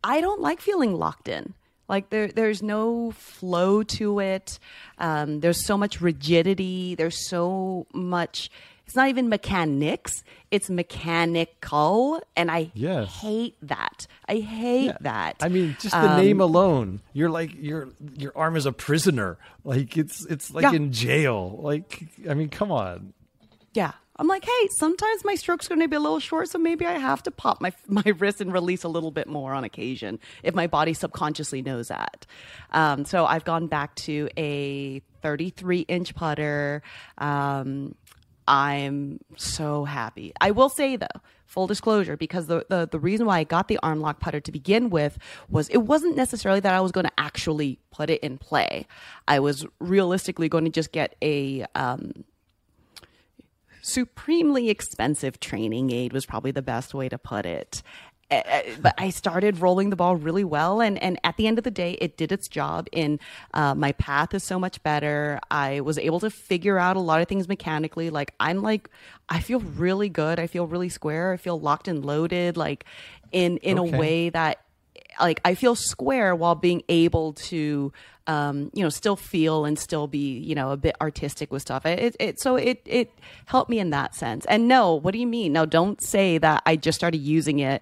I 0.03 0.21
don't 0.21 0.41
like 0.41 0.61
feeling 0.61 0.95
locked 0.97 1.27
in. 1.27 1.53
Like 1.87 2.09
there, 2.09 2.29
there's 2.29 2.63
no 2.63 3.11
flow 3.11 3.83
to 3.83 4.19
it. 4.19 4.59
Um, 4.97 5.41
there's 5.41 5.65
so 5.65 5.77
much 5.77 5.99
rigidity. 5.99 6.95
There's 6.95 7.27
so 7.27 7.85
much 7.93 8.49
It's 8.91 8.95
not 8.97 9.07
even 9.07 9.29
mechanics, 9.29 10.21
it's 10.51 10.69
mechanical. 10.69 12.21
And 12.35 12.51
I 12.51 12.71
Yes. 12.73 13.07
hate 13.21 13.55
that. 13.61 14.05
I 14.27 14.39
hate 14.39 14.91
that. 14.99 15.37
I 15.41 15.47
mean, 15.47 15.77
just 15.79 15.95
the 15.95 16.09
Um, 16.11 16.17
name 16.17 16.41
alone. 16.41 16.99
You're 17.13 17.29
like 17.29 17.51
your 17.57 17.87
your 18.17 18.33
arm 18.35 18.57
is 18.57 18.65
a 18.65 18.73
prisoner. 18.73 19.37
Like 19.63 19.95
it's 19.95 20.25
it's 20.25 20.51
like 20.51 20.63
Yeah. 20.63 20.73
in 20.73 20.91
jail. 20.91 21.57
Like 21.63 22.03
I 22.29 22.33
mean, 22.33 22.49
come 22.49 22.69
on. 22.69 23.13
Yeah. 23.73 23.93
I'm 24.17 24.27
like, 24.27 24.43
hey, 24.45 24.67
sometimes 24.77 25.23
my 25.23 25.33
stroke's 25.35 25.67
going 25.67 25.79
to 25.79 25.87
be 25.87 25.95
a 25.95 25.99
little 25.99 26.19
short, 26.19 26.47
so 26.49 26.59
maybe 26.59 26.85
I 26.85 26.99
have 26.99 27.23
to 27.23 27.31
pop 27.31 27.59
my 27.61 27.71
my 27.87 28.03
wrist 28.19 28.41
and 28.41 28.51
release 28.51 28.83
a 28.83 28.89
little 28.89 29.09
bit 29.09 29.27
more 29.27 29.53
on 29.53 29.63
occasion 29.63 30.19
if 30.43 30.53
my 30.53 30.67
body 30.67 30.93
subconsciously 30.93 31.61
knows 31.61 31.87
that. 31.87 32.27
Um, 32.71 33.05
so 33.05 33.25
I've 33.25 33.45
gone 33.45 33.67
back 33.67 33.95
to 34.07 34.27
a 34.37 34.99
33 35.23 35.79
inch 35.81 36.13
putter. 36.13 36.83
Um, 37.19 37.95
I'm 38.47 39.19
so 39.37 39.85
happy. 39.85 40.33
I 40.41 40.51
will 40.51 40.69
say 40.69 40.95
though, 40.95 41.07
full 41.45 41.67
disclosure, 41.67 42.17
because 42.17 42.47
the, 42.47 42.65
the 42.69 42.87
the 42.91 42.99
reason 42.99 43.25
why 43.25 43.39
I 43.39 43.43
got 43.43 43.67
the 43.67 43.79
arm 43.83 43.99
lock 44.01 44.19
putter 44.19 44.39
to 44.39 44.51
begin 44.51 44.89
with 44.89 45.17
was 45.49 45.69
it 45.69 45.79
wasn't 45.79 46.15
necessarily 46.15 46.59
that 46.61 46.73
I 46.73 46.81
was 46.81 46.91
going 46.91 47.05
to 47.05 47.11
actually 47.17 47.79
put 47.91 48.09
it 48.09 48.21
in 48.21 48.37
play. 48.37 48.87
I 49.27 49.39
was 49.39 49.65
realistically 49.79 50.49
going 50.49 50.65
to 50.65 50.71
just 50.71 50.91
get 50.91 51.15
a 51.21 51.65
um, 51.75 52.25
supremely 53.81 54.69
expensive 54.69 55.39
training 55.39 55.91
aid 55.91 56.13
was 56.13 56.25
probably 56.25 56.51
the 56.51 56.61
best 56.61 56.93
way 56.93 57.09
to 57.09 57.17
put 57.17 57.45
it. 57.45 57.81
Uh, 58.31 58.35
uh, 58.35 58.61
But 58.81 58.95
I 58.97 59.09
started 59.09 59.59
rolling 59.59 59.89
the 59.89 59.95
ball 59.97 60.15
really 60.15 60.43
well, 60.45 60.79
and, 60.81 61.01
and 61.03 61.19
at 61.23 61.35
the 61.37 61.47
end 61.47 61.57
of 61.57 61.63
the 61.65 61.71
day, 61.71 61.97
it 61.99 62.15
did 62.17 62.31
its 62.31 62.47
job. 62.47 62.87
In 62.93 63.19
uh, 63.53 63.75
my 63.75 63.91
path 63.91 64.33
is 64.33 64.43
so 64.43 64.57
much 64.57 64.81
better. 64.83 65.39
I 65.51 65.81
was 65.81 65.97
able 65.99 66.19
to 66.21 66.29
figure 66.29 66.77
out 66.79 66.95
a 66.95 67.01
lot 67.01 67.21
of 67.21 67.27
things 67.27 67.47
mechanically. 67.49 68.09
Like 68.09 68.33
I'm 68.39 68.61
like, 68.61 68.89
I 69.29 69.41
feel 69.41 69.59
really 69.59 70.09
good. 70.09 70.39
I 70.39 70.47
feel 70.47 70.65
really 70.65 70.89
square. 70.89 71.33
I 71.33 71.37
feel 71.37 71.59
locked 71.59 71.87
and 71.89 72.05
loaded. 72.05 72.55
Like 72.57 72.85
in 73.31 73.57
in 73.57 73.77
Okay. 73.77 73.95
a 73.95 73.99
way 73.99 74.29
that 74.29 74.59
like 75.19 75.41
I 75.43 75.55
feel 75.55 75.75
square 75.75 76.33
while 76.35 76.55
being 76.55 76.83
able 76.87 77.33
to 77.33 77.91
um, 78.27 78.71
you 78.73 78.81
know 78.83 78.89
still 78.89 79.15
feel 79.17 79.65
and 79.65 79.77
still 79.77 80.07
be 80.07 80.37
you 80.39 80.55
know 80.55 80.71
a 80.71 80.77
bit 80.77 80.95
artistic 81.01 81.51
with 81.51 81.61
stuff. 81.63 81.85
It, 81.85 82.15
it 82.19 82.39
so 82.39 82.55
it 82.55 82.81
it 82.85 83.11
helped 83.45 83.69
me 83.69 83.79
in 83.79 83.89
that 83.89 84.15
sense. 84.15 84.45
And 84.45 84.67
no, 84.69 84.95
what 84.95 85.11
do 85.11 85.19
you 85.19 85.27
mean? 85.27 85.51
No, 85.53 85.65
don't 85.65 86.01
say 86.01 86.37
that 86.37 86.63
I 86.65 86.77
just 86.77 86.97
started 86.97 87.17
using 87.17 87.59
it 87.59 87.81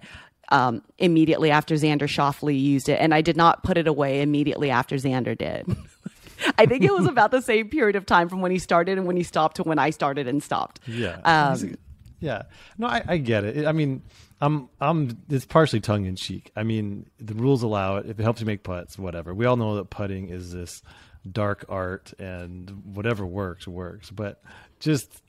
um, 0.50 0.82
immediately 0.98 1.50
after 1.50 1.74
Xander 1.74 2.02
Schauffele 2.08 2.58
used 2.58 2.88
it, 2.88 2.98
and 3.00 3.14
I 3.14 3.20
did 3.20 3.36
not 3.36 3.62
put 3.62 3.78
it 3.78 3.86
away 3.86 4.22
immediately 4.22 4.70
after 4.70 4.96
Xander 4.96 5.36
did. 5.36 5.66
I 6.58 6.64
think 6.66 6.82
it 6.84 6.92
was 6.92 7.06
about 7.06 7.30
the 7.30 7.42
same 7.42 7.68
period 7.68 7.96
of 7.96 8.06
time 8.06 8.28
from 8.28 8.40
when 8.40 8.50
he 8.50 8.58
started 8.58 8.96
and 8.98 9.06
when 9.06 9.16
he 9.16 9.22
stopped 9.22 9.56
to 9.56 9.62
when 9.62 9.78
I 9.78 9.90
started 9.90 10.26
and 10.26 10.42
stopped. 10.42 10.80
Yeah. 10.86 11.20
Um, 11.24 11.76
yeah. 12.18 12.42
No, 12.78 12.86
I, 12.86 13.02
I 13.06 13.16
get 13.18 13.44
it. 13.44 13.66
I 13.66 13.72
mean, 13.72 14.02
I'm 14.40 14.68
I'm 14.80 15.18
it's 15.28 15.44
partially 15.44 15.80
tongue 15.80 16.06
in 16.06 16.16
cheek. 16.16 16.50
I 16.56 16.62
mean, 16.62 17.10
the 17.18 17.34
rules 17.34 17.62
allow 17.62 17.96
it. 17.96 18.06
If 18.06 18.18
it 18.18 18.22
helps 18.22 18.40
you 18.40 18.46
make 18.46 18.62
putts, 18.62 18.98
whatever. 18.98 19.34
We 19.34 19.44
all 19.44 19.56
know 19.56 19.76
that 19.76 19.90
putting 19.90 20.30
is 20.30 20.52
this 20.52 20.82
dark 21.30 21.66
art 21.68 22.14
and 22.18 22.70
whatever 22.94 23.26
works 23.26 23.68
works. 23.68 24.10
But 24.10 24.42
just 24.80 25.22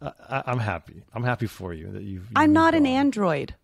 I, 0.00 0.12
I- 0.28 0.42
I'm 0.46 0.58
happy. 0.58 1.02
I'm 1.12 1.22
happy 1.24 1.46
for 1.46 1.74
you 1.74 1.92
that 1.92 2.02
you've. 2.02 2.28
I'm 2.34 2.48
you've 2.50 2.54
not 2.54 2.74
an. 2.74 2.86
Android. 2.86 3.54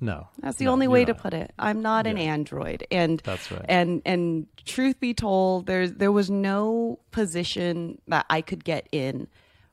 No. 0.00 0.28
That's 0.38 0.56
the 0.56 0.64
no, 0.64 0.72
only 0.72 0.88
way 0.88 1.04
to 1.04 1.14
put 1.14 1.34
it. 1.34 1.52
I'm 1.58 1.82
not 1.82 2.06
an 2.06 2.16
android, 2.16 2.86
and 2.90 3.20
That's 3.24 3.50
right. 3.52 3.64
And 3.68 4.00
and 4.06 4.46
truth 4.64 4.98
be 4.98 5.12
told, 5.12 5.66
there's 5.66 5.92
there 5.92 6.12
was 6.12 6.30
no 6.30 6.98
position 7.10 8.00
that 8.08 8.26
I 8.30 8.40
could 8.40 8.64
get 8.64 8.88
in 8.92 9.28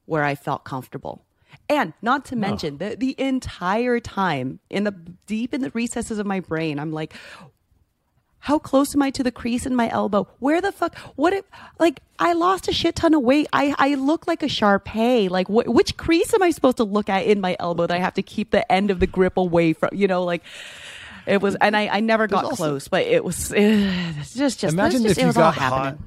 where 0.06 0.24
I 0.24 0.36
felt 0.36 0.66
comfortable. 0.66 1.24
And 1.70 1.94
not 2.02 2.26
to 2.26 2.36
mention 2.36 2.78
the 2.78 2.96
the 2.98 3.16
entire 3.18 4.00
time 4.00 4.60
in 4.70 4.84
the 4.84 4.92
deep 5.26 5.54
in 5.54 5.62
the 5.62 5.72
recesses 5.72 6.20
of 6.20 6.26
my 6.26 6.42
brain, 6.42 6.80
I'm 6.80 6.92
like, 6.92 7.14
how 8.40 8.60
close 8.60 8.96
am 8.96 9.02
I 9.02 9.10
to 9.12 9.24
the 9.24 9.32
crease 9.32 9.66
in 9.66 9.76
my 9.76 9.90
elbow? 9.90 10.28
Where 10.40 10.62
the 10.62 10.72
fuck? 10.72 10.96
What 11.16 11.34
if, 11.34 11.44
like, 11.80 12.02
I 12.20 12.34
lost 12.34 12.68
a 12.68 12.74
shit 12.74 12.96
ton 12.96 13.14
of 13.14 13.22
weight. 13.22 13.48
I, 13.52 13.76
I 13.78 13.96
look 13.96 14.28
like 14.28 14.44
a 14.44 14.48
Shar-Pei. 14.48 15.28
Like, 15.28 15.48
wh- 15.48 15.68
which 15.68 15.98
crease 15.98 16.34
am 16.34 16.42
I 16.44 16.52
supposed 16.52 16.78
to 16.78 16.84
look 16.84 17.10
at 17.10 17.26
in 17.26 17.42
my 17.42 17.58
elbow 17.60 17.88
that 17.88 17.96
I 17.96 18.00
have 18.00 18.14
to 18.14 18.22
keep 18.22 18.52
the 18.52 18.70
end 18.72 18.90
of 18.92 19.00
the 19.00 19.08
grip 19.08 19.38
away 19.38 19.74
from? 19.74 19.90
You 19.94 20.08
know, 20.08 20.24
like, 20.24 20.44
it 21.26 21.42
was, 21.42 21.56
and 21.56 21.76
I, 21.76 21.88
I 21.88 22.00
never 22.00 22.28
got 22.28 22.46
also- 22.46 22.56
close, 22.56 22.88
but 22.88 23.04
it 23.04 23.24
was 23.24 23.50
just, 23.50 24.36
just, 24.60 24.64
Imagine 24.64 25.02
if 25.02 25.08
just, 25.10 25.20
it 25.20 25.26
you 25.26 25.34
got 25.34 25.56
happening. 25.56 25.80
hot. 25.84 25.98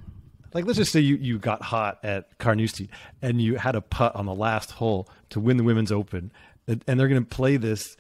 Like 0.52 0.64
let's 0.66 0.78
just 0.78 0.90
say 0.90 0.98
you, 0.98 1.14
you 1.14 1.38
got 1.38 1.62
hot 1.62 1.98
at 2.02 2.36
Carnoustie 2.38 2.90
and 3.22 3.40
you 3.40 3.54
had 3.56 3.76
a 3.76 3.80
putt 3.80 4.16
on 4.16 4.26
the 4.26 4.34
last 4.34 4.72
hole 4.72 5.08
to 5.28 5.38
win 5.38 5.58
the 5.58 5.62
women's 5.62 5.92
open 5.92 6.32
and 6.66 6.82
and 6.88 6.98
they're 6.98 7.06
going 7.06 7.22
to 7.24 7.28
play 7.28 7.56
this 7.56 7.96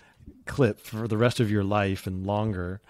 clip 0.46 0.80
for 0.80 1.06
the 1.06 1.16
rest 1.16 1.38
of 1.38 1.48
your 1.48 1.62
life 1.62 2.08
and 2.08 2.26
longer 2.26 2.80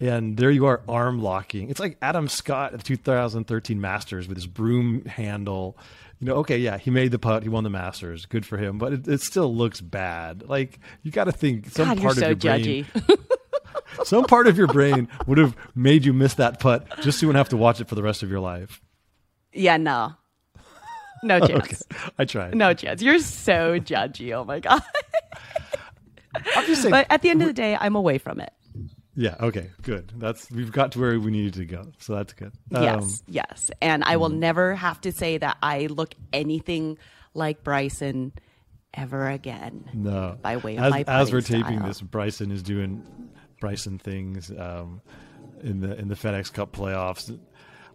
and 0.00 0.36
there 0.36 0.50
you 0.50 0.66
are 0.66 0.82
arm 0.88 1.22
locking 1.22 1.70
it's 1.70 1.80
like 1.80 1.96
adam 2.02 2.28
scott 2.28 2.72
at 2.72 2.80
the 2.80 2.84
2013 2.84 3.80
masters 3.80 4.28
with 4.28 4.36
his 4.36 4.46
broom 4.46 5.04
handle 5.06 5.76
you 6.20 6.26
know 6.26 6.34
okay 6.34 6.58
yeah 6.58 6.76
he 6.78 6.90
made 6.90 7.10
the 7.10 7.18
putt 7.18 7.42
he 7.42 7.48
won 7.48 7.64
the 7.64 7.70
masters 7.70 8.26
good 8.26 8.44
for 8.44 8.56
him 8.58 8.78
but 8.78 8.92
it, 8.92 9.08
it 9.08 9.20
still 9.20 9.54
looks 9.54 9.80
bad 9.80 10.42
like 10.48 10.78
you 11.02 11.10
got 11.10 11.24
to 11.24 11.32
think 11.32 11.70
some 11.70 11.88
God, 11.88 11.98
you're 11.98 12.02
part 12.02 12.16
so 12.16 12.30
of 12.30 12.44
your 12.44 12.58
brain 12.58 12.84
judgy. 12.84 13.20
some 14.04 14.24
part 14.24 14.46
of 14.46 14.58
your 14.58 14.66
brain 14.66 15.08
would 15.26 15.38
have 15.38 15.56
made 15.74 16.04
you 16.04 16.12
miss 16.12 16.34
that 16.34 16.60
putt 16.60 16.86
just 17.00 17.18
so 17.18 17.24
you 17.24 17.28
wouldn't 17.28 17.38
have 17.38 17.48
to 17.50 17.56
watch 17.56 17.80
it 17.80 17.88
for 17.88 17.94
the 17.94 18.02
rest 18.02 18.22
of 18.22 18.30
your 18.30 18.40
life. 18.40 18.80
yeah, 19.52 19.76
no. 19.76 20.12
No 21.22 21.40
chance. 21.46 21.82
I 22.18 22.24
tried. 22.26 22.54
No 22.54 22.74
chance. 22.74 23.00
You're 23.02 23.18
so 23.18 23.80
judgy. 23.80 24.32
Oh 24.32 24.44
my 24.44 24.60
God. 24.60 24.82
I'm 26.54 26.66
just 26.66 26.82
saying. 26.82 26.92
But 26.92 27.06
at 27.10 27.22
the 27.22 27.30
end 27.30 27.40
of 27.40 27.48
the 27.48 27.54
day, 27.54 27.76
I'm 27.80 27.96
away 27.96 28.18
from 28.18 28.38
it. 28.40 28.52
Yeah. 29.16 29.34
Okay. 29.40 29.70
Good. 29.82 30.12
That's 30.16 30.50
we've 30.50 30.70
got 30.70 30.92
to 30.92 31.00
where 31.00 31.18
we 31.18 31.30
needed 31.30 31.54
to 31.54 31.64
go. 31.64 31.90
So 31.98 32.14
that's 32.14 32.34
good. 32.34 32.52
Um, 32.74 32.82
Yes, 32.82 33.22
yes. 33.26 33.70
And 33.80 34.04
I 34.04 34.16
will 34.18 34.28
never 34.28 34.74
have 34.74 35.00
to 35.00 35.12
say 35.12 35.38
that 35.38 35.56
I 35.62 35.86
look 35.86 36.14
anything 36.32 36.98
like 37.34 37.64
Bryson 37.64 38.32
ever 38.92 39.28
again. 39.28 39.90
No. 39.94 40.38
By 40.40 40.58
way 40.58 40.76
of 40.76 40.84
as, 40.84 40.90
my 40.90 41.04
as 41.06 41.32
we're 41.32 41.40
putting 41.40 41.62
taping 41.62 41.78
style. 41.78 41.88
this, 41.88 42.00
Bryson 42.02 42.50
is 42.50 42.62
doing 42.62 43.02
Bryson 43.60 43.98
things 43.98 44.50
um, 44.50 45.00
in 45.62 45.80
the 45.80 45.98
in 45.98 46.08
the 46.08 46.14
FedEx 46.14 46.52
Cup 46.52 46.72
playoffs. 46.72 47.36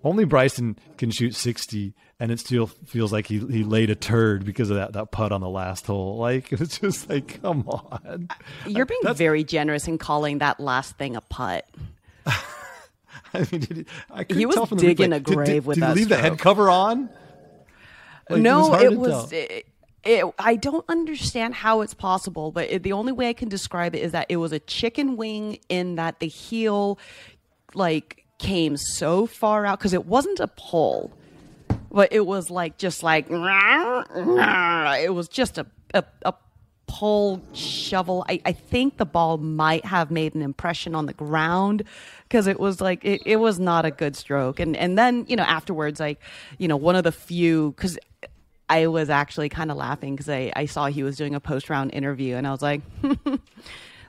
Only 0.04 0.26
Bryson 0.26 0.78
can 0.98 1.12
shoot 1.12 1.36
60, 1.36 1.94
and 2.20 2.32
it 2.32 2.40
still 2.40 2.66
feels 2.68 3.12
like 3.14 3.28
he, 3.28 3.38
he 3.38 3.64
laid 3.64 3.90
a 3.92 3.96
turd 3.96 4.46
because 4.46 4.70
of 4.72 4.78
that, 4.78 4.94
that 4.94 5.12
putt 5.12 5.32
on 5.32 5.42
the 5.42 5.50
last 5.50 5.86
hole. 5.86 6.18
Like 6.18 6.52
it's 6.60 6.80
just 6.80 7.10
like, 7.10 7.42
come 7.42 7.68
on. 7.68 8.28
You're 8.66 8.86
being 8.86 9.02
That's- 9.04 9.18
very 9.18 9.44
generous 9.44 9.88
in 9.88 9.98
calling 9.98 10.40
that 10.40 10.60
last 10.60 10.98
thing 10.98 11.16
a 11.16 11.22
putt. 11.22 11.68
I 13.34 13.40
mean, 13.52 13.62
did 13.62 13.78
he, 13.78 13.86
I 14.10 14.26
He 14.28 14.46
was 14.46 14.56
tell 14.56 14.66
from 14.66 14.80
the 14.80 14.88
digging 14.88 15.12
replay. 15.12 15.16
a 15.16 15.20
grave 15.20 15.48
did, 15.48 15.66
with 15.66 15.80
did 15.80 15.88
he 15.90 15.94
leave 15.94 16.10
the 16.10 16.18
head 16.18 16.38
cover 16.40 16.70
on? 16.70 17.10
Like, 18.30 18.42
no, 18.42 18.74
it 18.76 18.98
was. 18.98 19.32
It, 19.32 19.68
it, 20.04 20.26
I 20.40 20.56
don't 20.56 20.84
understand 20.90 21.54
how 21.54 21.82
it's 21.82 21.94
possible, 21.94 22.52
but 22.52 22.70
it, 22.70 22.84
the 22.84 22.94
only 22.94 23.12
way 23.12 23.30
I 23.30 23.34
can 23.34 23.50
describe 23.50 23.94
it 23.96 24.00
is 24.00 24.14
that 24.14 24.26
it 24.30 24.38
was 24.38 24.52
a 24.52 24.60
chicken 24.60 25.16
wing 25.16 25.60
in 25.70 25.96
that 25.96 26.20
the 26.20 26.28
heel, 26.28 26.98
like, 27.76 28.21
came 28.42 28.76
so 28.76 29.26
far 29.26 29.66
out 29.66 29.80
because 29.80 29.94
it 29.94 30.06
wasn't 30.06 30.40
a 30.40 30.48
pull, 30.48 31.12
but 31.92 32.12
it 32.12 32.26
was 32.26 32.50
like 32.50 32.78
just 32.78 33.04
like 33.04 33.28
it 33.30 35.14
was 35.14 35.28
just 35.30 35.58
a 35.58 35.66
a, 35.94 36.04
a 36.26 36.34
pull 36.88 37.42
shovel. 37.54 38.26
I, 38.28 38.42
I 38.46 38.52
think 38.52 38.98
the 38.98 39.06
ball 39.06 39.38
might 39.38 39.86
have 39.86 40.12
made 40.12 40.36
an 40.36 40.42
impression 40.42 40.96
on 40.96 41.06
the 41.06 41.14
ground 41.14 41.84
because 42.24 42.48
it 42.48 42.60
was 42.60 42.82
like 42.82 43.06
it, 43.06 43.22
it 43.26 43.38
was 43.38 43.60
not 43.60 43.86
a 43.86 43.92
good 43.92 44.16
stroke. 44.16 44.60
And 44.60 44.76
and 44.76 44.98
then 44.98 45.26
you 45.28 45.36
know 45.36 45.44
afterwards, 45.44 46.00
like 46.00 46.20
you 46.58 46.68
know 46.68 46.78
one 46.78 46.96
of 46.96 47.04
the 47.04 47.12
few 47.12 47.72
because. 47.72 47.98
I 48.70 48.88
was 48.88 49.10
actually 49.10 49.50
kind 49.50 49.70
of 49.70 49.76
laughing 49.76 50.16
because 50.16 50.30
I, 50.30 50.50
I 50.56 50.66
saw 50.66 50.86
he 50.86 51.04
was 51.04 51.18
doing 51.18 51.36
a 51.36 51.42
post 51.42 51.70
round 51.70 51.94
interview 51.94 52.38
and 52.38 52.48
I 52.48 52.52
was 52.52 52.62
like, 52.62 52.80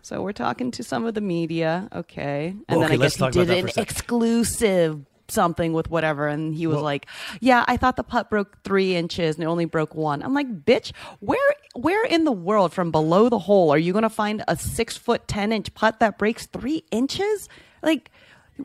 so 0.02 0.20
we're 0.22 0.32
talking 0.32 0.70
to 0.72 0.82
some 0.82 1.06
of 1.06 1.14
the 1.14 1.20
media, 1.20 1.88
okay? 1.94 2.54
And 2.68 2.80
then 2.80 2.84
Okay, 2.84 2.94
I 2.94 2.96
guess 2.98 3.16
he 3.16 3.30
did 3.30 3.48
an 3.50 3.62
for 3.62 3.66
a 3.68 3.70
second. 3.70 3.82
exclusive 3.82 5.00
something 5.28 5.72
with 5.72 5.88
whatever, 5.90 6.28
and 6.28 6.54
he 6.54 6.66
was 6.66 6.76
Well- 6.76 6.84
like, 6.84 7.06
yeah, 7.40 7.64
I 7.66 7.76
thought 7.78 7.96
the 7.96 8.02
putt 8.04 8.28
broke 8.28 8.58
three 8.64 8.94
inches 8.96 9.36
and 9.36 9.44
it 9.44 9.46
only 9.46 9.64
broke 9.64 9.94
one. 9.94 10.22
I'm 10.22 10.34
like, 10.34 10.64
bitch, 10.64 10.92
where 11.20 11.38
where 11.74 12.04
in 12.04 12.24
the 12.24 12.32
world 12.32 12.74
from 12.74 12.90
below 12.90 13.30
the 13.30 13.38
hole 13.38 13.72
are 13.72 13.78
you 13.78 13.92
going 13.94 14.02
to 14.02 14.10
find 14.10 14.44
a 14.46 14.56
six 14.56 14.96
foot 14.98 15.26
ten 15.26 15.50
inch 15.52 15.72
putt 15.72 16.00
that 16.00 16.18
breaks 16.18 16.46
three 16.46 16.84
inches? 16.90 17.48
Like, 17.82 18.10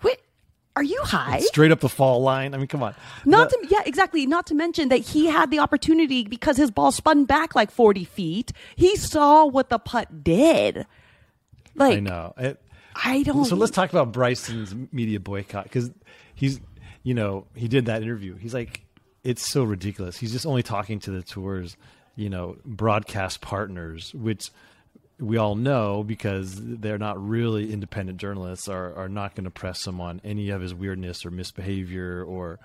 what? 0.01 0.17
Are 0.75 0.83
you 0.83 1.01
high? 1.03 1.39
Straight 1.39 1.71
up 1.71 1.79
the 1.79 1.89
fall 1.89 2.21
line. 2.21 2.53
I 2.53 2.57
mean, 2.57 2.67
come 2.67 2.83
on. 2.83 2.93
Not 3.25 3.49
The- 3.49 3.57
to 3.57 3.67
yeah, 3.71 3.81
exactly. 3.85 4.27
Not 4.27 4.45
to 4.47 4.53
mention 4.53 4.89
that 4.89 4.97
he 4.99 5.25
had 5.27 5.49
the 5.49 5.57
opportunity 5.59 6.23
because 6.25 6.57
his 6.57 6.69
ball 6.69 6.91
spun 6.91 7.23
back 7.25 7.55
like 7.55 7.71
forty 7.71 8.03
feet. 8.03 8.51
He 8.75 8.95
saw 8.97 9.45
what 9.45 9.69
the 9.69 9.79
putt 9.79 10.23
did. 10.23 10.85
Like 11.77 11.97
I 11.97 11.99
know. 11.99 12.33
It, 12.37 12.61
I 12.95 13.23
don't. 13.23 13.45
so 13.45 13.55
let's 13.55 13.71
talk 13.71 13.91
about 13.91 14.11
Bryson's 14.11 14.75
media 14.91 15.19
boycott 15.19 15.63
because 15.63 15.91
he's, 16.35 16.59
you 17.03 17.13
know, 17.13 17.45
he 17.55 17.67
did 17.67 17.85
that 17.85 18.01
interview. 18.01 18.35
He's 18.35 18.53
like, 18.53 18.81
it's 19.23 19.47
so 19.47 19.63
ridiculous. 19.63 20.17
He's 20.17 20.31
just 20.31 20.45
only 20.45 20.63
talking 20.63 20.99
to 21.01 21.11
the 21.11 21.21
tours 21.21 21.77
you 22.17 22.29
know, 22.29 22.57
broadcast 22.65 23.39
partners, 23.39 24.13
which 24.13 24.51
we 25.19 25.37
all 25.37 25.55
know 25.55 26.03
because 26.03 26.55
they're 26.57 26.97
not 26.97 27.23
really 27.23 27.71
independent 27.71 28.19
journalists 28.19 28.67
are, 28.67 28.93
are 28.95 29.07
not 29.07 29.35
going 29.35 29.45
to 29.45 29.51
press 29.51 29.87
him 29.87 30.01
on 30.01 30.19
any 30.25 30.49
of 30.49 30.59
his 30.59 30.73
weirdness 30.73 31.25
or 31.25 31.31
misbehavior 31.31 32.23
or 32.23 32.59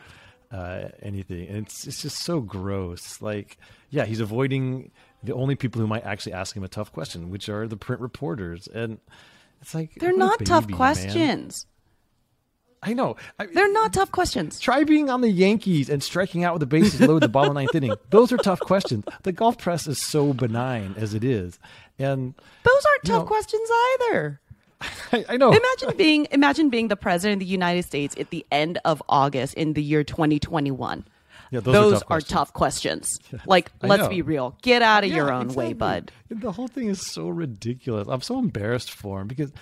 uh, 0.50 0.88
anything. 1.02 1.46
And 1.48 1.58
it's, 1.58 1.86
it's 1.86 2.02
just 2.02 2.18
so 2.18 2.40
gross. 2.40 3.20
Like, 3.22 3.58
yeah, 3.90 4.06
he's 4.06 4.20
avoiding 4.20 4.90
the 5.22 5.34
only 5.34 5.54
people 5.54 5.80
who 5.80 5.86
might 5.86 6.04
actually 6.04 6.32
ask 6.32 6.56
him 6.56 6.64
a 6.64 6.68
tough 6.68 6.92
question, 6.92 7.30
which 7.30 7.48
are 7.48 7.68
the 7.68 7.76
print 7.76 8.00
reporters. 8.00 8.66
And 8.66 8.98
it's 9.60 9.74
like, 9.74 9.94
they're 9.96 10.16
not 10.16 10.38
baby, 10.38 10.48
tough 10.48 10.70
questions. 10.70 11.66
Man. 11.66 11.72
I 12.84 12.94
know. 12.94 13.16
I, 13.38 13.46
They're 13.46 13.72
not 13.72 13.92
tough 13.92 14.10
questions. 14.10 14.58
Try 14.58 14.82
being 14.82 15.08
on 15.08 15.20
the 15.20 15.30
Yankees 15.30 15.88
and 15.88 16.02
striking 16.02 16.42
out 16.42 16.54
with 16.54 16.60
the 16.60 16.66
bases 16.66 17.00
loaded 17.00 17.32
the 17.32 17.40
in 17.40 17.54
ninth 17.54 17.74
inning. 17.74 17.94
Those 18.10 18.32
are 18.32 18.36
tough 18.36 18.58
questions. 18.58 19.04
The 19.22 19.30
golf 19.30 19.56
press 19.56 19.86
is 19.86 20.02
so 20.02 20.32
benign 20.32 20.94
as 20.96 21.14
it 21.14 21.22
is, 21.22 21.60
and 21.98 22.34
those 22.64 22.84
aren't 22.86 23.04
tough 23.04 23.22
know, 23.22 23.26
questions 23.26 23.68
either. 23.94 24.40
I, 25.12 25.24
I, 25.28 25.36
know. 25.36 25.52
Imagine 25.52 25.96
being 25.96 26.26
imagine 26.32 26.70
being 26.70 26.88
the 26.88 26.96
president 26.96 27.40
of 27.40 27.46
the 27.46 27.52
United 27.52 27.84
States 27.84 28.16
at 28.18 28.30
the 28.30 28.44
end 28.50 28.78
of 28.84 29.00
August 29.08 29.54
in 29.54 29.74
the 29.74 29.82
year 29.82 30.02
2021. 30.02 31.04
Yeah, 31.52 31.60
those, 31.60 31.74
those 31.74 31.92
are, 31.92 31.98
tough, 31.98 32.10
are 32.10 32.20
tough 32.20 32.52
questions. 32.54 33.18
Like, 33.46 33.70
let's 33.82 34.08
be 34.08 34.22
real. 34.22 34.56
Get 34.62 34.80
out 34.82 35.04
of 35.04 35.10
yeah, 35.10 35.16
your 35.16 35.32
own 35.32 35.42
exactly. 35.42 35.66
way, 35.66 35.72
bud. 35.74 36.12
The 36.30 36.52
whole 36.52 36.68
thing 36.68 36.88
is 36.88 37.04
so 37.06 37.28
ridiculous. 37.28 38.08
I'm 38.08 38.22
so 38.22 38.38
embarrassed 38.38 38.90
for 38.90 39.20
him 39.20 39.26
because 39.26 39.52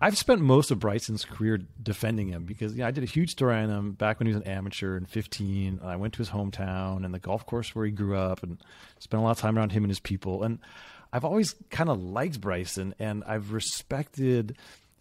I've 0.00 0.16
spent 0.16 0.40
most 0.40 0.70
of 0.70 0.78
Bryson's 0.78 1.24
career 1.24 1.58
defending 1.82 2.28
him 2.28 2.44
because 2.44 2.76
yeah, 2.76 2.86
I 2.86 2.90
did 2.90 3.02
a 3.02 3.06
huge 3.06 3.30
story 3.30 3.56
on 3.56 3.70
him 3.70 3.92
back 3.92 4.20
when 4.20 4.26
he 4.26 4.34
was 4.34 4.42
an 4.42 4.48
amateur 4.48 4.96
in 4.96 5.06
15. 5.06 5.80
I 5.82 5.96
went 5.96 6.14
to 6.14 6.18
his 6.18 6.28
hometown 6.28 7.04
and 7.04 7.12
the 7.12 7.18
golf 7.18 7.46
course 7.46 7.74
where 7.74 7.86
he 7.86 7.90
grew 7.90 8.16
up 8.16 8.42
and 8.42 8.58
spent 8.98 9.20
a 9.20 9.24
lot 9.24 9.32
of 9.32 9.38
time 9.38 9.58
around 9.58 9.72
him 9.72 9.82
and 9.82 9.90
his 9.90 10.00
people. 10.00 10.42
And 10.42 10.58
I've 11.12 11.24
always 11.24 11.54
kind 11.70 11.88
of 11.88 12.00
liked 12.00 12.40
Bryson 12.40 12.94
and 12.98 13.24
I've 13.26 13.52
respected 13.52 14.56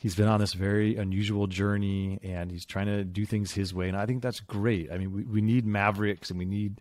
he's 0.06 0.14
been 0.14 0.28
on 0.28 0.40
this 0.40 0.54
very 0.54 0.98
unusual 0.98 1.48
journey 1.48 2.20
and 2.22 2.52
he's 2.52 2.64
trying 2.64 2.86
to 2.86 3.04
do 3.04 3.26
things 3.26 3.52
his 3.52 3.74
way. 3.74 3.88
And 3.88 3.98
I 3.98 4.06
think 4.06 4.22
that's 4.22 4.40
great. 4.40 4.92
I 4.92 5.00
mean, 5.00 5.12
we, 5.12 5.24
we 5.24 5.42
need 5.42 5.66
mavericks 5.66 6.30
and 6.30 6.38
we 6.38 6.46
need 6.46 6.80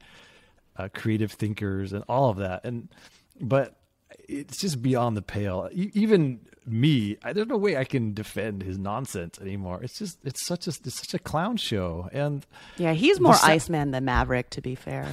uh, 0.77 0.91
creative 0.93 1.33
thinkers 1.33 1.95
and 1.95 2.05
all 2.07 2.29
of 2.29 2.37
that. 2.37 2.66
And, 2.66 2.91
but 3.41 3.79
it's 4.29 4.61
just 4.61 4.83
beyond 4.83 5.16
the 5.16 5.22
pale. 5.22 5.70
Even 5.72 6.41
me, 6.66 7.16
I, 7.25 7.33
there's 7.33 7.47
no 7.47 7.57
way 7.57 7.79
I 7.79 7.85
can 7.85 8.12
defend 8.12 8.62
his 8.62 8.77
nonsense 8.77 9.39
anymore. 9.41 9.83
It's 9.83 9.99
just 9.99 10.18
it's 10.22 10.45
such 10.45 10.66
a 10.66 10.70
it's 10.85 10.99
such 10.99 11.14
a 11.14 11.18
clown 11.18 11.57
show, 11.57 12.11
and 12.12 12.47
yeah, 12.77 12.93
he's 12.93 13.20
more 13.20 13.35
sa- 13.35 13.47
Iceman 13.47 13.91
than 13.91 14.05
Maverick, 14.05 14.51
to 14.51 14.61
be 14.61 14.75
fair. 14.75 15.09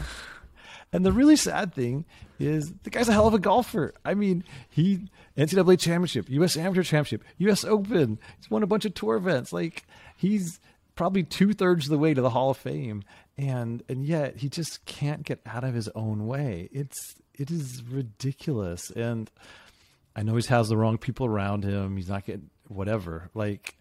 And 0.94 1.06
the 1.06 1.12
really 1.12 1.38
sad 1.38 1.74
thing 1.74 2.06
is 2.40 2.74
the 2.84 2.90
guy's 2.90 3.08
a 3.08 3.14
hell 3.14 3.28
of 3.28 3.34
a 3.34 3.40
golfer. 3.40 3.94
I 4.04 4.14
mean, 4.14 4.44
he 4.70 5.08
NCAA 5.38 5.80
championship, 5.80 6.30
U.S. 6.30 6.58
amateur 6.58 6.84
championship, 6.84 7.24
U.S. 7.38 7.64
Open. 7.64 8.20
He's 8.38 8.52
won 8.52 8.64
a 8.64 8.68
bunch 8.68 8.86
of 8.86 8.94
tour 8.94 9.16
events. 9.16 9.54
Like 9.54 9.86
he's 10.18 10.60
probably 10.96 11.24
two 11.24 11.54
thirds 11.54 11.86
of 11.86 11.92
the 11.92 11.98
way 11.98 12.14
to 12.14 12.22
the 12.22 12.30
Hall 12.30 12.50
of 12.50 12.58
Fame, 12.58 13.04
and 13.38 13.84
and 13.88 14.06
yet 14.06 14.38
he 14.38 14.50
just 14.50 14.86
can't 14.86 15.24
get 15.24 15.40
out 15.46 15.64
of 15.64 15.74
his 15.74 15.88
own 15.96 16.28
way. 16.28 16.68
It's 16.74 17.16
it 17.36 17.50
is 17.50 17.84
ridiculous, 17.84 18.92
and 18.92 19.32
I 20.16 20.24
know 20.24 20.36
he 20.36 20.46
has 20.48 20.68
the 20.68 20.78
wrong 20.78 20.98
people 20.98 21.26
around 21.26 21.64
him. 21.64 21.96
He's 21.96 22.10
not 22.10 22.26
getting 22.26 22.50
whatever. 22.68 23.30
Like 23.34 23.78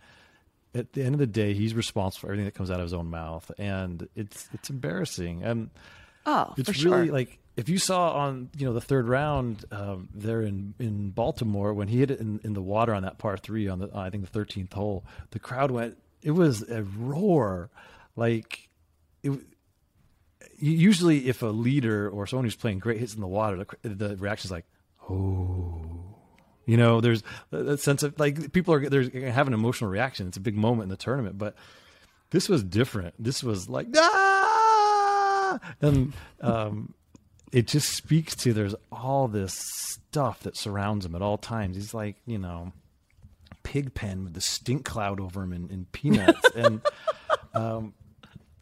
at 0.74 0.92
the 0.92 1.02
end 1.02 1.14
of 1.14 1.18
the 1.18 1.26
day, 1.26 1.54
he's 1.54 1.74
responsible 1.74 2.20
for 2.20 2.26
everything 2.28 2.44
that 2.44 2.54
comes 2.54 2.70
out 2.70 2.78
of 2.78 2.84
his 2.84 2.94
own 2.94 3.10
mouth, 3.10 3.50
and 3.58 4.08
it's 4.14 4.48
it's 4.52 4.70
embarrassing. 4.70 5.42
And 5.42 5.70
oh, 6.26 6.54
it's 6.56 6.68
really 6.84 7.06
sure. 7.06 7.14
like 7.14 7.38
if 7.56 7.68
you 7.68 7.78
saw 7.78 8.12
on 8.12 8.48
you 8.56 8.66
know 8.66 8.72
the 8.72 8.80
third 8.80 9.08
round 9.08 9.64
um, 9.70 10.08
there 10.14 10.42
in 10.42 10.74
in 10.78 11.10
Baltimore 11.10 11.74
when 11.74 11.88
he 11.88 11.98
hit 11.98 12.10
it 12.10 12.20
in, 12.20 12.40
in 12.42 12.54
the 12.54 12.62
water 12.62 12.94
on 12.94 13.02
that 13.02 13.18
par 13.18 13.36
three 13.36 13.68
on 13.68 13.78
the 13.78 13.90
I 13.94 14.10
think 14.10 14.24
the 14.24 14.30
thirteenth 14.30 14.72
hole, 14.72 15.04
the 15.30 15.38
crowd 15.38 15.70
went. 15.70 15.98
It 16.22 16.32
was 16.32 16.68
a 16.68 16.82
roar, 16.82 17.70
like 18.16 18.68
it. 19.22 19.32
Usually, 20.58 21.28
if 21.28 21.42
a 21.42 21.46
leader 21.46 22.08
or 22.08 22.26
someone 22.26 22.44
who's 22.44 22.56
playing 22.56 22.80
great 22.80 22.98
hits 22.98 23.14
in 23.14 23.20
the 23.20 23.26
water, 23.26 23.64
the, 23.82 23.88
the 23.88 24.16
reaction 24.16 24.48
is 24.48 24.52
like, 24.52 24.66
"Oh." 25.08 25.76
You 26.66 26.76
know, 26.76 27.00
there's 27.00 27.24
a 27.50 27.76
sense 27.78 28.04
of 28.04 28.20
like 28.20 28.52
people 28.52 28.74
are 28.74 28.88
there's 28.88 29.12
have 29.12 29.48
an 29.48 29.54
emotional 29.54 29.90
reaction. 29.90 30.28
It's 30.28 30.36
a 30.36 30.40
big 30.40 30.54
moment 30.54 30.84
in 30.84 30.88
the 30.90 30.96
tournament, 30.96 31.36
but 31.36 31.56
this 32.30 32.48
was 32.48 32.62
different. 32.62 33.14
This 33.18 33.42
was 33.42 33.68
like 33.68 33.88
ah, 33.96 34.29
and 35.80 36.12
um, 36.40 36.94
it 37.52 37.66
just 37.66 37.94
speaks 37.96 38.34
to 38.36 38.52
there's 38.52 38.74
all 38.92 39.28
this 39.28 39.54
stuff 39.54 40.40
that 40.40 40.56
surrounds 40.56 41.04
him 41.04 41.14
at 41.14 41.22
all 41.22 41.38
times. 41.38 41.76
He's 41.76 41.94
like 41.94 42.16
you 42.26 42.38
know, 42.38 42.72
Pigpen 43.62 44.24
with 44.24 44.34
the 44.34 44.40
stink 44.40 44.84
cloud 44.84 45.20
over 45.20 45.42
him 45.42 45.52
in, 45.52 45.68
in 45.70 45.86
Peanuts, 45.92 46.50
and 46.54 46.80
um, 47.54 47.94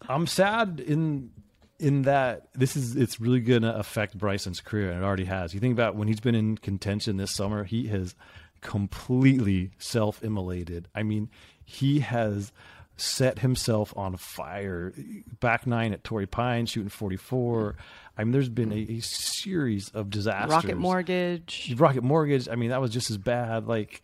I'm 0.09 0.27
sad 0.27 0.81
in 0.81 1.31
in 1.79 2.03
that 2.03 2.49
this 2.55 2.77
is 2.77 2.97
it's 2.97 3.21
really 3.21 3.41
going 3.41 3.63
to 3.63 3.77
affect 3.77 4.19
Bryson's 4.19 4.61
career, 4.61 4.91
and 4.91 5.03
it 5.03 5.07
already 5.07 5.25
has. 5.25 5.55
You 5.55 5.61
think 5.61 5.73
about 5.73 5.95
when 5.95 6.09
he's 6.09 6.21
been 6.21 6.35
in 6.35 6.59
contention 6.59 7.17
this 7.17 7.35
summer, 7.35 7.65
he 7.65 7.87
has 7.89 8.15
completely 8.61 9.71
self-immolated. 9.79 10.89
I 10.95 11.05
mean, 11.05 11.31
he 11.65 12.01
has 12.01 12.53
set 12.99 13.39
himself 13.39 13.95
on 13.97 14.17
fire. 14.17 14.93
Back 15.41 15.67
nine 15.67 15.93
at 15.93 16.05
Torrey 16.05 16.27
Pines, 16.27 16.71
shooting 16.71 16.89
44. 16.89 17.77
I 18.17 18.25
mean, 18.25 18.33
there's 18.33 18.49
been 18.49 18.73
a, 18.73 18.87
a, 18.99 19.01
series 19.01 19.89
of 19.91 20.11
disasters. 20.11 20.51
Rocket 20.51 20.77
Mortgage. 20.77 21.75
Rocket 21.77 22.03
Mortgage. 22.03 22.49
I 22.49 22.57
mean, 22.57 22.71
that 22.71 22.81
was 22.81 22.91
just 22.91 23.11
as 23.11 23.17
bad. 23.17 23.67
Like, 23.67 24.03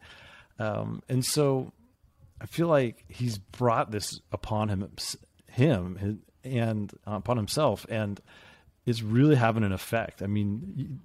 um, 0.59 1.03
and 1.09 1.25
so 1.25 1.73
I 2.41 2.47
feel 2.47 2.69
like 2.69 3.05
he's 3.09 3.39
brought 3.39 3.91
this 3.91 4.21
upon 4.31 4.69
him, 4.69 4.97
him, 5.49 6.23
and 6.45 6.93
upon 7.07 7.37
himself, 7.37 7.87
and 7.89 8.21
it's 8.87 9.03
really 9.03 9.35
having 9.35 9.65
an 9.65 9.73
effect. 9.73 10.23
I 10.23 10.27
mean, 10.27 11.01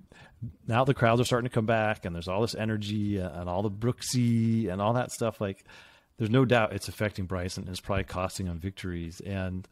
now 0.67 0.83
the 0.83 0.93
crowds 0.93 1.19
are 1.21 1.25
starting 1.25 1.49
to 1.49 1.53
come 1.53 1.65
back, 1.65 2.05
and 2.05 2.13
there's 2.13 2.27
all 2.27 2.41
this 2.41 2.55
energy 2.55 3.17
and 3.17 3.49
all 3.49 3.63
the 3.63 3.71
Brooksy 3.71 4.69
and 4.69 4.81
all 4.81 4.93
that 4.93 5.11
stuff. 5.11 5.41
Like, 5.41 5.63
there's 6.19 6.29
no 6.29 6.45
doubt 6.45 6.73
it's 6.73 6.87
affecting 6.87 7.25
Bryson. 7.25 7.63
And 7.63 7.71
it's 7.71 7.79
probably 7.79 8.03
costing 8.03 8.47
on 8.47 8.59
victories, 8.59 9.21
and 9.21 9.67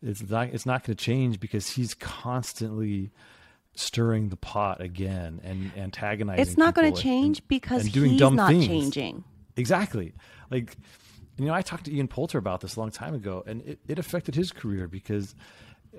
it's 0.00 0.22
not 0.22 0.48
it's 0.48 0.64
not 0.64 0.84
going 0.84 0.96
to 0.96 1.04
change 1.04 1.40
because 1.40 1.68
he's 1.68 1.92
constantly 1.92 3.10
stirring 3.74 4.28
the 4.30 4.36
pot 4.36 4.80
again 4.80 5.40
and 5.44 5.70
antagonizing. 5.76 6.40
It's 6.40 6.56
not 6.56 6.74
going 6.74 6.94
to 6.94 7.00
change 7.00 7.40
and, 7.40 7.48
because 7.48 7.84
and 7.84 7.92
doing 7.92 8.12
he's 8.12 8.20
dumb 8.20 8.36
not 8.36 8.50
things. 8.50 8.66
changing. 8.66 9.24
Exactly. 9.56 10.14
Like 10.50 10.76
you 11.36 11.46
know, 11.46 11.54
I 11.54 11.62
talked 11.62 11.84
to 11.84 11.94
Ian 11.94 12.08
Poulter 12.08 12.38
about 12.38 12.60
this 12.60 12.76
a 12.76 12.80
long 12.80 12.90
time 12.90 13.14
ago, 13.14 13.44
and 13.46 13.62
it, 13.62 13.78
it 13.86 13.98
affected 13.98 14.34
his 14.34 14.50
career 14.50 14.88
because, 14.88 15.36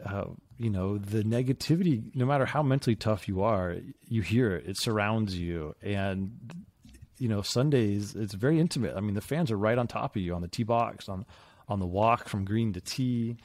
uh, 0.06 0.26
you 0.58 0.70
know, 0.70 0.97
the 0.97 1.24
negativity, 1.24 2.14
no 2.14 2.26
matter 2.26 2.45
how 2.45 2.62
mentally 2.62 2.95
tough 2.95 3.28
you 3.28 3.41
are, 3.41 3.78
you 4.08 4.22
hear 4.22 4.56
it, 4.56 4.68
it 4.68 4.78
surrounds 4.78 5.38
you. 5.38 5.76
And, 5.82 6.32
you 7.20 7.28
know, 7.28 7.41
Sundays, 7.41 8.15
it's 8.15 8.34
very 8.34 8.59
intimate. 8.59 8.95
I 8.95 9.01
mean, 9.01 9.13
the 9.13 9.22
fans 9.22 9.51
are 9.51 9.57
right 9.57 9.78
on 9.78 9.88
top 9.88 10.15
of 10.15 10.22
you 10.22 10.34
on 10.34 10.41
the 10.41 10.47
tee 10.47 10.63
box, 10.63 11.07
on, 11.07 11.26
on 11.67 11.80
the 11.80 11.86
walk 11.86 12.28
from 12.28 12.45
green 12.45 12.74
to 12.74 12.82
tee. 12.82 13.38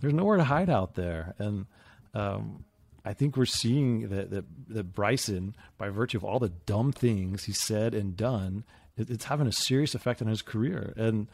There's 0.00 0.14
nowhere 0.14 0.36
to 0.36 0.44
hide 0.44 0.70
out 0.70 0.94
there. 0.94 1.34
And, 1.38 1.66
um, 2.14 2.64
I 3.04 3.14
think 3.14 3.36
we're 3.36 3.46
seeing 3.46 4.08
that, 4.08 4.30
that, 4.30 4.44
that 4.68 4.94
Bryson, 4.94 5.54
by 5.78 5.88
virtue 5.88 6.18
of 6.18 6.24
all 6.24 6.38
the 6.38 6.50
dumb 6.50 6.92
things 6.92 7.44
he 7.44 7.52
said 7.52 7.94
and 7.94 8.16
done, 8.16 8.64
it's 8.96 9.24
having 9.24 9.46
a 9.46 9.52
serious 9.52 9.94
effect 9.94 10.20
on 10.20 10.28
his 10.28 10.42
career. 10.42 10.92
And 10.96 11.28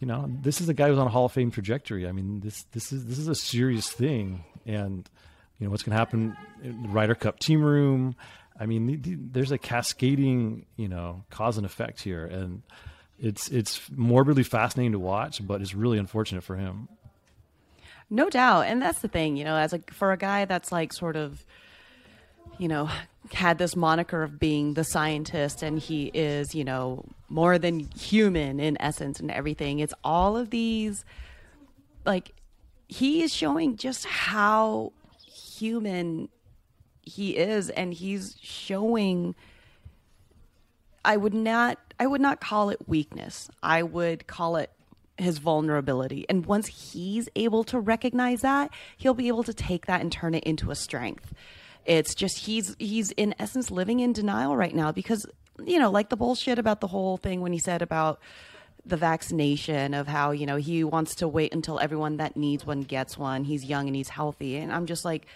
you 0.00 0.06
know, 0.06 0.30
this 0.42 0.60
is 0.60 0.68
a 0.68 0.74
guy 0.74 0.88
who's 0.88 0.98
on 0.98 1.06
a 1.06 1.10
Hall 1.10 1.26
of 1.26 1.32
Fame 1.32 1.50
trajectory. 1.50 2.06
I 2.06 2.12
mean, 2.12 2.40
this 2.40 2.64
this 2.72 2.92
is 2.92 3.06
this 3.06 3.18
is 3.18 3.28
a 3.28 3.34
serious 3.34 3.90
thing, 3.90 4.44
and 4.66 5.08
you 5.58 5.66
know 5.66 5.70
what's 5.70 5.82
going 5.82 5.92
to 5.92 5.98
happen 5.98 6.36
in 6.62 6.82
the 6.82 6.88
Ryder 6.88 7.14
Cup 7.14 7.38
team 7.38 7.62
room. 7.62 8.14
I 8.58 8.66
mean, 8.66 9.30
there's 9.32 9.50
a 9.50 9.58
cascading, 9.58 10.66
you 10.76 10.88
know, 10.88 11.24
cause 11.30 11.56
and 11.56 11.66
effect 11.66 12.00
here, 12.00 12.24
and 12.24 12.62
it's 13.18 13.48
it's 13.48 13.80
morbidly 13.90 14.44
fascinating 14.44 14.92
to 14.92 14.98
watch, 14.98 15.44
but 15.46 15.60
it's 15.60 15.74
really 15.74 15.98
unfortunate 15.98 16.44
for 16.44 16.56
him. 16.56 16.88
No 18.10 18.30
doubt, 18.30 18.66
and 18.66 18.80
that's 18.80 19.00
the 19.00 19.08
thing, 19.08 19.36
you 19.36 19.44
know, 19.44 19.56
as 19.56 19.72
like 19.72 19.92
for 19.92 20.12
a 20.12 20.16
guy 20.16 20.44
that's 20.44 20.70
like 20.70 20.92
sort 20.92 21.16
of 21.16 21.44
you 22.58 22.68
know, 22.68 22.88
had 23.32 23.58
this 23.58 23.74
moniker 23.74 24.22
of 24.22 24.38
being 24.38 24.74
the 24.74 24.84
scientist 24.84 25.62
and 25.62 25.78
he 25.78 26.10
is, 26.14 26.54
you 26.54 26.64
know, 26.64 27.04
more 27.28 27.58
than 27.58 27.80
human 27.80 28.60
in 28.60 28.80
essence 28.80 29.18
and 29.18 29.30
everything. 29.30 29.80
It's 29.80 29.94
all 30.04 30.36
of 30.36 30.50
these 30.50 31.04
like 32.04 32.32
he 32.86 33.22
is 33.22 33.32
showing 33.34 33.76
just 33.76 34.04
how 34.04 34.92
human 35.26 36.28
he 37.06 37.36
is 37.36 37.70
and 37.70 37.94
he's 37.94 38.36
showing 38.40 39.34
I 41.04 41.16
would 41.16 41.34
not 41.34 41.78
I 42.00 42.06
would 42.06 42.20
not 42.20 42.40
call 42.40 42.70
it 42.70 42.88
weakness. 42.88 43.48
I 43.62 43.82
would 43.82 44.26
call 44.26 44.56
it 44.56 44.70
his 45.16 45.38
vulnerability. 45.38 46.26
And 46.28 46.44
once 46.46 46.66
he's 46.66 47.28
able 47.36 47.62
to 47.64 47.78
recognize 47.78 48.40
that, 48.40 48.70
he'll 48.96 49.14
be 49.14 49.28
able 49.28 49.44
to 49.44 49.54
take 49.54 49.86
that 49.86 50.00
and 50.00 50.10
turn 50.10 50.34
it 50.34 50.42
into 50.44 50.70
a 50.70 50.74
strength 50.74 51.32
It's 51.84 52.14
just 52.14 52.38
he's 52.40 52.74
he's 52.78 53.10
in 53.12 53.34
essence 53.38 53.70
living 53.70 54.00
in 54.00 54.12
denial 54.12 54.56
right 54.56 54.74
now 54.74 54.92
because 54.92 55.26
you 55.64 55.78
know, 55.78 55.90
like 55.90 56.08
the 56.08 56.16
bullshit 56.16 56.58
about 56.58 56.80
the 56.80 56.88
whole 56.88 57.16
thing 57.16 57.40
when 57.40 57.52
he 57.52 57.58
said 57.58 57.82
about 57.82 58.20
the 58.86 58.96
vaccination 58.96 59.94
of 59.94 60.06
how, 60.08 60.32
you 60.32 60.46
know, 60.46 60.56
he 60.56 60.84
wants 60.84 61.14
to 61.16 61.28
wait 61.28 61.54
until 61.54 61.78
everyone 61.78 62.16
that 62.18 62.36
needs 62.36 62.66
one 62.66 62.82
gets 62.82 63.16
one. 63.16 63.44
He's 63.44 63.64
young 63.64 63.86
and 63.86 63.96
he's 63.96 64.08
healthy. 64.10 64.56
And 64.56 64.72
I'm 64.72 64.86
just 64.86 65.04
like, 65.04 65.26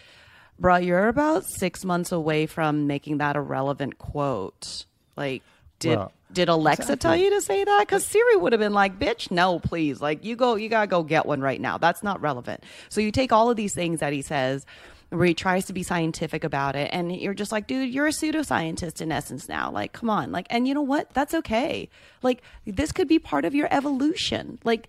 bro, 0.59 0.77
you're 0.77 1.09
about 1.09 1.45
six 1.45 1.85
months 1.85 2.13
away 2.13 2.47
from 2.47 2.87
making 2.87 3.19
that 3.19 3.37
a 3.37 3.41
relevant 3.41 3.99
quote. 3.99 4.87
Like, 5.17 5.43
did 5.79 5.99
Well, 5.99 6.13
did 6.33 6.49
Alexa 6.49 6.83
exactly. 6.83 6.97
tell 6.99 7.17
you 7.17 7.31
to 7.31 7.41
say 7.41 7.65
that? 7.65 7.81
Because 7.81 8.05
Siri 8.05 8.37
would 8.37 8.53
have 8.53 8.61
been 8.61 8.75
like, 8.75 8.99
"Bitch, 8.99 9.31
no, 9.31 9.59
please. 9.59 10.01
Like, 10.01 10.25
you 10.25 10.37
go, 10.37 10.57
you 10.57 10.69
gotta 10.69 10.87
go 10.87 11.03
get 11.03 11.25
one 11.27 11.41
right 11.41 11.61
now. 11.61 11.79
That's 11.79 12.03
not 12.03 12.21
relevant." 12.21 12.65
So 12.89 13.01
you 13.01 13.11
take 13.11 13.33
all 13.33 13.51
of 13.51 13.57
these 13.57 13.75
things 13.75 14.01
that 14.01 14.13
he 14.13 14.23
says, 14.23 14.67
where 15.11 15.27
he 15.27 15.33
tries 15.33 15.65
to 15.67 15.73
be 15.73 15.83
scientific 15.83 16.45
about 16.45 16.77
it, 16.77 16.91
and 16.93 17.17
you're 17.17 17.33
just 17.33 17.51
like, 17.51 17.67
"Dude, 17.67 17.95
you're 17.95 18.09
a 18.09 18.11
pseudoscientist 18.11 19.01
in 19.01 19.11
essence 19.11 19.49
now. 19.49 19.71
Like, 19.71 19.93
come 19.93 20.11
on. 20.11 20.31
Like, 20.33 20.47
and 20.51 20.69
you 20.69 20.75
know 20.75 20.83
what? 20.83 21.15
That's 21.15 21.33
okay. 21.33 21.89
Like, 22.23 22.43
this 22.67 22.93
could 22.93 23.09
be 23.09 23.19
part 23.19 23.47
of 23.47 23.55
your 23.55 23.69
evolution. 23.71 24.59
Like, 24.65 24.89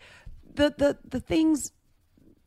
the 0.55 0.73
the 0.77 0.97
the 1.07 1.19
things." 1.19 1.71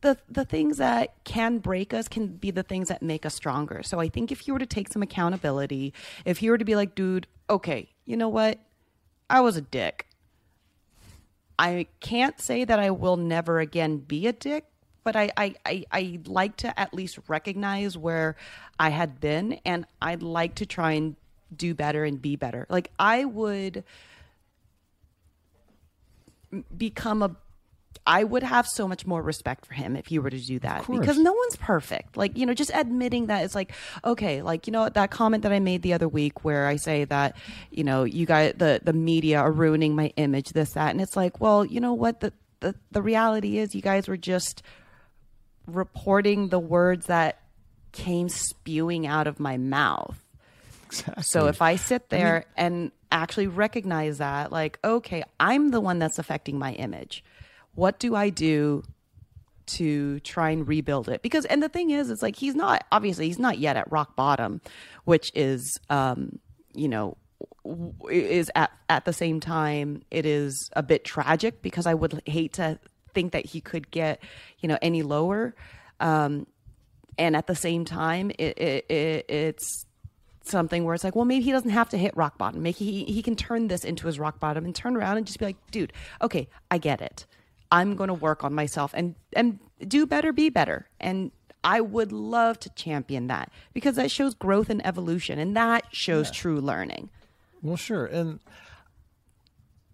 The 0.03 0.17
the 0.29 0.45
things 0.45 0.77
that 0.77 1.15
can 1.23 1.57
break 1.57 1.93
us 1.93 2.07
can 2.07 2.27
be 2.27 2.51
the 2.51 2.61
things 2.61 2.89
that 2.89 3.01
make 3.01 3.25
us 3.25 3.33
stronger. 3.33 3.81
So 3.81 3.99
I 3.99 4.09
think 4.09 4.31
if 4.31 4.47
you 4.47 4.53
were 4.53 4.59
to 4.59 4.65
take 4.65 4.89
some 4.89 5.01
accountability, 5.01 5.93
if 6.25 6.43
you 6.43 6.51
were 6.51 6.57
to 6.57 6.65
be 6.65 6.75
like, 6.75 6.93
dude, 6.93 7.25
okay, 7.49 7.89
you 8.05 8.15
know 8.15 8.29
what? 8.29 8.59
I 9.29 9.39
was 9.39 9.57
a 9.57 9.61
dick. 9.61 10.07
I 11.57 11.87
can't 12.01 12.39
say 12.39 12.65
that 12.65 12.79
I 12.79 12.91
will 12.91 13.17
never 13.17 13.59
again 13.59 13.97
be 13.97 14.27
a 14.27 14.33
dick, 14.33 14.65
but 15.03 15.15
I, 15.15 15.31
I, 15.37 15.55
I, 15.65 15.85
I 15.91 16.19
like 16.25 16.57
to 16.57 16.77
at 16.79 16.93
least 16.93 17.19
recognize 17.27 17.97
where 17.97 18.35
I 18.79 18.89
had 18.89 19.19
been 19.19 19.59
and 19.65 19.85
I'd 20.01 20.23
like 20.23 20.55
to 20.55 20.65
try 20.65 20.93
and 20.93 21.15
do 21.55 21.73
better 21.73 22.03
and 22.03 22.21
be 22.21 22.35
better. 22.35 22.65
Like 22.69 22.91
I 22.99 23.25
would 23.25 23.83
become 26.75 27.23
a 27.23 27.35
I 28.05 28.23
would 28.23 28.43
have 28.43 28.67
so 28.67 28.87
much 28.87 29.05
more 29.05 29.21
respect 29.21 29.65
for 29.65 29.73
him 29.73 29.95
if 29.95 30.07
he 30.07 30.19
were 30.19 30.29
to 30.29 30.39
do 30.39 30.59
that 30.59 30.85
because 30.87 31.17
no 31.17 31.31
one's 31.31 31.55
perfect. 31.55 32.17
Like, 32.17 32.37
you 32.37 32.45
know, 32.45 32.53
just 32.53 32.71
admitting 32.73 33.27
that 33.27 33.45
it's 33.45 33.55
like, 33.55 33.71
okay, 34.03 34.41
like, 34.41 34.67
you 34.67 34.73
know, 34.73 34.89
that 34.89 35.09
comment 35.09 35.43
that 35.43 35.53
I 35.53 35.59
made 35.59 35.83
the 35.83 35.93
other 35.93 36.07
week 36.09 36.43
where 36.43 36.67
I 36.67 36.75
say 36.75 37.05
that, 37.05 37.37
you 37.71 37.83
know, 37.85 38.03
you 38.03 38.25
guys, 38.25 38.55
the, 38.57 38.81
the 38.83 38.91
media 38.91 39.39
are 39.39 39.51
ruining 39.51 39.95
my 39.95 40.11
image, 40.17 40.49
this, 40.49 40.73
that. 40.73 40.91
And 40.91 40.99
it's 40.99 41.15
like, 41.15 41.39
well, 41.39 41.63
you 41.63 41.79
know 41.79 41.93
what? 41.93 42.19
The, 42.19 42.33
the, 42.59 42.75
the 42.91 43.01
reality 43.01 43.57
is 43.57 43.73
you 43.73 43.81
guys 43.81 44.07
were 44.07 44.17
just 44.17 44.63
reporting 45.65 46.49
the 46.49 46.59
words 46.59 47.05
that 47.05 47.39
came 47.93 48.27
spewing 48.27 49.07
out 49.07 49.27
of 49.27 49.39
my 49.39 49.55
mouth. 49.57 50.21
Exactly. 50.87 51.23
So 51.23 51.47
if 51.47 51.61
I 51.61 51.77
sit 51.77 52.09
there 52.09 52.45
and 52.57 52.91
actually 53.11 53.47
recognize 53.47 54.17
that, 54.17 54.51
like, 54.51 54.77
okay, 54.83 55.23
I'm 55.39 55.71
the 55.71 55.79
one 55.79 55.99
that's 55.99 56.19
affecting 56.19 56.59
my 56.59 56.73
image. 56.73 57.23
What 57.75 57.99
do 57.99 58.15
I 58.15 58.29
do 58.29 58.83
to 59.65 60.19
try 60.21 60.49
and 60.51 60.67
rebuild 60.67 61.09
it? 61.09 61.21
Because, 61.21 61.45
and 61.45 61.63
the 61.63 61.69
thing 61.69 61.89
is, 61.91 62.09
it's 62.09 62.21
like 62.21 62.35
he's 62.35 62.55
not 62.55 62.85
obviously 62.91 63.27
he's 63.27 63.39
not 63.39 63.59
yet 63.59 63.77
at 63.77 63.91
rock 63.91 64.15
bottom, 64.15 64.61
which 65.05 65.31
is, 65.35 65.79
um, 65.89 66.39
you 66.73 66.87
know, 66.87 67.17
is 68.09 68.51
at 68.55 68.71
at 68.89 69.05
the 69.05 69.13
same 69.13 69.39
time 69.39 70.01
it 70.11 70.25
is 70.25 70.69
a 70.75 70.83
bit 70.83 71.03
tragic 71.03 71.61
because 71.61 71.85
I 71.85 71.93
would 71.93 72.21
hate 72.25 72.53
to 72.53 72.79
think 73.13 73.31
that 73.33 73.45
he 73.45 73.61
could 73.61 73.89
get, 73.91 74.21
you 74.59 74.67
know, 74.67 74.77
any 74.81 75.03
lower. 75.03 75.55
Um, 75.99 76.47
and 77.17 77.35
at 77.35 77.47
the 77.47 77.55
same 77.55 77.85
time, 77.85 78.31
it, 78.31 78.57
it, 78.57 78.85
it 78.89 79.25
it's 79.29 79.85
something 80.43 80.83
where 80.83 80.95
it's 80.95 81.03
like, 81.03 81.15
well, 81.15 81.25
maybe 81.25 81.43
he 81.43 81.51
doesn't 81.51 81.69
have 81.69 81.89
to 81.89 81.97
hit 81.97 82.15
rock 82.17 82.37
bottom. 82.37 82.61
Maybe 82.63 82.77
he, 82.77 83.03
he 83.05 83.21
can 83.21 83.35
turn 83.35 83.67
this 83.67 83.83
into 83.85 84.07
his 84.07 84.19
rock 84.19 84.39
bottom 84.39 84.65
and 84.65 84.75
turn 84.75 84.97
around 84.97 85.17
and 85.17 85.25
just 85.25 85.39
be 85.39 85.45
like, 85.45 85.57
dude, 85.71 85.93
okay, 86.21 86.49
I 86.69 86.77
get 86.77 87.01
it. 87.01 87.25
I'm 87.73 87.95
going 87.95 88.07
to 88.09 88.13
work 88.13 88.43
on 88.43 88.53
myself 88.53 88.91
and 88.93 89.15
and 89.35 89.59
do 89.87 90.05
better, 90.05 90.31
be 90.31 90.49
better. 90.49 90.87
And 90.99 91.31
I 91.63 91.81
would 91.81 92.11
love 92.11 92.59
to 92.61 92.69
champion 92.71 93.27
that 93.27 93.51
because 93.73 93.95
that 93.95 94.11
shows 94.11 94.33
growth 94.33 94.69
and 94.69 94.85
evolution, 94.85 95.39
and 95.39 95.55
that 95.57 95.83
shows 95.91 96.29
true 96.31 96.59
learning. 96.59 97.09
Well, 97.61 97.77
sure, 97.77 98.05
and 98.05 98.39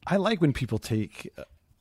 I 0.08 0.18
like 0.18 0.42
when 0.42 0.54
people 0.54 0.80
take 0.80 1.32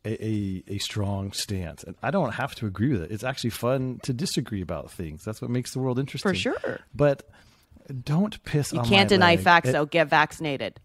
a, 0.04 0.24
a 0.24 0.62
a 0.68 0.78
strong 0.78 1.32
stance, 1.32 1.82
and 1.84 1.96
I 2.02 2.10
don't 2.10 2.32
have 2.34 2.54
to 2.56 2.66
agree 2.66 2.92
with 2.92 3.02
it. 3.02 3.10
It's 3.10 3.24
actually 3.24 3.50
fun 3.50 3.98
to 4.02 4.12
disagree 4.12 4.60
about 4.62 4.90
things. 4.90 5.24
That's 5.24 5.40
what 5.40 5.50
makes 5.50 5.72
the 5.72 5.78
world 5.80 5.98
interesting, 5.98 6.30
For 6.30 6.34
sure. 6.34 6.80
But 6.94 7.22
don't 8.04 8.42
piss. 8.44 8.72
You 8.72 8.82
can't 8.82 9.08
deny 9.08 9.34
leg. 9.36 9.40
facts, 9.44 9.68
It- 9.70 9.72
though. 9.72 9.86
Get 9.86 10.08
vaccinated. 10.08 10.80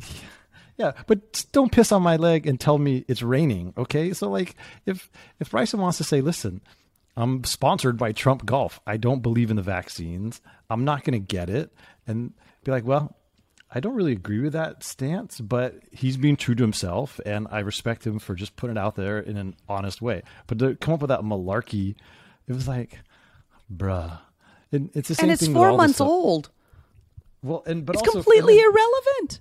Yeah, 0.00 0.06
but 0.76 1.44
don't 1.52 1.72
piss 1.72 1.92
on 1.92 2.02
my 2.02 2.16
leg 2.16 2.46
and 2.46 2.58
tell 2.58 2.78
me 2.78 3.04
it's 3.08 3.22
raining. 3.22 3.74
Okay, 3.76 4.12
so 4.12 4.28
like 4.28 4.56
if 4.86 5.10
if 5.40 5.50
Bryson 5.50 5.80
wants 5.80 5.98
to 5.98 6.04
say, 6.04 6.20
listen, 6.20 6.60
I'm 7.16 7.44
sponsored 7.44 7.96
by 7.96 8.12
Trump 8.12 8.46
Golf. 8.46 8.80
I 8.86 8.96
don't 8.96 9.22
believe 9.22 9.50
in 9.50 9.56
the 9.56 9.62
vaccines. 9.62 10.40
I'm 10.70 10.84
not 10.84 11.04
going 11.04 11.20
to 11.20 11.34
get 11.34 11.50
it, 11.50 11.72
and 12.06 12.32
be 12.64 12.70
like, 12.70 12.84
well, 12.84 13.16
I 13.74 13.80
don't 13.80 13.94
really 13.94 14.12
agree 14.12 14.40
with 14.40 14.52
that 14.52 14.82
stance, 14.82 15.40
but 15.40 15.76
he's 15.92 16.16
being 16.16 16.36
true 16.36 16.54
to 16.54 16.62
himself, 16.62 17.20
and 17.24 17.46
I 17.50 17.60
respect 17.60 18.06
him 18.06 18.18
for 18.18 18.34
just 18.34 18.56
putting 18.56 18.76
it 18.76 18.80
out 18.80 18.96
there 18.96 19.18
in 19.18 19.36
an 19.36 19.56
honest 19.68 20.02
way. 20.02 20.22
But 20.46 20.58
to 20.58 20.74
come 20.76 20.94
up 20.94 21.00
with 21.00 21.08
that 21.08 21.20
malarkey, 21.20 21.94
it 22.46 22.52
was 22.52 22.68
like, 22.68 22.98
bruh. 23.74 24.18
And 24.70 24.90
it's 24.94 25.08
the 25.08 25.14
same 25.14 25.24
And 25.24 25.32
it's 25.32 25.44
thing 25.44 25.54
four 25.54 25.76
months 25.76 26.00
old. 26.00 26.50
Well, 27.42 27.62
and 27.66 27.84
but 27.84 27.96
It's 27.96 28.02
also, 28.02 28.22
completely 28.22 28.58
and 28.58 28.72
irrelevant. 28.72 29.40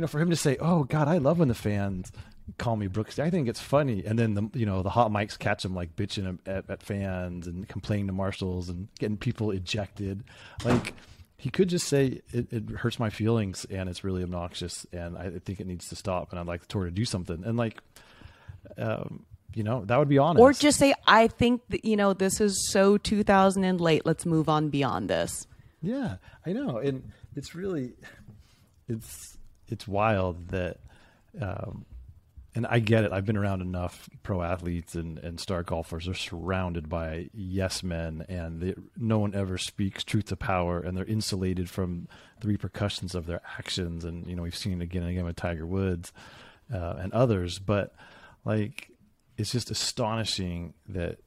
You 0.00 0.02
know, 0.02 0.08
for 0.08 0.18
him 0.18 0.30
to 0.30 0.36
say, 0.36 0.56
"Oh 0.60 0.84
God, 0.84 1.08
I 1.08 1.18
love 1.18 1.40
when 1.40 1.48
the 1.48 1.54
fans 1.54 2.10
call 2.56 2.76
me 2.76 2.86
Brooks," 2.86 3.18
I 3.18 3.28
think 3.28 3.48
it's 3.48 3.60
funny. 3.60 4.02
And 4.02 4.18
then 4.18 4.32
the 4.32 4.48
you 4.54 4.64
know 4.64 4.82
the 4.82 4.88
hot 4.88 5.10
mics 5.10 5.38
catch 5.38 5.62
him 5.62 5.74
like 5.74 5.94
bitching 5.94 6.38
at, 6.46 6.70
at 6.70 6.82
fans 6.82 7.46
and 7.46 7.68
complaining 7.68 8.06
to 8.06 8.14
marshals 8.14 8.70
and 8.70 8.88
getting 8.98 9.18
people 9.18 9.50
ejected. 9.50 10.24
Like 10.64 10.94
he 11.36 11.50
could 11.50 11.68
just 11.68 11.86
say, 11.86 12.22
it, 12.32 12.50
"It 12.50 12.70
hurts 12.70 12.98
my 12.98 13.10
feelings 13.10 13.66
and 13.66 13.90
it's 13.90 14.02
really 14.02 14.22
obnoxious 14.22 14.86
and 14.90 15.18
I 15.18 15.32
think 15.44 15.60
it 15.60 15.66
needs 15.66 15.86
to 15.90 15.96
stop 15.96 16.30
and 16.30 16.40
I'd 16.40 16.46
like 16.46 16.62
the 16.62 16.66
tour 16.68 16.86
to 16.86 16.90
do 16.90 17.04
something." 17.04 17.44
And 17.44 17.58
like, 17.58 17.78
um, 18.78 19.26
you 19.54 19.64
know, 19.64 19.84
that 19.84 19.98
would 19.98 20.08
be 20.08 20.16
honest. 20.16 20.40
Or 20.40 20.54
just 20.54 20.78
say, 20.78 20.94
I 21.06 21.26
think 21.26 21.60
that, 21.68 21.84
you 21.84 21.98
know, 21.98 22.14
this 22.14 22.40
is 22.40 22.70
so 22.70 22.96
2000 22.96 23.64
and 23.64 23.78
late. 23.78 24.06
Let's 24.06 24.24
move 24.24 24.48
on 24.48 24.70
beyond 24.70 25.10
this. 25.10 25.46
Yeah, 25.82 26.16
I 26.46 26.52
know, 26.54 26.78
and 26.78 27.12
it's 27.36 27.54
really, 27.54 27.92
it's 28.88 29.36
it's 29.70 29.88
wild 29.88 30.48
that, 30.48 30.78
um, 31.40 31.86
and 32.54 32.66
I 32.66 32.80
get 32.80 33.04
it. 33.04 33.12
I've 33.12 33.24
been 33.24 33.36
around 33.36 33.62
enough 33.62 34.08
pro 34.22 34.42
athletes 34.42 34.96
and 34.96 35.18
and 35.18 35.38
star 35.38 35.62
golfers. 35.62 36.06
They're 36.06 36.14
surrounded 36.14 36.88
by 36.88 37.30
yes 37.32 37.82
men, 37.82 38.24
and 38.28 38.60
they, 38.60 38.74
no 38.96 39.20
one 39.20 39.34
ever 39.34 39.56
speaks 39.56 40.02
truth 40.02 40.26
to 40.26 40.36
power, 40.36 40.80
and 40.80 40.96
they're 40.96 41.04
insulated 41.04 41.70
from 41.70 42.08
the 42.40 42.48
repercussions 42.48 43.14
of 43.14 43.26
their 43.26 43.40
actions. 43.58 44.04
And 44.04 44.26
you 44.26 44.34
know, 44.34 44.42
we've 44.42 44.56
seen 44.56 44.80
it 44.80 44.84
again 44.84 45.02
and 45.02 45.12
again 45.12 45.24
with 45.24 45.36
Tiger 45.36 45.66
Woods 45.66 46.12
uh, 46.72 46.96
and 46.98 47.12
others, 47.12 47.58
but 47.58 47.94
like, 48.44 48.90
it's 49.36 49.52
just 49.52 49.70
astonishing 49.70 50.74
that 50.88 51.18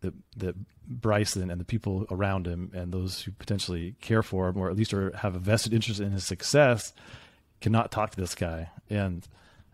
that 0.00 0.14
that 0.36 0.54
Bryson 0.86 1.50
and 1.50 1.60
the 1.60 1.64
people 1.64 2.06
around 2.10 2.46
him 2.46 2.70
and 2.74 2.92
those 2.92 3.22
who 3.22 3.32
potentially 3.32 3.94
care 4.00 4.22
for 4.22 4.48
him 4.48 4.56
or 4.56 4.70
at 4.70 4.76
least 4.76 4.94
are, 4.94 5.10
have 5.16 5.34
a 5.34 5.38
vested 5.38 5.74
interest 5.74 6.00
in 6.00 6.12
his 6.12 6.24
success 6.24 6.92
cannot 7.60 7.90
talk 7.90 8.10
to 8.10 8.20
this 8.20 8.34
guy 8.34 8.70
and 8.90 9.26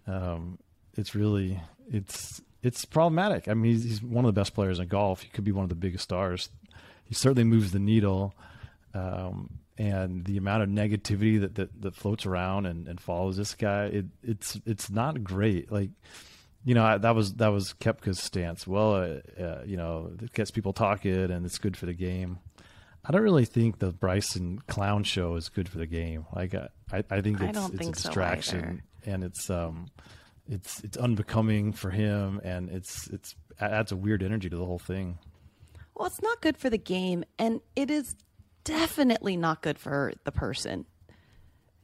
um, 0.06 0.58
it's 0.94 1.14
really 1.14 1.60
it's 1.90 2.42
it's 2.62 2.84
problematic. 2.84 3.48
I 3.48 3.54
mean, 3.54 3.72
he's, 3.72 3.84
he's 3.84 4.02
one 4.02 4.24
of 4.24 4.32
the 4.32 4.40
best 4.40 4.54
players 4.54 4.78
in 4.78 4.86
golf. 4.88 5.22
He 5.22 5.28
could 5.28 5.44
be 5.44 5.52
one 5.52 5.64
of 5.64 5.68
the 5.68 5.74
biggest 5.74 6.04
stars. 6.04 6.48
He 7.04 7.14
certainly 7.14 7.44
moves 7.44 7.72
the 7.72 7.80
needle, 7.80 8.34
um, 8.94 9.58
and 9.76 10.24
the 10.24 10.36
amount 10.36 10.62
of 10.62 10.68
negativity 10.68 11.40
that 11.40 11.56
that, 11.56 11.82
that 11.82 11.94
floats 11.94 12.24
around 12.24 12.66
and, 12.66 12.86
and 12.88 13.00
follows 13.00 13.36
this 13.36 13.54
guy, 13.54 13.86
it, 13.86 14.06
it's 14.22 14.60
it's 14.64 14.90
not 14.90 15.24
great. 15.24 15.70
Like 15.70 15.90
you 16.64 16.74
know, 16.74 16.84
I, 16.84 16.98
that 16.98 17.14
was 17.14 17.34
that 17.34 17.48
was 17.48 17.74
Koepka's 17.74 18.20
stance. 18.20 18.66
Well, 18.66 18.94
uh, 18.94 19.42
uh, 19.42 19.62
you 19.66 19.76
know, 19.76 20.12
it 20.22 20.32
gets 20.32 20.50
people 20.50 20.72
talking 20.72 21.30
and 21.30 21.44
it's 21.44 21.58
good 21.58 21.76
for 21.76 21.86
the 21.86 21.94
game. 21.94 22.38
I 23.04 23.10
don't 23.12 23.22
really 23.22 23.44
think 23.44 23.78
the 23.78 23.92
Bryson 23.92 24.60
clown 24.68 25.02
show 25.04 25.34
is 25.36 25.48
good 25.48 25.68
for 25.68 25.78
the 25.78 25.86
game. 25.86 26.26
Like, 26.34 26.54
I, 26.54 26.68
I, 26.92 27.04
I 27.10 27.20
think 27.20 27.40
I 27.40 27.46
it's, 27.46 27.58
don't 27.58 27.74
it's 27.74 27.78
think 27.82 27.96
a 27.96 27.98
so 27.98 28.08
distraction 28.08 28.82
and 29.04 29.24
it's 29.24 29.50
um, 29.50 29.86
it's 30.48 30.80
it's 30.84 30.96
unbecoming 30.96 31.72
for 31.72 31.90
him 31.90 32.40
and 32.44 32.70
it's 32.70 33.08
it's 33.08 33.34
adds 33.60 33.90
a 33.92 33.96
weird 33.96 34.22
energy 34.22 34.48
to 34.48 34.56
the 34.56 34.64
whole 34.64 34.78
thing. 34.78 35.18
Well, 35.96 36.06
it's 36.06 36.22
not 36.22 36.40
good 36.40 36.56
for 36.56 36.70
the 36.70 36.78
game, 36.78 37.24
and 37.38 37.60
it 37.76 37.90
is 37.90 38.14
definitely 38.64 39.36
not 39.36 39.62
good 39.62 39.78
for 39.78 40.12
the 40.24 40.32
person. 40.32 40.86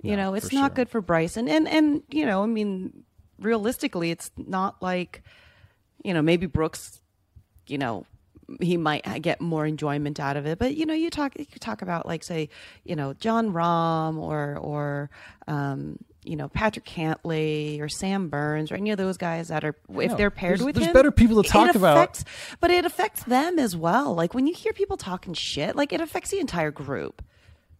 You 0.02 0.16
No, 0.16 0.30
know, 0.30 0.34
it's 0.34 0.52
not 0.52 0.70
sure. 0.70 0.74
good 0.76 0.88
for 0.88 1.00
Bryson, 1.00 1.48
and 1.48 1.68
and 1.68 2.02
you 2.08 2.24
know, 2.26 2.42
I 2.42 2.46
mean, 2.46 3.02
realistically, 3.40 4.10
it's 4.12 4.30
not 4.36 4.80
like, 4.80 5.22
you 6.04 6.14
know, 6.14 6.22
maybe 6.22 6.46
Brooks, 6.46 7.00
you 7.66 7.76
know, 7.78 8.06
he 8.60 8.76
might 8.76 9.22
get 9.22 9.40
more 9.40 9.66
enjoyment 9.66 10.18
out 10.20 10.36
of 10.36 10.46
it. 10.46 10.58
But 10.58 10.74
you 10.76 10.86
know, 10.86 10.94
you 10.94 11.10
talk 11.10 11.32
you 11.38 11.46
talk 11.60 11.82
about 11.82 12.06
like 12.06 12.22
say, 12.22 12.48
you 12.84 12.96
know, 12.96 13.12
Jon 13.14 13.52
Rahm 13.52 14.16
or 14.18 14.56
or 14.58 15.10
um, 15.46 15.98
you 16.24 16.36
know 16.36 16.48
Patrick 16.48 16.84
Cantlay 16.84 17.80
or 17.80 17.88
Sam 17.88 18.28
Burns 18.28 18.72
or 18.72 18.76
any 18.76 18.90
of 18.90 18.98
those 18.98 19.16
guys 19.16 19.48
that 19.48 19.64
are 19.64 19.74
if 19.94 20.16
they're 20.16 20.30
paired 20.30 20.58
there's- 20.60 20.64
with 20.66 20.74
there's 20.76 20.86
him, 20.88 20.92
better 20.92 21.10
people 21.10 21.42
to 21.42 21.48
talk 21.48 21.74
about. 21.74 22.22
But 22.60 22.70
it 22.70 22.84
affects 22.84 23.22
them 23.24 23.58
as 23.58 23.76
well. 23.76 24.14
Like 24.14 24.34
when 24.34 24.46
you 24.46 24.54
hear 24.54 24.72
people 24.72 24.96
talking 24.96 25.34
shit, 25.34 25.76
like 25.76 25.92
it 25.92 26.00
affects 26.00 26.30
the 26.30 26.38
entire 26.40 26.70
group. 26.70 27.22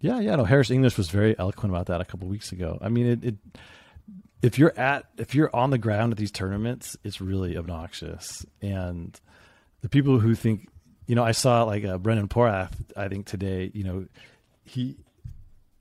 Yeah, 0.00 0.20
yeah. 0.20 0.36
No, 0.36 0.44
Harris 0.44 0.70
English 0.70 0.96
was 0.96 1.08
very 1.10 1.36
eloquent 1.38 1.72
about 1.72 1.86
that 1.86 2.00
a 2.00 2.04
couple 2.04 2.28
weeks 2.28 2.52
ago. 2.52 2.78
I 2.80 2.88
mean, 2.88 3.06
it, 3.06 3.24
it 3.24 3.34
if 4.42 4.58
you're 4.58 4.78
at 4.78 5.06
if 5.16 5.34
you're 5.34 5.54
on 5.54 5.70
the 5.70 5.78
ground 5.78 6.12
at 6.12 6.18
these 6.18 6.30
tournaments, 6.30 6.96
it's 7.02 7.20
really 7.20 7.56
obnoxious. 7.56 8.46
And 8.62 9.18
the 9.80 9.88
people 9.88 10.18
who 10.18 10.34
think, 10.34 10.68
you 11.06 11.14
know, 11.14 11.24
I 11.24 11.32
saw 11.32 11.64
like 11.64 11.84
uh, 11.84 11.98
Brendan 11.98 12.28
Porath. 12.28 12.72
I 12.96 13.08
think 13.08 13.26
today, 13.26 13.70
you 13.74 13.84
know, 13.84 14.06
he 14.64 14.96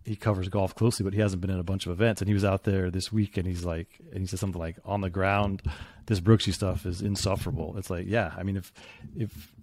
he 0.06 0.16
covers 0.16 0.48
golf 0.48 0.74
closely, 0.74 1.04
but 1.04 1.14
he 1.14 1.20
hasn't 1.20 1.42
been 1.42 1.50
in 1.50 1.60
a 1.60 1.64
bunch 1.64 1.86
of 1.86 1.92
events. 1.92 2.22
And 2.22 2.30
he 2.30 2.34
was 2.34 2.46
out 2.46 2.64
there 2.64 2.90
this 2.90 3.12
week, 3.12 3.36
and 3.38 3.46
he's 3.46 3.66
like, 3.66 3.90
and 4.12 4.22
he 4.22 4.26
said 4.26 4.40
something 4.40 4.60
like, 4.60 4.78
"On 4.86 5.02
the 5.02 5.10
ground, 5.10 5.62
this 6.06 6.22
Brooksy 6.22 6.54
stuff 6.54 6.86
is 6.86 7.02
insufferable." 7.02 7.78
It's 7.78 7.90
like, 7.90 8.06
yeah, 8.08 8.34
I 8.38 8.44
mean, 8.44 8.56
if 8.56 8.72
if 9.18 9.54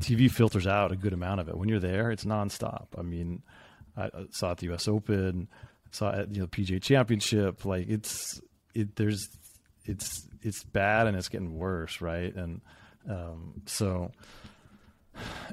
TV 0.00 0.30
filters 0.30 0.66
out 0.66 0.92
a 0.92 0.96
good 0.96 1.12
amount 1.12 1.40
of 1.40 1.48
it, 1.48 1.56
when 1.58 1.68
you're 1.68 1.80
there, 1.80 2.10
it's 2.10 2.24
nonstop. 2.24 2.86
I 2.96 3.02
mean, 3.02 3.42
I 3.96 4.08
saw 4.30 4.52
at 4.52 4.58
the 4.58 4.66
U.S. 4.66 4.88
Open, 4.88 5.48
saw 5.90 6.12
at 6.12 6.34
you 6.34 6.40
know 6.40 6.46
PGA 6.46 6.80
Championship. 6.82 7.64
Like 7.64 7.88
it's 7.88 8.40
it 8.74 8.96
there's 8.96 9.28
it's 9.84 10.26
it's 10.40 10.64
bad 10.64 11.06
and 11.06 11.16
it's 11.16 11.28
getting 11.28 11.58
worse, 11.58 12.00
right? 12.00 12.34
And 12.34 12.62
um, 13.08 13.62
so 13.66 14.12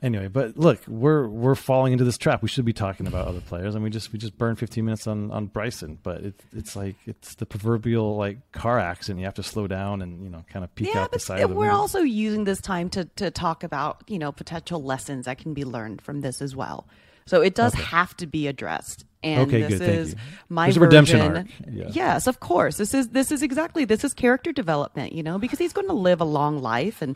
anyway, 0.02 0.28
but 0.28 0.58
look, 0.58 0.80
we're 0.88 1.28
we're 1.28 1.56
falling 1.56 1.92
into 1.94 2.04
this 2.06 2.18
trap. 2.18 2.42
We 2.42 2.48
should 2.50 2.66
be 2.66 2.74
talking 2.74 3.08
about 3.08 3.28
other 3.28 3.42
players, 3.42 3.76
and 3.76 3.84
we 3.84 3.90
just 3.90 4.14
we 4.14 4.20
just 4.20 4.38
burned 4.38 4.60
15 4.60 4.84
minutes 4.86 5.08
on 5.08 5.32
on 5.32 5.48
Bryson. 5.48 6.00
But 6.02 6.22
it's 6.22 6.44
it's 6.54 6.76
like 6.76 6.96
it's 7.06 7.36
the 7.36 7.46
proverbial 7.46 8.16
like 8.16 8.52
car 8.52 8.80
accident. 8.80 9.20
You 9.20 9.26
have 9.26 9.34
to 9.36 9.44
slow 9.44 9.68
down 9.68 10.02
and 10.02 10.24
you 10.24 10.30
know 10.30 10.46
kind 10.50 10.64
of 10.64 10.74
peek 10.76 10.94
yeah, 10.94 11.02
out 11.04 11.12
the 11.12 11.20
side 11.20 11.42
of 11.42 11.50
the 11.50 11.56
we're 11.56 11.62
window. 11.68 11.76
also 11.78 12.00
using 12.00 12.44
this 12.46 12.62
time 12.62 12.90
to 12.92 13.06
to 13.18 13.32
talk 13.32 13.64
about 13.64 14.04
you 14.08 14.20
know 14.20 14.32
potential 14.32 14.82
lessons 14.82 15.26
that 15.26 15.38
can 15.38 15.54
be 15.54 15.66
learned 15.66 16.02
from 16.02 16.22
this 16.22 16.42
as 16.42 16.56
well. 16.56 16.88
So 17.26 17.42
it 17.42 17.54
does 17.54 17.74
Okay. 17.76 17.84
have 17.84 18.16
to 18.18 18.28
be 18.28 18.48
addressed. 18.48 19.06
And 19.22 19.42
Okay, 19.42 19.62
this 19.64 19.80
good, 19.80 19.90
is 19.90 20.16
my 20.48 20.68
There's 20.68 20.80
redemption 20.80 21.20
arc, 21.20 21.48
yeah. 21.70 21.88
Yes, 21.92 22.26
of 22.28 22.40
course. 22.40 22.78
This 22.78 22.94
is 22.94 23.10
this 23.10 23.32
is 23.32 23.42
exactly 23.44 23.84
this 23.86 24.04
is 24.04 24.14
character 24.14 24.52
development, 24.54 25.12
you 25.14 25.24
know, 25.24 25.38
because 25.38 25.60
he's 25.60 25.74
going 25.74 25.88
to 25.88 25.94
live 25.94 26.22
a 26.22 26.26
long 26.26 26.62
life 26.62 27.02
and 27.02 27.16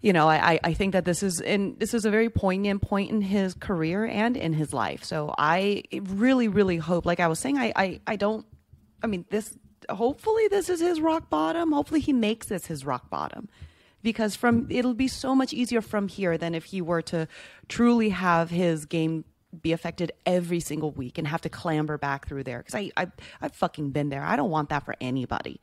you 0.00 0.12
know, 0.12 0.28
I, 0.28 0.52
I- 0.52 0.60
I 0.64 0.74
think 0.74 0.92
that 0.92 1.04
this 1.04 1.22
is 1.22 1.40
in 1.40 1.74
this 1.78 1.92
is 1.92 2.04
a 2.04 2.10
very 2.10 2.30
poignant 2.30 2.82
point 2.82 3.10
in 3.10 3.20
his 3.20 3.52
career 3.54 4.06
and 4.06 4.36
in 4.36 4.52
his 4.52 4.72
life. 4.72 5.02
So 5.04 5.34
I 5.36 5.82
really, 5.92 6.48
really 6.48 6.76
hope, 6.78 7.04
like 7.04 7.20
I 7.20 7.26
was 7.26 7.38
saying, 7.40 7.58
I, 7.58 7.72
I, 7.76 8.00
I 8.06 8.16
don't 8.16 8.46
I 9.02 9.06
mean 9.06 9.24
this 9.30 9.56
hopefully 9.90 10.48
this 10.48 10.68
is 10.68 10.80
his 10.80 11.00
rock 11.00 11.28
bottom. 11.30 11.72
Hopefully 11.72 12.00
he 12.00 12.12
makes 12.12 12.46
this 12.46 12.66
his 12.66 12.84
rock 12.86 13.10
bottom. 13.10 13.48
Because 14.02 14.36
from 14.36 14.68
it'll 14.70 14.94
be 14.94 15.08
so 15.08 15.34
much 15.34 15.52
easier 15.52 15.80
from 15.82 16.06
here 16.08 16.38
than 16.38 16.54
if 16.54 16.64
he 16.66 16.80
were 16.80 17.02
to 17.02 17.26
truly 17.68 18.10
have 18.10 18.48
his 18.50 18.86
game 18.86 19.24
be 19.62 19.72
affected 19.72 20.12
every 20.26 20.60
single 20.60 20.90
week 20.90 21.18
and 21.18 21.26
have 21.26 21.40
to 21.42 21.48
clamber 21.48 21.98
back 21.98 22.28
through 22.28 22.44
there. 22.44 22.58
Because 22.58 22.74
I, 22.74 22.90
I 22.96 23.06
I've 23.40 23.54
fucking 23.54 23.90
been 23.90 24.08
there. 24.10 24.22
I 24.22 24.36
don't 24.36 24.50
want 24.50 24.68
that 24.70 24.84
for 24.84 24.94
anybody. 25.00 25.60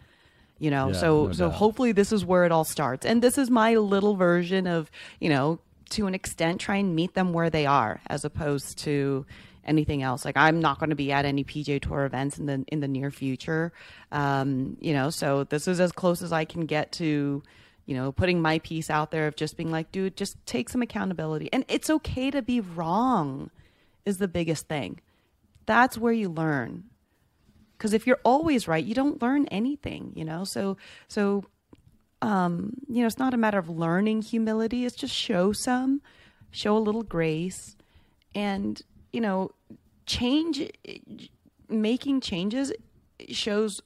You 0.57 0.71
know, 0.71 0.87
Yeah, 0.87 0.93
so 0.93 1.25
no 1.27 1.31
so 1.33 1.49
doubt. 1.49 1.57
hopefully 1.57 1.91
this 1.91 2.11
is 2.11 2.23
where 2.25 2.45
it 2.45 2.51
all 2.51 2.63
starts. 2.63 3.05
And 3.05 3.21
this 3.21 3.37
is 3.37 3.49
my 3.49 3.75
little 3.75 4.15
version 4.15 4.67
of, 4.67 4.89
you 5.19 5.29
know, 5.29 5.59
to 5.91 6.07
an 6.07 6.15
extent 6.15 6.61
try 6.61 6.77
and 6.77 6.95
meet 6.95 7.13
them 7.13 7.33
where 7.33 7.49
they 7.49 7.65
are 7.65 7.99
as 8.07 8.25
opposed 8.25 8.77
to 8.79 9.25
anything 9.65 10.01
else. 10.01 10.25
Like 10.25 10.37
I'm 10.37 10.59
not 10.61 10.79
going 10.79 10.91
to 10.91 10.95
be 10.95 11.11
at 11.11 11.25
any 11.25 11.43
PGA 11.43 11.81
Tour 11.81 12.05
events 12.05 12.37
in 12.39 12.45
the 12.45 12.63
in 12.69 12.79
the 12.79 12.87
near 12.87 13.11
future. 13.11 13.73
Um, 14.11 14.77
you 14.79 14.93
know, 14.93 15.09
so 15.09 15.43
this 15.43 15.67
is 15.67 15.79
as 15.79 15.91
close 15.91 16.21
as 16.21 16.31
I 16.31 16.45
can 16.45 16.65
get 16.65 16.91
to 16.93 17.43
you 17.87 17.93
know, 17.95 18.11
putting 18.11 18.41
my 18.41 18.57
piece 18.59 18.89
out 18.89 19.11
there 19.11 19.27
of 19.27 19.35
just 19.35 19.57
being 19.57 19.69
like, 19.69 19.91
dude, 19.91 20.17
just 20.17 20.43
take 20.47 20.69
some 20.69 20.81
accountability. 20.81 21.49
And 21.53 21.63
it's 21.67 21.87
okay 21.91 22.31
to 22.31 22.41
be 22.41 22.59
wrong, 22.59 23.51
is 24.05 24.17
the 24.17 24.27
biggest 24.27 24.67
thing. 24.67 24.99
That's 25.65 25.97
where 25.97 26.13
you 26.13 26.29
learn. 26.29 26.85
Because 27.77 27.93
if 27.93 28.07
you're 28.07 28.21
always 28.23 28.67
right 28.67 28.83
you 28.83 28.95
don't 28.95 29.21
learn 29.21 29.47
anything 29.47 30.13
you 30.15 30.23
know? 30.25 30.43
So 30.43 30.77
so 31.07 31.43
um 32.21 32.73
you 32.87 33.01
know 33.01 33.07
it's 33.07 33.19
not 33.19 33.33
a 33.33 33.37
matter 33.37 33.57
of 33.57 33.69
learning 33.69 34.21
humility 34.21 34.85
it's 34.85 34.95
just 34.95 35.13
show 35.13 35.51
some 35.51 36.01
show 36.51 36.77
a 36.77 36.79
little 36.79 37.03
grace. 37.03 37.75
And 38.33 38.81
you 39.11 39.21
know 39.21 39.51
change 40.05 40.69
making 41.67 42.21
changes 42.21 42.71
shows 43.29 43.81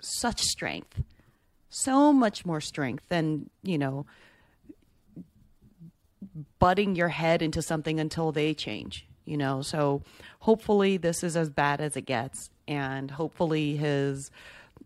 such 0.00 0.40
strength 0.40 1.02
so 1.70 2.12
much 2.12 2.46
more 2.46 2.60
strength 2.60 3.04
than 3.08 3.50
you 3.62 3.78
know 3.78 4.06
butting 6.58 6.94
your 6.94 7.08
head 7.08 7.42
into 7.42 7.62
something 7.62 7.98
until 7.98 8.32
they 8.32 8.54
change 8.54 9.07
you 9.28 9.36
know? 9.36 9.62
So 9.62 10.02
hopefully 10.40 10.96
this 10.96 11.22
is 11.22 11.36
as 11.36 11.50
bad 11.50 11.80
as 11.80 11.96
it 11.96 12.02
gets 12.06 12.50
and 12.66 13.10
hopefully 13.10 13.76
his 13.76 14.30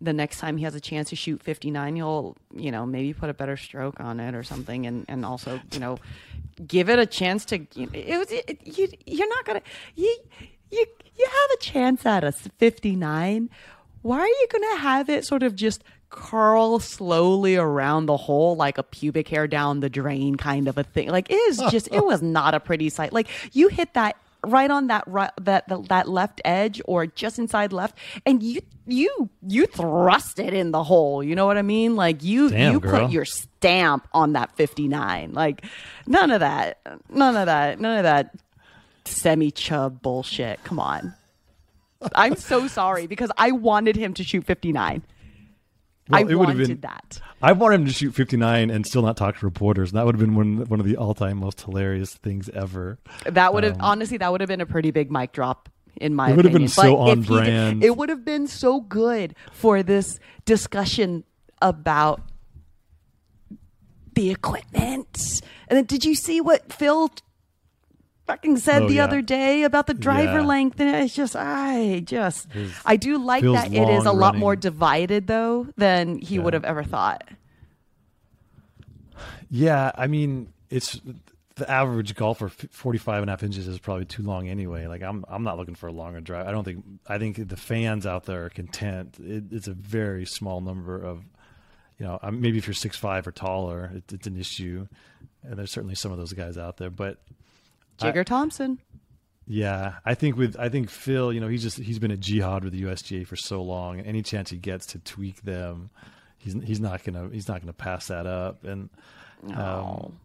the 0.00 0.12
next 0.12 0.38
time 0.40 0.56
he 0.56 0.64
has 0.64 0.74
a 0.74 0.80
chance 0.80 1.10
to 1.10 1.16
shoot 1.16 1.40
59 1.42 1.94
he'll 1.96 2.36
you 2.56 2.72
know 2.72 2.84
maybe 2.86 3.12
put 3.12 3.28
a 3.30 3.34
better 3.34 3.56
stroke 3.56 4.00
on 4.00 4.18
it 4.18 4.34
or 4.34 4.42
something 4.42 4.86
and 4.86 5.04
and 5.06 5.24
also 5.24 5.60
you 5.72 5.78
know 5.78 5.96
give 6.66 6.88
it 6.88 6.98
a 6.98 7.06
chance 7.06 7.44
to 7.44 7.58
you 7.74 7.86
know, 7.86 7.92
it, 7.92 8.18
was- 8.18 8.32
it, 8.32 8.58
you 8.64 8.88
you're 9.06 9.28
not 9.28 9.44
gonna 9.44 9.62
you 9.94 10.16
you 10.70 10.86
you 11.16 11.26
have 11.26 11.50
a 11.54 11.62
chance 11.62 12.04
at 12.06 12.24
a 12.24 12.32
59 12.32 13.50
why 14.00 14.18
are 14.20 14.26
you 14.26 14.46
gonna 14.50 14.76
have 14.78 15.08
it 15.08 15.24
sort 15.24 15.42
of 15.44 15.54
just 15.54 15.84
curl 16.08 16.78
slowly 16.78 17.56
around 17.56 18.06
the 18.06 18.16
hole 18.16 18.54
like 18.56 18.76
a 18.78 18.82
pubic 18.82 19.28
hair 19.28 19.46
down 19.46 19.80
the 19.80 19.88
drain 19.88 20.34
kind 20.36 20.68
of 20.68 20.76
a 20.76 20.82
thing? 20.84 21.08
Like 21.08 21.30
it 21.30 21.34
is 21.36 21.58
just 21.70 21.88
it 21.92 22.04
was 22.04 22.20
not 22.22 22.54
a 22.54 22.60
pretty 22.60 22.88
sight. 22.90 23.12
Like 23.12 23.28
you 23.52 23.68
hit 23.68 23.94
that 23.94 24.16
right 24.44 24.70
on 24.70 24.88
that 24.88 25.04
right, 25.06 25.30
that 25.40 25.68
that 25.68 25.88
that 25.88 26.08
left 26.08 26.40
edge 26.44 26.80
or 26.86 27.06
just 27.06 27.38
inside 27.38 27.72
left 27.72 27.96
and 28.26 28.42
you 28.42 28.60
you 28.86 29.30
you 29.46 29.66
thrust 29.66 30.38
it 30.38 30.52
in 30.52 30.72
the 30.72 30.82
hole 30.82 31.22
you 31.22 31.34
know 31.36 31.46
what 31.46 31.56
i 31.56 31.62
mean? 31.62 31.94
Like 31.94 32.22
you 32.24 32.50
Damn, 32.50 32.72
you 32.72 32.80
girl. 32.80 33.02
put 33.02 33.12
your 33.12 33.24
stamp 33.24 34.08
on 34.12 34.32
that 34.32 34.56
59 34.56 35.32
like 35.32 35.64
none 36.06 36.30
of 36.30 36.40
that 36.40 36.80
none 37.08 37.36
of 37.36 37.46
that 37.46 37.78
none 37.80 37.98
of 37.98 38.02
that 38.02 38.34
semi 39.04 39.50
chub 39.50 40.02
bullshit. 40.02 40.62
Come 40.64 40.78
on. 40.78 41.14
I'm 42.16 42.34
so 42.34 42.66
sorry 42.66 43.06
because 43.06 43.30
i 43.38 43.52
wanted 43.52 43.94
him 43.94 44.12
to 44.14 44.24
shoot 44.24 44.44
59 44.44 45.02
Well, 46.08 46.20
i 46.26 46.30
it 46.30 46.34
wanted 46.34 46.58
been- 46.68 46.80
that 46.80 47.20
I 47.42 47.52
wanted 47.52 47.80
him 47.80 47.86
to 47.86 47.92
shoot 47.92 48.12
59 48.14 48.70
and 48.70 48.86
still 48.86 49.02
not 49.02 49.16
talk 49.16 49.38
to 49.38 49.46
reporters. 49.46 49.90
And 49.90 49.98
that 49.98 50.04
would 50.06 50.14
have 50.14 50.20
been 50.20 50.34
one, 50.34 50.64
one 50.68 50.80
of 50.80 50.86
the 50.86 50.96
all 50.96 51.14
time 51.14 51.38
most 51.38 51.60
hilarious 51.62 52.14
things 52.14 52.48
ever. 52.50 52.98
That 53.26 53.52
would 53.54 53.64
have 53.64 53.76
honestly, 53.80 54.16
that 54.18 54.30
would 54.30 54.40
have 54.40 54.48
been 54.48 54.60
a 54.60 54.66
pretty 54.66 54.90
big 54.90 55.10
mic 55.10 55.32
drop 55.32 55.68
in 55.96 56.14
my 56.14 56.26
Um, 56.26 56.32
It 56.32 56.36
would 56.36 56.44
have 56.46 56.52
been 56.52 56.64
opinion. 56.64 56.68
so 56.68 56.82
But 56.82 56.88
if 56.92 56.98
on 57.10 57.16
he 57.18 57.22
did- 57.22 57.26
brand. 57.28 57.84
it 57.84 57.96
would 57.96 58.08
have 58.08 58.24
been 58.24 58.46
so 58.46 58.80
good 58.80 59.34
for 59.52 59.82
this 59.82 60.18
discussion 60.44 61.24
about 61.60 62.20
the 64.14 64.30
equipment. 64.30 65.40
And 65.68 65.76
then, 65.76 65.84
did 65.84 66.04
you 66.04 66.14
see 66.14 66.40
what 66.40 66.72
Phil 66.72 67.10
fucking 68.26 68.56
said 68.58 68.82
Oh, 68.82 68.88
the 68.88 68.94
yeah. 68.94 69.04
other 69.04 69.20
day 69.22 69.62
about 69.64 69.86
the 69.86 69.94
driver 69.94 70.40
Yeah. 70.40 70.46
length? 70.46 70.80
And 70.80 70.94
it's 71.04 71.14
just, 71.14 71.34
I 71.36 72.00
just, 72.04 72.50
His- 72.52 72.72
I 72.84 72.96
do 72.96 73.18
like 73.18 73.42
that 73.44 73.72
it 73.72 73.88
is 73.88 74.06
a 74.06 74.12
lot 74.12 74.36
more 74.36 74.56
divided 74.56 75.26
though 75.26 75.68
than 75.76 76.18
he 76.18 76.36
Yeah. 76.36 76.42
would 76.42 76.54
have 76.54 76.64
ever 76.64 76.82
thought. 76.84 77.24
Yeah, 79.50 79.92
I 79.94 80.06
mean, 80.06 80.52
it's 80.70 81.00
the 81.56 81.70
average 81.70 82.14
golfer, 82.14 82.46
f- 82.46 82.66
45 82.70 83.22
and 83.22 83.28
a 83.30 83.32
half 83.32 83.42
inches 83.42 83.68
is 83.68 83.78
probably 83.78 84.06
too 84.06 84.22
long 84.22 84.48
anyway. 84.48 84.86
Like, 84.86 85.02
I'm 85.02 85.24
I'm 85.28 85.42
not 85.42 85.58
looking 85.58 85.74
for 85.74 85.88
a 85.88 85.92
longer 85.92 86.20
drive. 86.20 86.46
I 86.46 86.50
don't 86.52 86.64
think, 86.64 86.82
I 87.06 87.18
think 87.18 87.48
the 87.48 87.56
fans 87.56 88.06
out 88.06 88.24
there 88.24 88.46
are 88.46 88.50
content. 88.50 89.18
It, 89.20 89.44
it's 89.50 89.68
a 89.68 89.74
very 89.74 90.24
small 90.24 90.60
number 90.62 90.96
of, 90.96 91.24
you 91.98 92.06
know, 92.06 92.18
um, 92.22 92.40
maybe 92.40 92.56
if 92.58 92.66
you're 92.66 92.72
six 92.74 92.96
five 92.96 93.26
or 93.26 93.32
taller, 93.32 93.90
it, 93.94 94.12
it's 94.12 94.26
an 94.26 94.38
issue. 94.38 94.86
And 95.42 95.58
there's 95.58 95.70
certainly 95.70 95.94
some 95.96 96.10
of 96.12 96.18
those 96.18 96.32
guys 96.32 96.56
out 96.56 96.78
there. 96.78 96.90
But 96.90 97.18
Jigger 97.98 98.24
Thompson. 98.24 98.78
Yeah, 99.46 99.94
I 100.04 100.14
think 100.14 100.36
with 100.36 100.56
I 100.58 100.68
think 100.68 100.88
Phil, 100.88 101.32
you 101.32 101.40
know, 101.40 101.48
he's 101.48 101.62
just 101.62 101.76
he's 101.78 101.98
been 101.98 102.10
a 102.12 102.16
jihad 102.16 102.64
with 102.64 102.72
the 102.72 102.82
USGA 102.82 103.26
for 103.26 103.36
so 103.36 103.62
long, 103.62 103.98
and 103.98 104.06
any 104.06 104.22
chance 104.22 104.50
he 104.50 104.56
gets 104.56 104.86
to 104.86 104.98
tweak 105.00 105.42
them, 105.42 105.90
he's 106.38 106.54
he's 106.62 106.80
not 106.80 107.02
gonna 107.04 107.28
he's 107.32 107.48
not 107.48 107.60
gonna 107.60 107.72
pass 107.72 108.06
that 108.06 108.26
up. 108.26 108.64
And 108.64 108.88
um, 109.54 110.18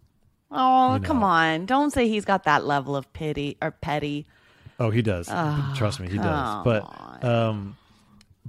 Oh, 0.49 0.93
you 0.95 1.01
come 1.01 1.23
on. 1.23 1.65
Don't 1.65 1.91
say 1.91 2.07
he's 2.07 2.23
got 2.25 2.43
that 2.43 2.63
level 2.65 2.95
of 2.95 3.11
pity 3.11 3.57
or 3.61 3.71
petty. 3.71 4.27
oh, 4.79 4.91
he 4.91 5.01
does. 5.01 5.27
Trust 5.75 5.99
me, 5.99 6.07
he 6.07 6.17
does. 6.17 6.63
But 6.63 7.23
um, 7.23 7.75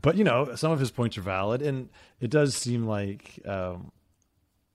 but 0.01 0.17
you 0.17 0.23
know, 0.25 0.55
some 0.55 0.71
of 0.71 0.79
his 0.79 0.91
points 0.91 1.17
are 1.19 1.23
valid, 1.23 1.63
and 1.63 1.89
it 2.21 2.31
does 2.31 2.55
seem 2.55 2.87
like 2.87 3.41
um, 3.47 3.91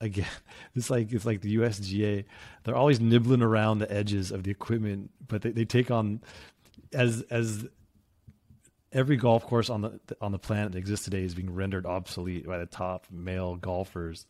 again, 0.03 0.27
it's 0.75 0.89
like 0.89 1.11
it's 1.11 1.25
like 1.25 1.41
the 1.41 1.55
USGA. 1.57 2.25
They're 2.63 2.75
always 2.75 2.99
nibbling 2.99 3.41
around 3.41 3.79
the 3.79 3.91
edges 3.91 4.31
of 4.31 4.43
the 4.43 4.51
equipment, 4.51 5.11
but 5.27 5.41
they, 5.41 5.51
they 5.51 5.65
take 5.65 5.89
on 5.89 6.21
as 6.93 7.23
as 7.29 7.65
every 8.91 9.17
golf 9.17 9.43
course 9.45 9.69
on 9.69 9.81
the 9.81 9.99
on 10.21 10.31
the 10.31 10.39
planet 10.39 10.73
that 10.73 10.77
exists 10.77 11.05
today 11.05 11.23
is 11.23 11.33
being 11.33 11.53
rendered 11.53 11.85
obsolete 11.85 12.45
by 12.45 12.57
the 12.57 12.65
top 12.65 13.07
male 13.11 13.55
golfers. 13.55 14.25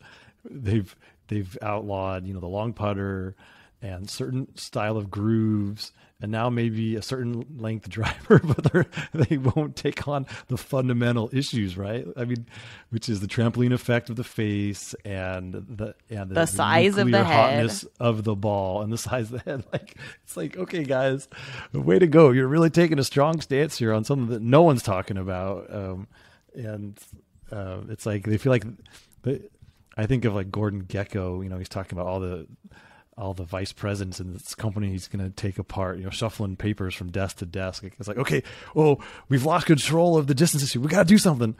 They've 0.49 0.95
they've 1.27 1.57
outlawed 1.61 2.25
you 2.27 2.33
know 2.33 2.39
the 2.39 2.47
long 2.47 2.73
putter 2.73 3.35
and 3.83 4.09
certain 4.09 4.47
style 4.55 4.97
of 4.97 5.11
grooves 5.11 5.91
and 6.21 6.31
now 6.31 6.49
maybe 6.49 6.95
a 6.95 7.01
certain 7.01 7.45
length 7.57 7.89
driver, 7.89 8.39
but 8.39 8.87
they 9.13 9.37
won't 9.37 9.75
take 9.75 10.07
on 10.07 10.25
the 10.47 10.57
fundamental 10.57 11.29
issues, 11.33 11.77
right? 11.77 12.07
I 12.15 12.23
mean, 12.23 12.47
which 12.91 13.09
is 13.09 13.19
the 13.19 13.27
trampoline 13.27 13.73
effect 13.73 14.09
of 14.09 14.15
the 14.15 14.23
face 14.23 14.95
and 15.03 15.53
the 15.53 15.95
and 16.09 16.29
the, 16.29 16.35
the 16.35 16.45
size 16.45 16.97
of 16.97 17.11
the 17.11 17.25
hotness 17.25 17.81
head. 17.81 17.91
of 17.99 18.23
the 18.23 18.35
ball 18.35 18.81
and 18.81 18.93
the 18.93 18.97
size 18.97 19.31
of 19.31 19.43
the 19.43 19.51
head. 19.51 19.65
Like 19.73 19.97
it's 20.23 20.37
like, 20.37 20.55
okay, 20.55 20.83
guys, 20.83 21.27
way 21.73 21.97
to 21.97 22.07
go! 22.07 22.29
You're 22.31 22.47
really 22.47 22.69
taking 22.69 22.99
a 22.99 23.03
strong 23.03 23.41
stance 23.41 23.77
here 23.77 23.91
on 23.91 24.03
something 24.03 24.27
that 24.29 24.41
no 24.41 24.61
one's 24.61 24.83
talking 24.83 25.17
about, 25.17 25.73
um, 25.73 26.07
and 26.53 26.97
uh, 27.51 27.79
it's 27.89 28.05
like 28.05 28.25
they 28.25 28.37
feel 28.37 28.51
like. 28.51 28.63
They, 29.23 29.41
I 29.95 30.07
think 30.07 30.25
of 30.25 30.33
like 30.33 30.49
Gordon 30.49 30.85
Gekko, 30.85 31.43
You 31.43 31.49
know, 31.49 31.59
he's 31.59 31.69
talking 31.69 31.97
about 31.97 32.07
all 32.07 32.19
the 32.19 32.47
all 33.17 33.33
the 33.33 33.43
vice 33.43 33.71
presidents 33.71 34.19
in 34.19 34.33
this 34.33 34.55
company 34.55 34.89
he's 34.89 35.07
going 35.07 35.23
to 35.23 35.29
take 35.29 35.59
apart, 35.59 35.97
you 35.97 36.03
know, 36.03 36.09
shuffling 36.09 36.55
papers 36.55 36.95
from 36.95 37.11
desk 37.11 37.37
to 37.37 37.45
desk. 37.45 37.83
It's 37.83 38.07
like, 38.07 38.17
okay, 38.17 38.43
oh, 38.75 38.97
we've 39.29 39.45
lost 39.45 39.67
control 39.67 40.17
of 40.17 40.27
the 40.27 40.33
distance 40.33 40.63
issue. 40.63 40.81
We 40.81 40.87
got 40.87 41.03
to 41.03 41.13
do 41.13 41.17
something. 41.17 41.55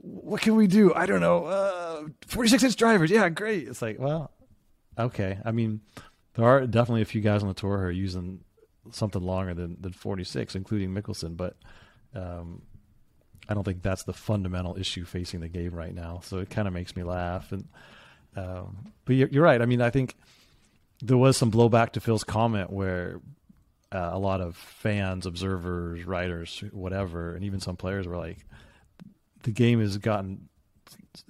What 0.00 0.42
can 0.42 0.54
we 0.54 0.66
do? 0.66 0.92
I 0.94 1.06
don't 1.06 1.20
know. 1.20 1.46
Uh, 1.46 2.04
46 2.26 2.62
inch 2.62 2.76
drivers. 2.76 3.10
Yeah, 3.10 3.28
great. 3.30 3.68
It's 3.68 3.82
like, 3.82 3.98
well, 3.98 4.30
okay. 4.98 5.38
I 5.44 5.50
mean, 5.52 5.80
there 6.34 6.44
are 6.44 6.66
definitely 6.66 7.02
a 7.02 7.06
few 7.06 7.20
guys 7.20 7.42
on 7.42 7.48
the 7.48 7.54
tour 7.54 7.78
who 7.78 7.84
are 7.84 7.90
using 7.90 8.40
something 8.90 9.22
longer 9.22 9.54
than, 9.54 9.76
than 9.80 9.92
46, 9.92 10.54
including 10.54 10.90
Mickelson, 10.90 11.36
but 11.36 11.56
um, 12.14 12.62
I 13.48 13.54
don't 13.54 13.64
think 13.64 13.82
that's 13.82 14.04
the 14.04 14.12
fundamental 14.12 14.78
issue 14.78 15.04
facing 15.04 15.40
the 15.40 15.48
game 15.48 15.74
right 15.74 15.94
now. 15.94 16.20
So 16.22 16.38
it 16.38 16.50
kind 16.50 16.68
of 16.68 16.74
makes 16.74 16.94
me 16.96 17.02
laugh. 17.02 17.50
And 17.52 17.68
um, 18.36 18.92
but 19.04 19.16
you're, 19.16 19.28
you're 19.28 19.42
right. 19.42 19.60
I 19.60 19.64
mean, 19.64 19.80
I 19.80 19.88
think– 19.88 20.14
there 21.00 21.16
was 21.16 21.36
some 21.36 21.50
blowback 21.50 21.92
to 21.92 22.00
Phil's 22.00 22.24
comment 22.24 22.70
where 22.70 23.20
uh, 23.92 24.10
a 24.12 24.18
lot 24.18 24.40
of 24.40 24.56
fans, 24.56 25.26
observers, 25.26 26.04
writers, 26.04 26.62
whatever, 26.72 27.34
and 27.34 27.44
even 27.44 27.60
some 27.60 27.76
players 27.76 28.06
were 28.06 28.16
like, 28.16 28.44
the 29.42 29.50
game 29.50 29.80
has 29.80 29.96
gotten. 29.98 30.48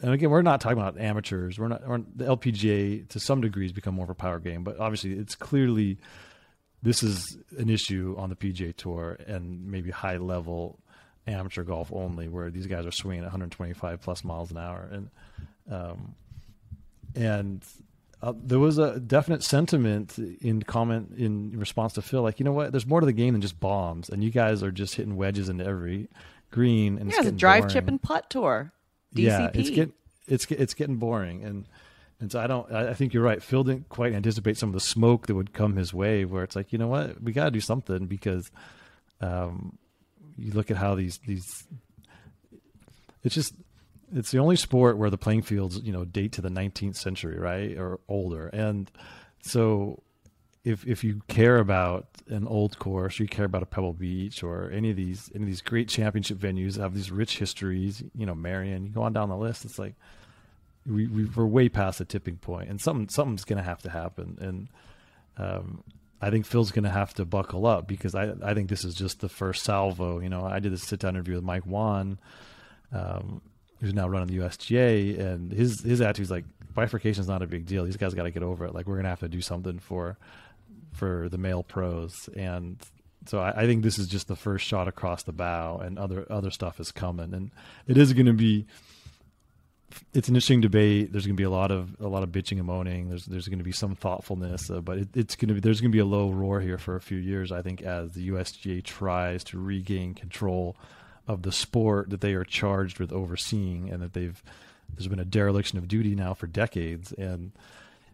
And 0.03 0.13
again, 0.13 0.31
we're 0.31 0.43
not 0.43 0.61
talking 0.61 0.79
about 0.79 0.99
amateurs. 0.99 1.59
We're 1.59 1.69
not. 1.69 1.87
We're, 1.87 1.99
the 1.99 2.25
LPGA 2.25 3.09
to 3.09 3.21
some 3.21 3.41
degree 3.41 3.65
has 3.65 3.73
become 3.73 3.95
more 3.95 4.05
of 4.05 4.11
a 4.11 4.15
power 4.15 4.39
game, 4.39 4.65
but 4.65 4.79
obviously 4.81 5.13
it's 5.13 5.35
clearly 5.35 5.99
this 6.83 7.03
is 7.03 7.37
an 7.59 7.69
issue 7.71 8.15
on 8.19 8.31
the 8.31 8.37
PGA 8.37 8.75
Tour 8.77 9.19
and 9.27 9.67
maybe 9.67 9.91
high 9.91 10.17
level 10.17 10.79
amateur 11.27 11.63
golf 11.63 11.93
only, 11.93 12.29
where 12.29 12.51
these 12.51 12.67
guys 12.67 12.87
are 12.87 12.91
swinging 12.91 13.23
125 13.23 14.01
plus 14.01 14.25
miles 14.25 14.51
an 14.51 14.59
hour, 14.59 14.89
and 14.91 15.11
um, 15.71 16.15
and 17.15 17.63
uh, 18.21 18.33
there 18.43 18.59
was 18.59 18.79
a 18.79 18.99
definite 18.99 19.45
sentiment 19.45 20.19
in 20.19 20.63
comment 20.63 21.13
in 21.17 21.59
response 21.59 21.93
to 21.95 22.03
Phil, 22.03 22.23
like 22.23 22.41
you 22.41 22.45
know 22.45 22.53
what, 22.53 22.73
there's 22.73 22.87
more 22.87 23.01
to 23.01 23.07
the 23.07 23.13
game 23.13 23.35
than 23.35 23.41
just 23.41 23.61
bombs, 23.61 24.09
and 24.09 24.25
you 24.25 24.31
guys 24.31 24.63
are 24.63 24.73
just 24.73 24.97
hitting 24.97 25.17
wedges 25.17 25.49
into 25.49 25.65
every 25.65 26.09
green, 26.51 26.99
and 26.99 27.11
yeah, 27.11 27.19
it's, 27.19 27.29
a 27.29 27.33
drive, 27.33 27.63
boring. 27.63 27.73
chip, 27.73 27.89
and 27.89 28.03
putt 28.03 28.29
tour. 28.29 28.73
DCP. 29.15 29.23
Yeah, 29.23 29.51
it's 29.55 29.71
getting 29.71 29.93
it's 30.27 30.47
it's 30.51 30.75
getting 30.75 30.97
boring, 30.97 31.45
and 31.45 31.67
and 32.21 32.33
so 32.33 32.41
I 32.41 32.49
don't. 32.49 32.71
I 32.73 32.95
think 32.95 33.15
you're 33.15 33.23
right. 33.23 33.43
Phil 33.43 33.63
didn't 33.63 33.89
quite 33.89 34.13
anticipate 34.13 34.57
some 34.57 34.69
of 34.69 34.75
the 34.75 34.81
smoke 34.81 35.29
that 35.29 35.37
would 35.37 35.53
come 35.53 35.77
his 35.77 35.95
way, 35.95 36.25
where 36.25 36.43
it's 36.43 36.57
like 36.57 36.73
you 36.73 36.79
know 36.79 36.89
what, 36.89 37.23
we 37.23 37.33
got 37.33 37.45
to 37.45 37.51
do 37.53 37.61
something 37.61 38.07
because, 38.07 38.51
um, 39.21 39.79
you 40.37 40.53
look 40.53 40.71
at 40.71 40.77
how 40.77 40.97
these 40.97 41.19
these. 41.27 41.67
It's 43.23 43.35
just 43.35 43.55
it's 44.15 44.31
the 44.31 44.39
only 44.39 44.57
sport 44.57 44.97
where 44.97 45.11
the 45.11 45.19
playing 45.19 45.43
fields, 45.43 45.81
you 45.83 45.93
know, 45.93 46.05
date 46.05 46.33
to 46.33 46.41
the 46.41 46.49
19th 46.49 46.97
century, 46.97 47.39
right, 47.39 47.77
or 47.77 48.01
older. 48.09 48.49
And 48.49 48.91
so, 49.43 50.03
if 50.65 50.87
if 50.87 51.05
you 51.05 51.23
care 51.29 51.59
about 51.59 52.07
an 52.29 52.47
old 52.47 52.79
course, 52.79 53.19
you 53.19 53.27
care 53.27 53.45
about 53.45 53.63
a 53.63 53.67
Pebble 53.67 53.93
Beach 53.93 54.43
or 54.43 54.71
any 54.71 54.91
of 54.91 54.97
these 54.97 55.31
any 55.35 55.45
of 55.45 55.49
these 55.49 55.63
great 55.63 55.89
championship 55.89 56.39
venues 56.39 56.75
that 56.75 56.83
have 56.83 56.95
these 56.95 57.11
rich 57.11 57.39
histories, 57.39 58.03
you 58.15 58.27
know, 58.27 58.35
Merion. 58.35 58.85
you 58.85 58.91
go 58.91 59.03
on 59.03 59.13
down 59.13 59.29
the 59.29 59.37
list. 59.37 59.65
It's 59.65 59.79
like 59.79 59.95
we, 60.87 61.07
we 61.07 61.29
are 61.37 61.47
way 61.47 61.69
past 61.69 61.99
the 61.99 62.05
tipping 62.05 62.37
point, 62.37 62.69
and 62.69 62.81
something 62.81 63.09
something's 63.09 63.45
going 63.45 63.59
to 63.59 63.63
have 63.63 63.83
to 63.83 63.91
happen. 63.91 64.39
And 64.41 64.69
um, 65.37 65.85
I 66.21 66.31
think 66.31 66.47
Phil's 66.47 66.73
going 66.73 66.85
to 66.85 66.91
have 66.91 67.15
to 67.15 67.25
buckle 67.25 67.67
up 67.67 67.87
because 67.87 68.15
I 68.15 68.33
I 68.43 68.55
think 68.55 68.69
this 68.69 68.85
is 68.85 68.95
just 68.95 69.21
the 69.21 69.29
first 69.29 69.65
salvo. 69.65 70.21
You 70.21 70.29
know, 70.29 70.45
I 70.45 70.59
did 70.59 70.73
a 70.73 70.79
sit 70.79 71.01
down 71.01 71.15
interview 71.15 71.37
with 71.37 71.45
Mike 71.45 71.65
Whan. 71.65 72.19
Um, 72.93 73.43
who's 73.81 73.95
now 73.95 74.09
running 74.09 74.29
the 74.29 74.45
USGA, 74.45 75.19
and 75.19 75.53
his 75.53 75.83
his 75.83 76.01
attitude's 76.01 76.31
like 76.31 76.45
bifurcation 76.75 77.21
is 77.21 77.29
not 77.29 77.43
a 77.43 77.47
big 77.47 77.67
deal. 77.67 77.85
These 77.85 77.97
guys 77.97 78.15
got 78.15 78.25
to 78.25 78.31
get 78.31 78.43
over 78.43 78.65
it. 78.65 78.75
Like 78.75 78.87
we're 78.87 78.97
gonna 78.97 79.09
have 79.09 79.21
to 79.21 79.29
do 79.29 79.41
something 79.41 79.79
for 79.79 80.17
for 80.93 81.29
the 81.29 81.39
male 81.39 81.63
pros, 81.63 82.29
and 82.37 82.79
so 83.27 83.41
I, 83.41 83.63
I, 83.63 83.67
think 83.67 83.83
this 83.83 83.99
is 83.99 84.09
just 84.09 84.27
the 84.27 84.37
first 84.37 84.65
shot 84.65 84.89
across 84.89 85.23
the 85.23 85.33
bow, 85.33 85.79
and 85.79 85.99
other 85.99 86.27
other 86.31 86.51
stuff 86.51 86.81
is 86.81 86.93
coming, 86.93 87.35
and 87.35 87.51
it 87.87 87.97
is 87.97 88.13
to 88.13 88.33
be. 88.33 88.67
It's 90.13 90.29
an 90.29 90.35
interesting 90.35 90.61
debate. 90.61 91.13
There's 91.13 91.25
going 91.25 91.35
to 91.35 91.41
be 91.41 91.45
a 91.45 91.51
lot 91.51 91.71
of 91.71 91.97
a 91.99 92.09
lot 92.09 92.23
of 92.23 92.29
bitching 92.29 92.59
and 92.59 92.67
moaning. 92.67 93.09
There's 93.09 93.25
there's 93.25 93.49
going 93.49 93.59
to 93.59 93.65
be 93.65 93.73
some 93.73 93.95
thoughtfulness, 93.95 94.71
uh, 94.71 94.81
but 94.81 94.99
it, 94.99 95.09
it's 95.15 95.35
going 95.35 95.49
to 95.49 95.55
be 95.55 95.61
there's 95.61 95.81
going 95.81 95.91
to 95.91 95.97
be 95.97 96.01
a 96.01 96.05
low 96.05 96.31
roar 96.31 96.61
here 96.61 96.77
for 96.77 96.97
a 96.97 97.01
few 97.01 97.17
years. 97.17 97.51
I 97.53 97.63
think 97.63 97.81
as 97.83 98.13
the 98.13 98.29
USGA 98.29 98.85
tries 98.85 99.45
to 99.45 99.59
regain 99.59 100.15
control 100.15 100.77
of 101.29 101.43
the 101.43 101.53
sport 101.53 102.11
that 102.11 102.21
they 102.21 102.35
are 102.35 102.45
charged 102.45 102.99
with 102.99 103.13
overseeing, 103.13 103.91
and 103.91 104.03
that 104.03 104.15
they've 104.15 104.43
there's 104.95 105.07
been 105.07 105.21
a 105.21 105.25
dereliction 105.25 105.79
of 105.79 105.87
duty 105.87 106.15
now 106.15 106.35
for 106.35 106.47
decades, 106.47 107.13
and 107.13 107.53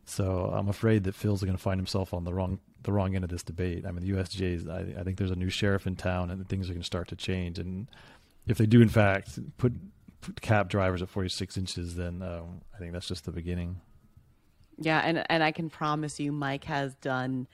so 0.05 0.53
I'm 0.53 0.69
afraid 0.69 1.05
that 1.05 1.15
Phil's 1.15 1.43
going 1.43 1.57
to 1.57 1.63
find 1.63 1.79
himself 1.79 2.13
on 2.13 2.25
the 2.25 2.35
wrong 2.35 2.59
the 2.83 2.93
wrong 2.93 3.15
end 3.15 3.25
of 3.25 3.31
this 3.31 3.43
debate. 3.43 3.87
I 3.87 3.93
mean, 3.93 4.05
the 4.05 4.13
USGA 4.13 4.55
is, 4.55 4.69
I, 4.69 4.81
I 4.99 5.03
think 5.03 5.17
there's 5.17 5.31
a 5.31 5.37
new 5.37 5.49
sheriff 5.49 5.87
in 5.87 5.97
town, 5.97 6.31
and 6.31 6.47
things 6.49 6.69
are 6.69 6.75
going 6.75 6.83
to 6.83 6.87
start 6.87 7.09
to 7.09 7.17
change. 7.17 7.59
And 7.59 7.89
if 8.47 8.59
they 8.59 8.67
do, 8.67 8.83
in 8.83 8.91
fact, 8.91 9.39
put, 9.57 9.73
put 10.21 10.41
cap 10.43 10.69
drivers 10.69 11.01
at 11.01 11.09
46 11.09 11.57
inches, 11.57 11.95
then 11.97 12.21
um, 12.21 12.61
I 12.75 12.79
think 12.79 12.93
that's 12.93 13.09
just 13.09 13.25
the 13.25 13.33
beginning. 13.33 13.81
Yeah, 14.77 15.01
and 15.01 15.25
and 15.31 15.43
I 15.43 15.53
can 15.53 15.71
promise 15.71 16.19
you, 16.19 16.33
Mike 16.33 16.65
has 16.65 16.95
done. 16.97 17.47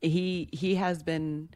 He 0.00 0.48
he 0.50 0.76
has 0.76 1.02
been 1.02 1.50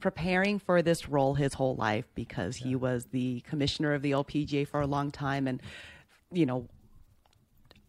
preparing 0.00 0.58
for 0.58 0.82
this 0.82 1.08
role 1.08 1.34
his 1.34 1.54
whole 1.54 1.76
life 1.76 2.04
because 2.14 2.60
yeah. 2.60 2.68
he 2.68 2.76
was 2.76 3.06
the 3.06 3.40
commissioner 3.42 3.94
of 3.94 4.02
the 4.02 4.12
LPGA 4.12 4.66
for 4.66 4.80
a 4.80 4.86
long 4.86 5.10
time. 5.10 5.46
And, 5.46 5.60
you 6.30 6.46
know, 6.46 6.68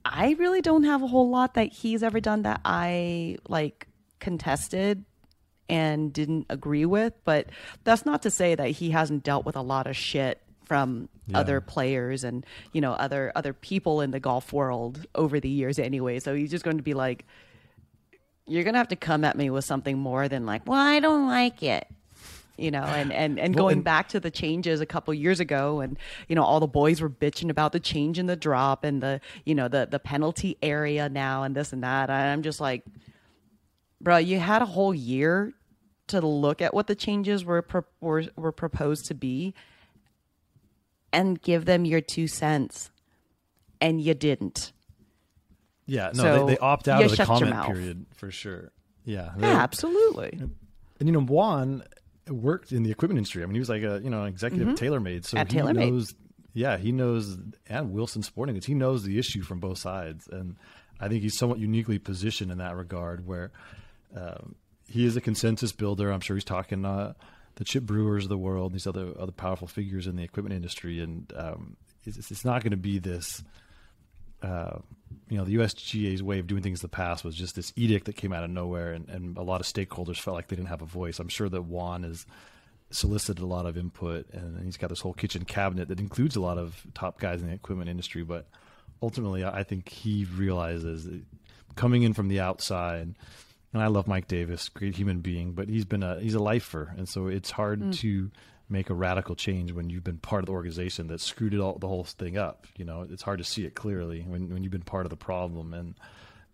I 0.06 0.36
really 0.40 0.62
don't 0.62 0.84
have 0.84 1.04
a 1.04 1.08
whole 1.08 1.30
lot 1.30 1.56
that 1.56 1.74
he's 1.74 2.04
ever 2.04 2.20
done 2.20 2.44
that 2.44 2.62
I 2.64 3.38
like 3.48 3.88
contested 4.20 5.04
and 5.70 6.14
didn't 6.14 6.46
agree 6.50 6.86
with. 6.86 7.14
But 7.26 7.48
that's 7.84 8.06
not 8.06 8.22
to 8.24 8.32
say 8.32 8.56
that 8.56 8.70
he 8.70 8.92
hasn't 8.92 9.24
dealt 9.24 9.46
with 9.46 9.56
a 9.56 9.62
lot 9.62 9.88
of 9.88 9.96
shit 9.96 10.42
from 10.68 11.08
yeah. 11.28 11.40
other 11.40 11.62
players 11.62 12.26
and 12.26 12.46
you 12.74 12.82
know 12.82 12.92
other 12.92 13.32
other 13.36 13.54
people 13.54 14.02
in 14.02 14.12
the 14.12 14.20
golf 14.20 14.52
world 14.52 15.06
over 15.16 15.40
the 15.40 15.48
years 15.48 15.80
anyway 15.80 16.20
so 16.20 16.36
he's 16.36 16.52
just 16.52 16.66
going 16.66 16.76
to 16.76 16.84
be 16.84 16.94
like 16.94 17.26
you're 18.48 18.64
going 18.64 18.74
to 18.74 18.80
have 18.80 18.88
to 18.88 18.96
come 18.96 19.24
at 19.24 19.38
me 19.38 19.50
with 19.50 19.66
something 19.66 19.98
more 19.98 20.28
than 20.28 20.46
like 20.46 20.66
well 20.66 20.80
i 20.80 21.00
don't 21.00 21.28
like 21.28 21.62
it 21.64 21.88
you 22.58 22.72
know, 22.72 22.84
and, 22.84 23.14
and, 23.14 23.40
and 23.40 23.56
well, 23.56 23.66
going 23.66 23.78
and, 23.78 23.84
back 23.84 24.10
to 24.10 24.20
the 24.20 24.32
changes 24.32 24.82
a 24.82 24.86
couple 24.86 25.14
years 25.14 25.40
ago 25.40 25.80
and, 25.80 25.98
you 26.28 26.36
know, 26.36 26.44
all 26.44 26.60
the 26.60 26.68
boys 26.68 27.02
were 27.02 27.10
bitching 27.10 27.50
about 27.50 27.72
the 27.72 27.80
change 27.80 28.18
in 28.18 28.26
the 28.26 28.36
drop 28.36 28.84
and 28.84 29.02
the, 29.02 29.22
you 29.46 29.54
know, 29.54 29.68
the, 29.68 29.88
the 29.90 30.00
penalty 30.00 30.58
area 30.64 31.08
now 31.08 31.44
and 31.44 31.56
this 31.56 31.72
and 31.72 31.84
that. 31.84 32.10
And 32.10 32.32
I'm 32.32 32.42
just 32.42 32.60
like, 32.60 32.84
bro, 34.02 34.18
you 34.18 34.40
had 34.40 34.64
a 34.64 34.66
whole 34.66 34.94
year 34.94 35.54
to 36.08 36.20
look 36.20 36.62
at 36.62 36.74
what 36.74 36.88
the 36.88 36.96
changes 36.96 37.46
were, 37.46 37.62
pro- 37.62 37.86
were, 38.02 38.24
were 38.36 38.52
proposed 38.52 39.06
to 39.06 39.14
be 39.14 39.54
and 41.14 41.40
give 41.42 41.66
them 41.66 41.86
your 41.86 42.02
two 42.02 42.28
cents. 42.28 42.90
And 43.80 44.02
you 44.02 44.16
didn't. 44.16 44.72
Yeah, 45.88 46.12
no, 46.14 46.24
so 46.24 46.46
they, 46.46 46.54
they 46.54 46.58
opt 46.60 46.88
out 46.88 47.04
of 47.04 47.16
the 47.16 47.26
comment 47.26 47.66
period 47.66 48.06
for 48.16 48.30
sure. 48.30 48.72
Yeah, 49.06 49.32
yeah, 49.40 49.48
absolutely. 49.48 50.38
And 51.00 51.08
you 51.08 51.12
know, 51.14 51.22
Whan 51.22 51.84
worked 52.30 52.74
in 52.74 52.84
the 52.84 52.92
equipment 52.92 53.18
industry. 53.18 53.42
I 53.42 53.46
mean, 53.46 53.56
he 53.56 53.60
was 53.60 53.70
like 53.70 53.84
a 53.84 54.02
you 54.04 54.10
know 54.10 54.24
an 54.24 54.28
executive 54.28 54.68
mm-hmm. 54.68 54.86
TaylorMade, 54.86 55.26
so 55.26 55.38
At 55.38 55.52
he 55.52 55.60
TaylorMade. 55.60 55.92
knows. 55.92 56.14
Yeah, 56.54 56.78
he 56.78 56.92
knows, 56.92 57.38
and 57.68 57.92
Wilson 57.92 58.24
Sporting 58.24 58.56
Goods, 58.56 58.66
he 58.66 58.74
knows 58.74 59.04
the 59.04 59.20
issue 59.20 59.44
from 59.44 59.60
both 59.60 59.78
sides, 59.78 60.28
and 60.28 60.56
I 61.00 61.08
think 61.08 61.22
he's 61.22 61.38
somewhat 61.38 61.60
uniquely 61.60 62.00
positioned 62.00 62.52
in 62.52 62.58
that 62.58 62.76
regard, 62.76 63.28
where 63.28 63.52
um, 64.16 64.56
he 64.88 65.06
is 65.06 65.16
a 65.16 65.22
consensus 65.22 65.72
builder. 65.72 66.12
I'm 66.12 66.20
sure 66.20 66.36
he's 66.36 66.44
talking 66.44 66.84
uh, 66.84 67.14
the 67.56 67.64
Chip 67.64 67.84
Brewers 67.84 68.24
of 68.24 68.30
the 68.30 68.38
world, 68.38 68.74
these 68.74 68.88
other 68.88 69.14
other 69.20 69.32
powerful 69.32 69.68
figures 69.68 70.08
in 70.08 70.16
the 70.16 70.24
equipment 70.24 70.56
industry, 70.56 71.00
and 71.00 71.32
um, 71.36 71.78
it's, 72.06 72.32
it's 72.32 72.44
not 72.44 72.64
going 72.64 72.72
to 72.72 72.78
be 72.78 72.98
this 72.98 73.44
uh, 74.42 74.78
you 75.30 75.38
know, 75.38 75.44
the 75.44 75.56
USGA's 75.56 76.24
way 76.24 76.40
of 76.40 76.48
doing 76.48 76.62
things 76.62 76.80
in 76.80 76.86
the 76.86 76.96
past 76.96 77.24
was 77.24 77.36
just 77.36 77.56
this 77.56 77.74
edict 77.76 78.06
that 78.06 78.16
came 78.16 78.32
out 78.32 78.44
of 78.44 78.50
nowhere, 78.50 78.94
and, 78.94 79.10
and 79.10 79.38
a 79.38 79.42
lot 79.42 79.60
of 79.60 79.68
stakeholders 79.68 80.20
felt 80.20 80.36
like 80.36 80.48
they 80.48 80.56
didn't 80.56 80.70
have 80.70 80.82
a 80.82 80.86
voice. 80.86 81.20
I'm 81.20 81.28
sure 81.28 81.50
that 81.50 81.64
Whan 81.64 82.04
has 82.04 82.26
solicited 82.90 83.44
a 83.44 83.46
lot 83.48 83.66
of 83.66 83.78
input, 83.78 84.28
and 84.32 84.64
he's 84.64 84.78
got 84.78 84.90
this 84.90 85.02
whole 85.02 85.14
kitchen 85.14 85.44
cabinet 85.44 85.90
that 85.90 86.00
includes 86.00 86.36
a 86.36 86.42
lot 86.42 86.58
of 86.58 86.86
top 86.94 87.20
guys 87.20 87.42
in 87.42 87.48
the 87.48 87.54
equipment 87.54 87.90
industry. 87.90 88.24
But 88.24 88.48
ultimately, 89.02 89.44
I 89.44 89.64
think 89.64 89.90
he 89.90 90.26
realizes 90.26 91.08
coming 91.76 92.04
in 92.04 92.14
from 92.14 92.30
the 92.30 92.40
outside. 92.40 93.14
And 93.74 93.84
I 93.84 93.88
love 93.88 94.08
Mike 94.08 94.28
Davis, 94.28 94.70
great 94.70 94.96
human 94.96 95.20
being, 95.20 95.52
but 95.52 95.68
he's 95.68 95.86
been 95.86 96.04
a 96.04 96.20
he's 96.22 96.36
a 96.36 96.40
lifer, 96.40 96.94
and 96.98 97.08
so 97.08 97.28
it's 97.28 97.52
hard 97.52 97.82
mm. 97.82 97.96
to 97.98 98.32
make 98.70 98.90
a 98.90 98.94
radical 98.94 99.36
change 99.36 99.72
when 99.72 99.90
you've 99.90 100.04
been 100.04 100.18
part 100.18 100.42
of 100.42 100.48
the 100.48 100.52
organization 100.52 101.08
that 101.08 101.22
screwed 101.22 101.54
it 101.54 101.60
all 101.60 101.78
the 101.78 101.88
whole 101.88 102.04
thing 102.04 102.38
up. 102.38 102.68
You 102.76 102.86
know, 102.86 103.08
it's 103.10 103.24
hard 103.24 103.38
to 103.40 103.44
see 103.44 103.66
it 103.66 103.76
clearly 103.76 104.22
when 104.22 104.50
when 104.50 104.64
you've 104.64 104.72
been 104.72 104.82
part 104.82 105.06
of 105.06 105.10
the 105.10 105.18
problem. 105.18 105.74
And 105.74 105.96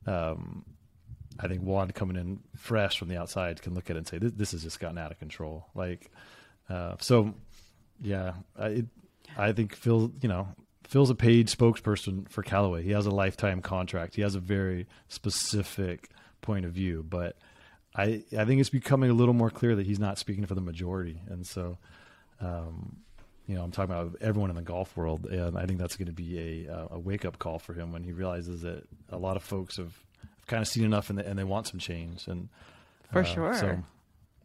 um, 0.05 0.65
I 1.39 1.47
think 1.47 1.61
Whan 1.61 1.91
coming 1.91 2.17
in 2.17 2.39
fresh 2.55 2.99
from 2.99 3.07
the 3.07 3.17
outside 3.17 3.61
can 3.61 3.73
look 3.73 3.89
at 3.89 3.95
it 3.95 3.99
and 3.99 4.07
say 4.07 4.17
this, 4.19 4.31
this 4.33 4.51
has 4.51 4.63
just 4.63 4.79
gotten 4.79 4.97
out 4.97 5.11
of 5.11 5.19
control. 5.19 5.67
Like, 5.73 6.11
uh, 6.69 6.95
so 6.99 7.33
yeah, 8.01 8.33
I, 8.59 8.85
I 9.37 9.51
think 9.51 9.75
Phil, 9.75 10.11
you 10.21 10.29
know, 10.29 10.47
Phil's 10.83 11.09
a 11.09 11.15
paid 11.15 11.47
spokesperson 11.47 12.29
for 12.29 12.43
Callaway. 12.43 12.83
He 12.83 12.91
has 12.91 13.05
a 13.05 13.11
lifetime 13.11 13.61
contract. 13.61 14.15
He 14.15 14.21
has 14.21 14.35
a 14.35 14.39
very 14.39 14.87
specific 15.07 16.09
point 16.41 16.65
of 16.65 16.73
view, 16.73 17.03
but 17.07 17.37
I 17.95 18.23
I 18.37 18.45
think 18.45 18.59
it's 18.59 18.69
becoming 18.69 19.09
a 19.09 19.13
little 19.13 19.33
more 19.33 19.49
clear 19.49 19.75
that 19.75 19.85
he's 19.85 19.99
not 19.99 20.19
speaking 20.19 20.45
for 20.45 20.55
the 20.55 20.61
majority, 20.61 21.21
and 21.27 21.47
so 21.47 21.77
um, 22.43 22.97
you 23.47 23.55
know, 23.55 23.63
I'm 23.63 23.71
talking 23.71 23.93
about 23.93 24.15
everyone 24.21 24.49
in 24.49 24.55
the 24.55 24.61
golf 24.61 24.95
world, 24.95 25.25
and 25.25 25.57
I 25.57 25.65
think 25.65 25.79
that's 25.79 25.97
going 25.97 26.07
to 26.07 26.13
be 26.13 26.65
a 26.67 26.87
a 26.91 26.99
wake 26.99 27.25
up 27.25 27.39
call 27.39 27.59
for 27.59 27.73
him 27.73 27.91
when 27.91 28.03
he 28.03 28.11
realizes 28.13 28.61
that 28.61 28.83
a 29.09 29.17
lot 29.17 29.35
of 29.35 29.43
folks 29.43 29.77
have, 29.77 29.93
have 30.21 30.47
kind 30.47 30.61
of 30.61 30.67
seen 30.67 30.85
enough 30.85 31.09
and 31.09 31.19
they, 31.19 31.25
and 31.25 31.37
they 31.37 31.43
want 31.43 31.67
some 31.67 31.79
change. 31.79 32.27
And 32.27 32.49
for 33.11 33.19
uh, 33.19 33.23
sure, 33.23 33.53
so 33.53 33.79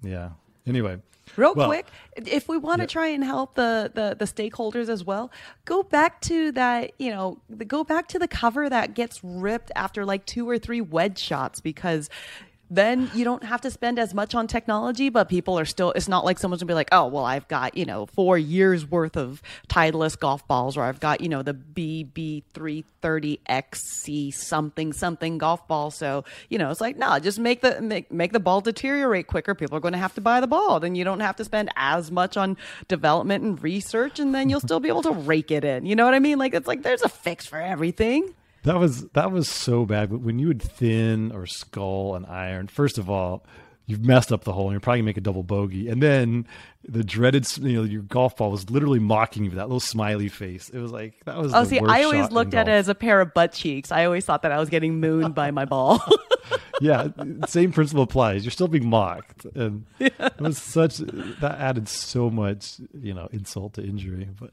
yeah. 0.03 0.31
Anyway, 0.67 0.99
real 1.37 1.55
well, 1.55 1.69
quick, 1.69 1.87
if 2.17 2.49
we 2.49 2.59
want 2.59 2.79
to 2.79 2.83
yeah. 2.83 2.89
try 2.89 3.07
and 3.09 3.23
help 3.23 3.55
the, 3.55 3.91
the 3.95 4.17
the 4.19 4.25
stakeholders 4.25 4.89
as 4.89 5.05
well, 5.05 5.31
go 5.65 5.83
back 5.83 6.21
to 6.23 6.51
that. 6.53 6.93
You 6.99 7.11
know, 7.11 7.39
go 7.67 7.85
back 7.85 8.09
to 8.09 8.19
the 8.19 8.29
cover 8.29 8.69
that 8.69 8.95
gets 8.95 9.23
ripped 9.23 9.71
after 9.77 10.05
like 10.05 10.27
two 10.27 10.49
or 10.49 10.59
three 10.59 10.81
wedge 10.81 11.19
shots 11.19 11.61
because 11.61 12.11
then 12.71 13.11
you 13.15 13.25
don't 13.25 13.45
have 13.45 13.63
to 13.63 13.71
spend 13.71 13.99
as 13.99 14.15
much 14.15 14.35
on 14.35 14.47
technology, 14.47 15.09
but 15.09 15.29
people 15.29 15.59
are 15.59 15.65
still, 15.65 15.93
it's 15.93 16.09
not 16.09 16.25
like 16.25 16.39
someone's 16.39 16.63
gonna 16.63 16.69
be 16.69 16.75
like, 16.75 16.91
oh, 16.93 17.07
well, 17.07 17.25
I've 17.25 17.49
got, 17.49 17.77
you 17.77 17.85
know, 17.85 18.07
four 18.07 18.39
years 18.39 18.89
worth 18.89 19.17
of 19.17 19.43
Titleist 19.69 20.19
golf 20.19 20.47
balls, 20.47 20.77
or 20.77 20.85
I've 20.85 21.01
got, 21.01 21.21
you 21.21 21.29
know, 21.29 21.43
the 21.43 21.55
BB330XC 21.55 24.35
something, 24.35 24.93
something 24.93 25.39
golf 25.39 25.67
ball. 25.67 25.91
So, 25.91 26.25
you 26.49 26.59
know, 26.59 26.71
it's 26.71 26.81
like, 26.81 26.97
no, 26.97 27.19
just 27.19 27.39
make 27.39 27.63
the, 27.63 27.81
make, 27.81 28.13
make 28.13 28.33
the 28.33 28.41
ball 28.41 28.61
deteriorate 28.61 29.27
quicker. 29.27 29.55
People 29.55 29.79
are 29.79 29.91
to 29.91 29.97
have 29.97 30.15
to 30.15 30.21
buy 30.21 30.41
the 30.41 30.47
ball. 30.47 30.81
Then 30.81 30.95
you 30.95 31.05
don't 31.05 31.21
have 31.21 31.37
to 31.37 31.45
spend 31.45 31.71
as 31.77 32.11
much 32.11 32.37
on 32.37 32.57
development 32.89 33.45
and 33.45 33.63
research, 33.63 34.19
and 34.19 34.35
then 34.35 34.51
you'll 34.51 34.61
still 34.61 34.81
be 34.81 34.89
able 34.89 35.03
to 35.03 35.13
rake 35.13 35.51
it 35.51 35.65
in. 35.65 35.87
You 35.87 35.97
know 35.97 36.05
what 36.05 36.15
I 36.15 36.19
mean? 36.19 36.39
Like, 36.39 36.55
it's 36.55 36.67
like 36.67 36.83
there's 36.83 37.03
a 37.03 37.09
fix 37.09 37.47
for 37.47 37.59
everything. 37.59 38.35
That 38.69 38.79
was 38.79 39.09
that 39.15 39.33
was 39.33 39.49
so 39.49 39.87
bad. 39.87 40.11
But 40.11 40.21
when 40.21 40.39
you 40.39 40.49
would 40.49 40.61
thin 40.61 41.33
or 41.33 41.47
skull 41.47 42.15
an 42.17 42.27
iron, 42.27 42.69
first 42.69 42.99
of 42.99 43.09
all, 43.09 43.47
you've 43.87 44.05
messed 44.05 44.31
up 44.31 44.45
the 44.45 44.53
hole 44.53 44.67
and 44.67 44.73
you're 44.73 44.81
probably 44.81 44.99
gonna 44.99 45.07
make 45.07 45.17
a 45.17 45.23
double 45.23 45.43
bogey. 45.43 45.89
And 45.89 46.03
then 46.03 46.47
the 46.87 47.03
dreaded, 47.03 47.49
you 47.57 47.73
know, 47.73 47.83
your 47.83 48.03
golf 48.03 48.37
ball 48.37 48.51
was 48.51 48.69
literally 48.69 48.99
mocking 48.99 49.45
you 49.45 49.49
with 49.49 49.57
that 49.57 49.69
little 49.69 49.81
smiley 49.81 50.29
face. 50.29 50.69
It 50.69 50.81
was 50.81 50.93
like 50.93 51.15
that 51.25 51.39
was. 51.39 51.55
Oh, 51.55 51.65
see, 51.65 51.81
I 51.81 52.03
always 52.03 52.31
looked 52.31 52.53
at 52.53 52.69
it 52.69 52.73
as 52.73 52.91
a 52.91 52.95
pair 52.95 53.23
of 53.23 53.33
butt 53.33 53.53
cheeks. 53.55 53.91
I 53.91 54.05
always 54.05 54.27
thought 54.27 54.43
that 54.43 54.53
I 54.53 54.59
was 54.59 54.69
getting 54.69 55.01
mooned 55.01 55.35
by 55.35 55.51
my 55.51 55.65
ball. 55.65 56.05
yeah, 56.83 57.09
same 57.47 57.73
principle 57.73 58.03
applies. 58.03 58.45
You're 58.45 58.51
still 58.51 58.69
being 58.69 58.91
mocked, 58.91 59.47
and 59.55 59.87
yeah. 59.99 60.09
it 60.21 60.41
was 60.43 60.59
such 60.59 60.99
that 60.99 61.57
added 61.59 61.89
so 61.89 62.29
much, 62.29 62.83
you 62.93 63.15
know, 63.15 63.31
insult 63.33 63.73
to 63.75 63.83
injury. 63.83 64.29
But 64.39 64.51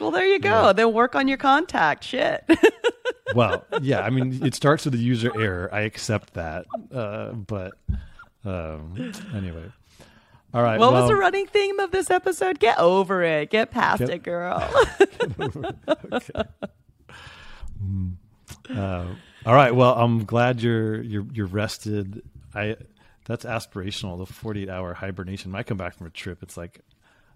well, 0.00 0.10
there 0.10 0.26
you 0.26 0.40
go. 0.40 0.66
Yeah. 0.66 0.72
Then 0.72 0.92
work 0.92 1.14
on 1.14 1.28
your 1.28 1.38
contact. 1.38 2.02
Shit 2.02 2.44
well, 3.34 3.64
yeah, 3.80 4.00
I 4.00 4.10
mean, 4.10 4.44
it 4.44 4.54
starts 4.54 4.84
with 4.84 4.94
a 4.94 4.98
user 4.98 5.32
error. 5.40 5.68
I 5.72 5.80
accept 5.80 6.34
that, 6.34 6.66
uh, 6.92 7.32
but 7.32 7.72
um, 8.44 9.12
anyway. 9.34 9.70
All 10.54 10.62
right. 10.62 10.78
What 10.78 10.92
well, 10.92 11.02
was 11.02 11.10
the 11.10 11.16
running 11.16 11.46
theme 11.46 11.80
of 11.80 11.92
this 11.92 12.10
episode? 12.10 12.58
Get 12.58 12.78
over 12.78 13.22
it. 13.22 13.48
Get 13.48 13.70
past 13.70 14.00
get, 14.00 14.10
it, 14.10 14.22
girl. 14.22 14.70
okay. 15.40 16.42
Mm. 17.82 18.12
Uh, 18.68 19.06
all 19.46 19.54
right. 19.54 19.74
Well, 19.74 19.94
I'm 19.94 20.24
glad 20.24 20.60
you're 20.62 21.00
you're 21.02 21.26
you're 21.32 21.46
rested. 21.46 22.22
I 22.54 22.76
that's 23.24 23.44
aspirational. 23.44 24.18
The 24.18 24.32
48 24.32 24.68
hour 24.68 24.92
hibernation. 24.92 25.52
When 25.52 25.58
I 25.58 25.62
come 25.62 25.78
back 25.78 25.96
from 25.96 26.06
a 26.06 26.10
trip, 26.10 26.42
it's 26.42 26.56
like 26.56 26.80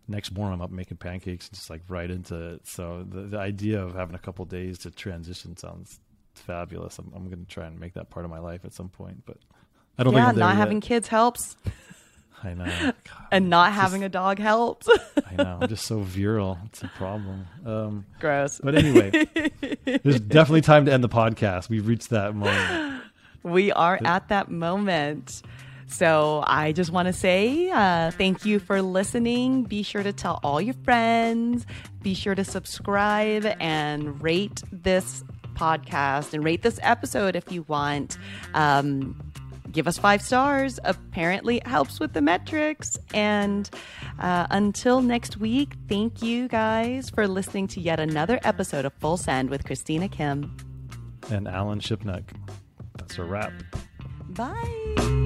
next 0.08 0.32
morning 0.32 0.54
I'm 0.54 0.62
up 0.62 0.70
making 0.70 0.96
pancakes 0.98 1.48
and 1.48 1.54
just 1.54 1.70
like 1.70 1.82
right 1.88 2.10
into 2.10 2.54
it. 2.54 2.66
So 2.66 3.04
the, 3.08 3.22
the 3.22 3.38
idea 3.38 3.82
of 3.82 3.94
having 3.94 4.14
a 4.14 4.18
couple 4.18 4.44
days 4.44 4.78
to 4.80 4.90
transition 4.90 5.56
sounds 5.56 6.00
fabulous. 6.34 6.98
I'm, 6.98 7.12
I'm 7.14 7.26
going 7.26 7.44
to 7.44 7.50
try 7.50 7.66
and 7.66 7.78
make 7.78 7.94
that 7.94 8.10
part 8.10 8.24
of 8.24 8.30
my 8.30 8.38
life 8.38 8.64
at 8.64 8.72
some 8.72 8.88
point, 8.88 9.22
but 9.26 9.38
I 9.98 10.04
don't 10.04 10.14
yeah, 10.14 10.26
think 10.26 10.38
not 10.38 10.56
having 10.56 10.80
kids 10.80 11.08
helps. 11.08 11.56
I 12.42 12.54
know. 12.54 12.64
God, 12.64 12.94
and 13.32 13.48
not 13.48 13.72
having 13.72 14.02
just, 14.02 14.06
a 14.06 14.10
dog 14.10 14.38
helps. 14.38 14.88
I 15.26 15.42
know. 15.42 15.58
I'm 15.62 15.68
just 15.68 15.86
so 15.86 16.00
virile. 16.00 16.58
It's 16.66 16.82
a 16.82 16.88
problem. 16.88 17.46
Um, 17.64 18.06
Gross. 18.20 18.60
But 18.62 18.74
anyway, 18.74 19.26
there's 19.84 20.20
definitely 20.20 20.60
time 20.60 20.84
to 20.86 20.92
end 20.92 21.02
the 21.02 21.08
podcast. 21.08 21.68
We've 21.68 21.86
reached 21.86 22.10
that 22.10 22.34
moment. 22.34 23.02
We 23.42 23.72
are 23.72 23.98
at 24.04 24.28
that 24.28 24.50
moment. 24.50 25.42
So 25.86 26.42
I 26.46 26.72
just 26.72 26.90
want 26.90 27.06
to 27.06 27.12
say 27.12 27.70
uh, 27.70 28.10
thank 28.10 28.44
you 28.44 28.58
for 28.58 28.82
listening. 28.82 29.64
Be 29.64 29.82
sure 29.82 30.02
to 30.02 30.12
tell 30.12 30.40
all 30.42 30.60
your 30.60 30.74
friends. 30.84 31.66
Be 32.02 32.14
sure 32.14 32.34
to 32.34 32.44
subscribe 32.44 33.46
and 33.60 34.22
rate 34.22 34.62
this 34.72 35.24
podcast 35.54 36.34
and 36.34 36.44
rate 36.44 36.62
this 36.62 36.78
episode 36.82 37.34
if 37.36 37.50
you 37.50 37.62
want. 37.68 38.18
Um, 38.54 39.32
give 39.72 39.86
us 39.88 39.98
five 39.98 40.22
stars. 40.22 40.78
Apparently, 40.84 41.58
it 41.58 41.66
helps 41.66 42.00
with 42.00 42.12
the 42.12 42.20
metrics. 42.20 42.98
And 43.14 43.68
uh, 44.18 44.46
until 44.50 45.00
next 45.00 45.36
week, 45.38 45.74
thank 45.88 46.22
you 46.22 46.48
guys 46.48 47.10
for 47.10 47.26
listening 47.26 47.68
to 47.68 47.80
yet 47.80 48.00
another 48.00 48.38
episode 48.44 48.84
of 48.84 48.92
Full 48.94 49.16
Send 49.16 49.50
with 49.50 49.64
Christina 49.64 50.08
Kim 50.08 50.56
and 51.30 51.48
Alan 51.48 51.80
Shipnuck. 51.80 52.24
That's 52.96 53.18
a 53.18 53.24
wrap. 53.24 53.52
Bye. 54.30 55.25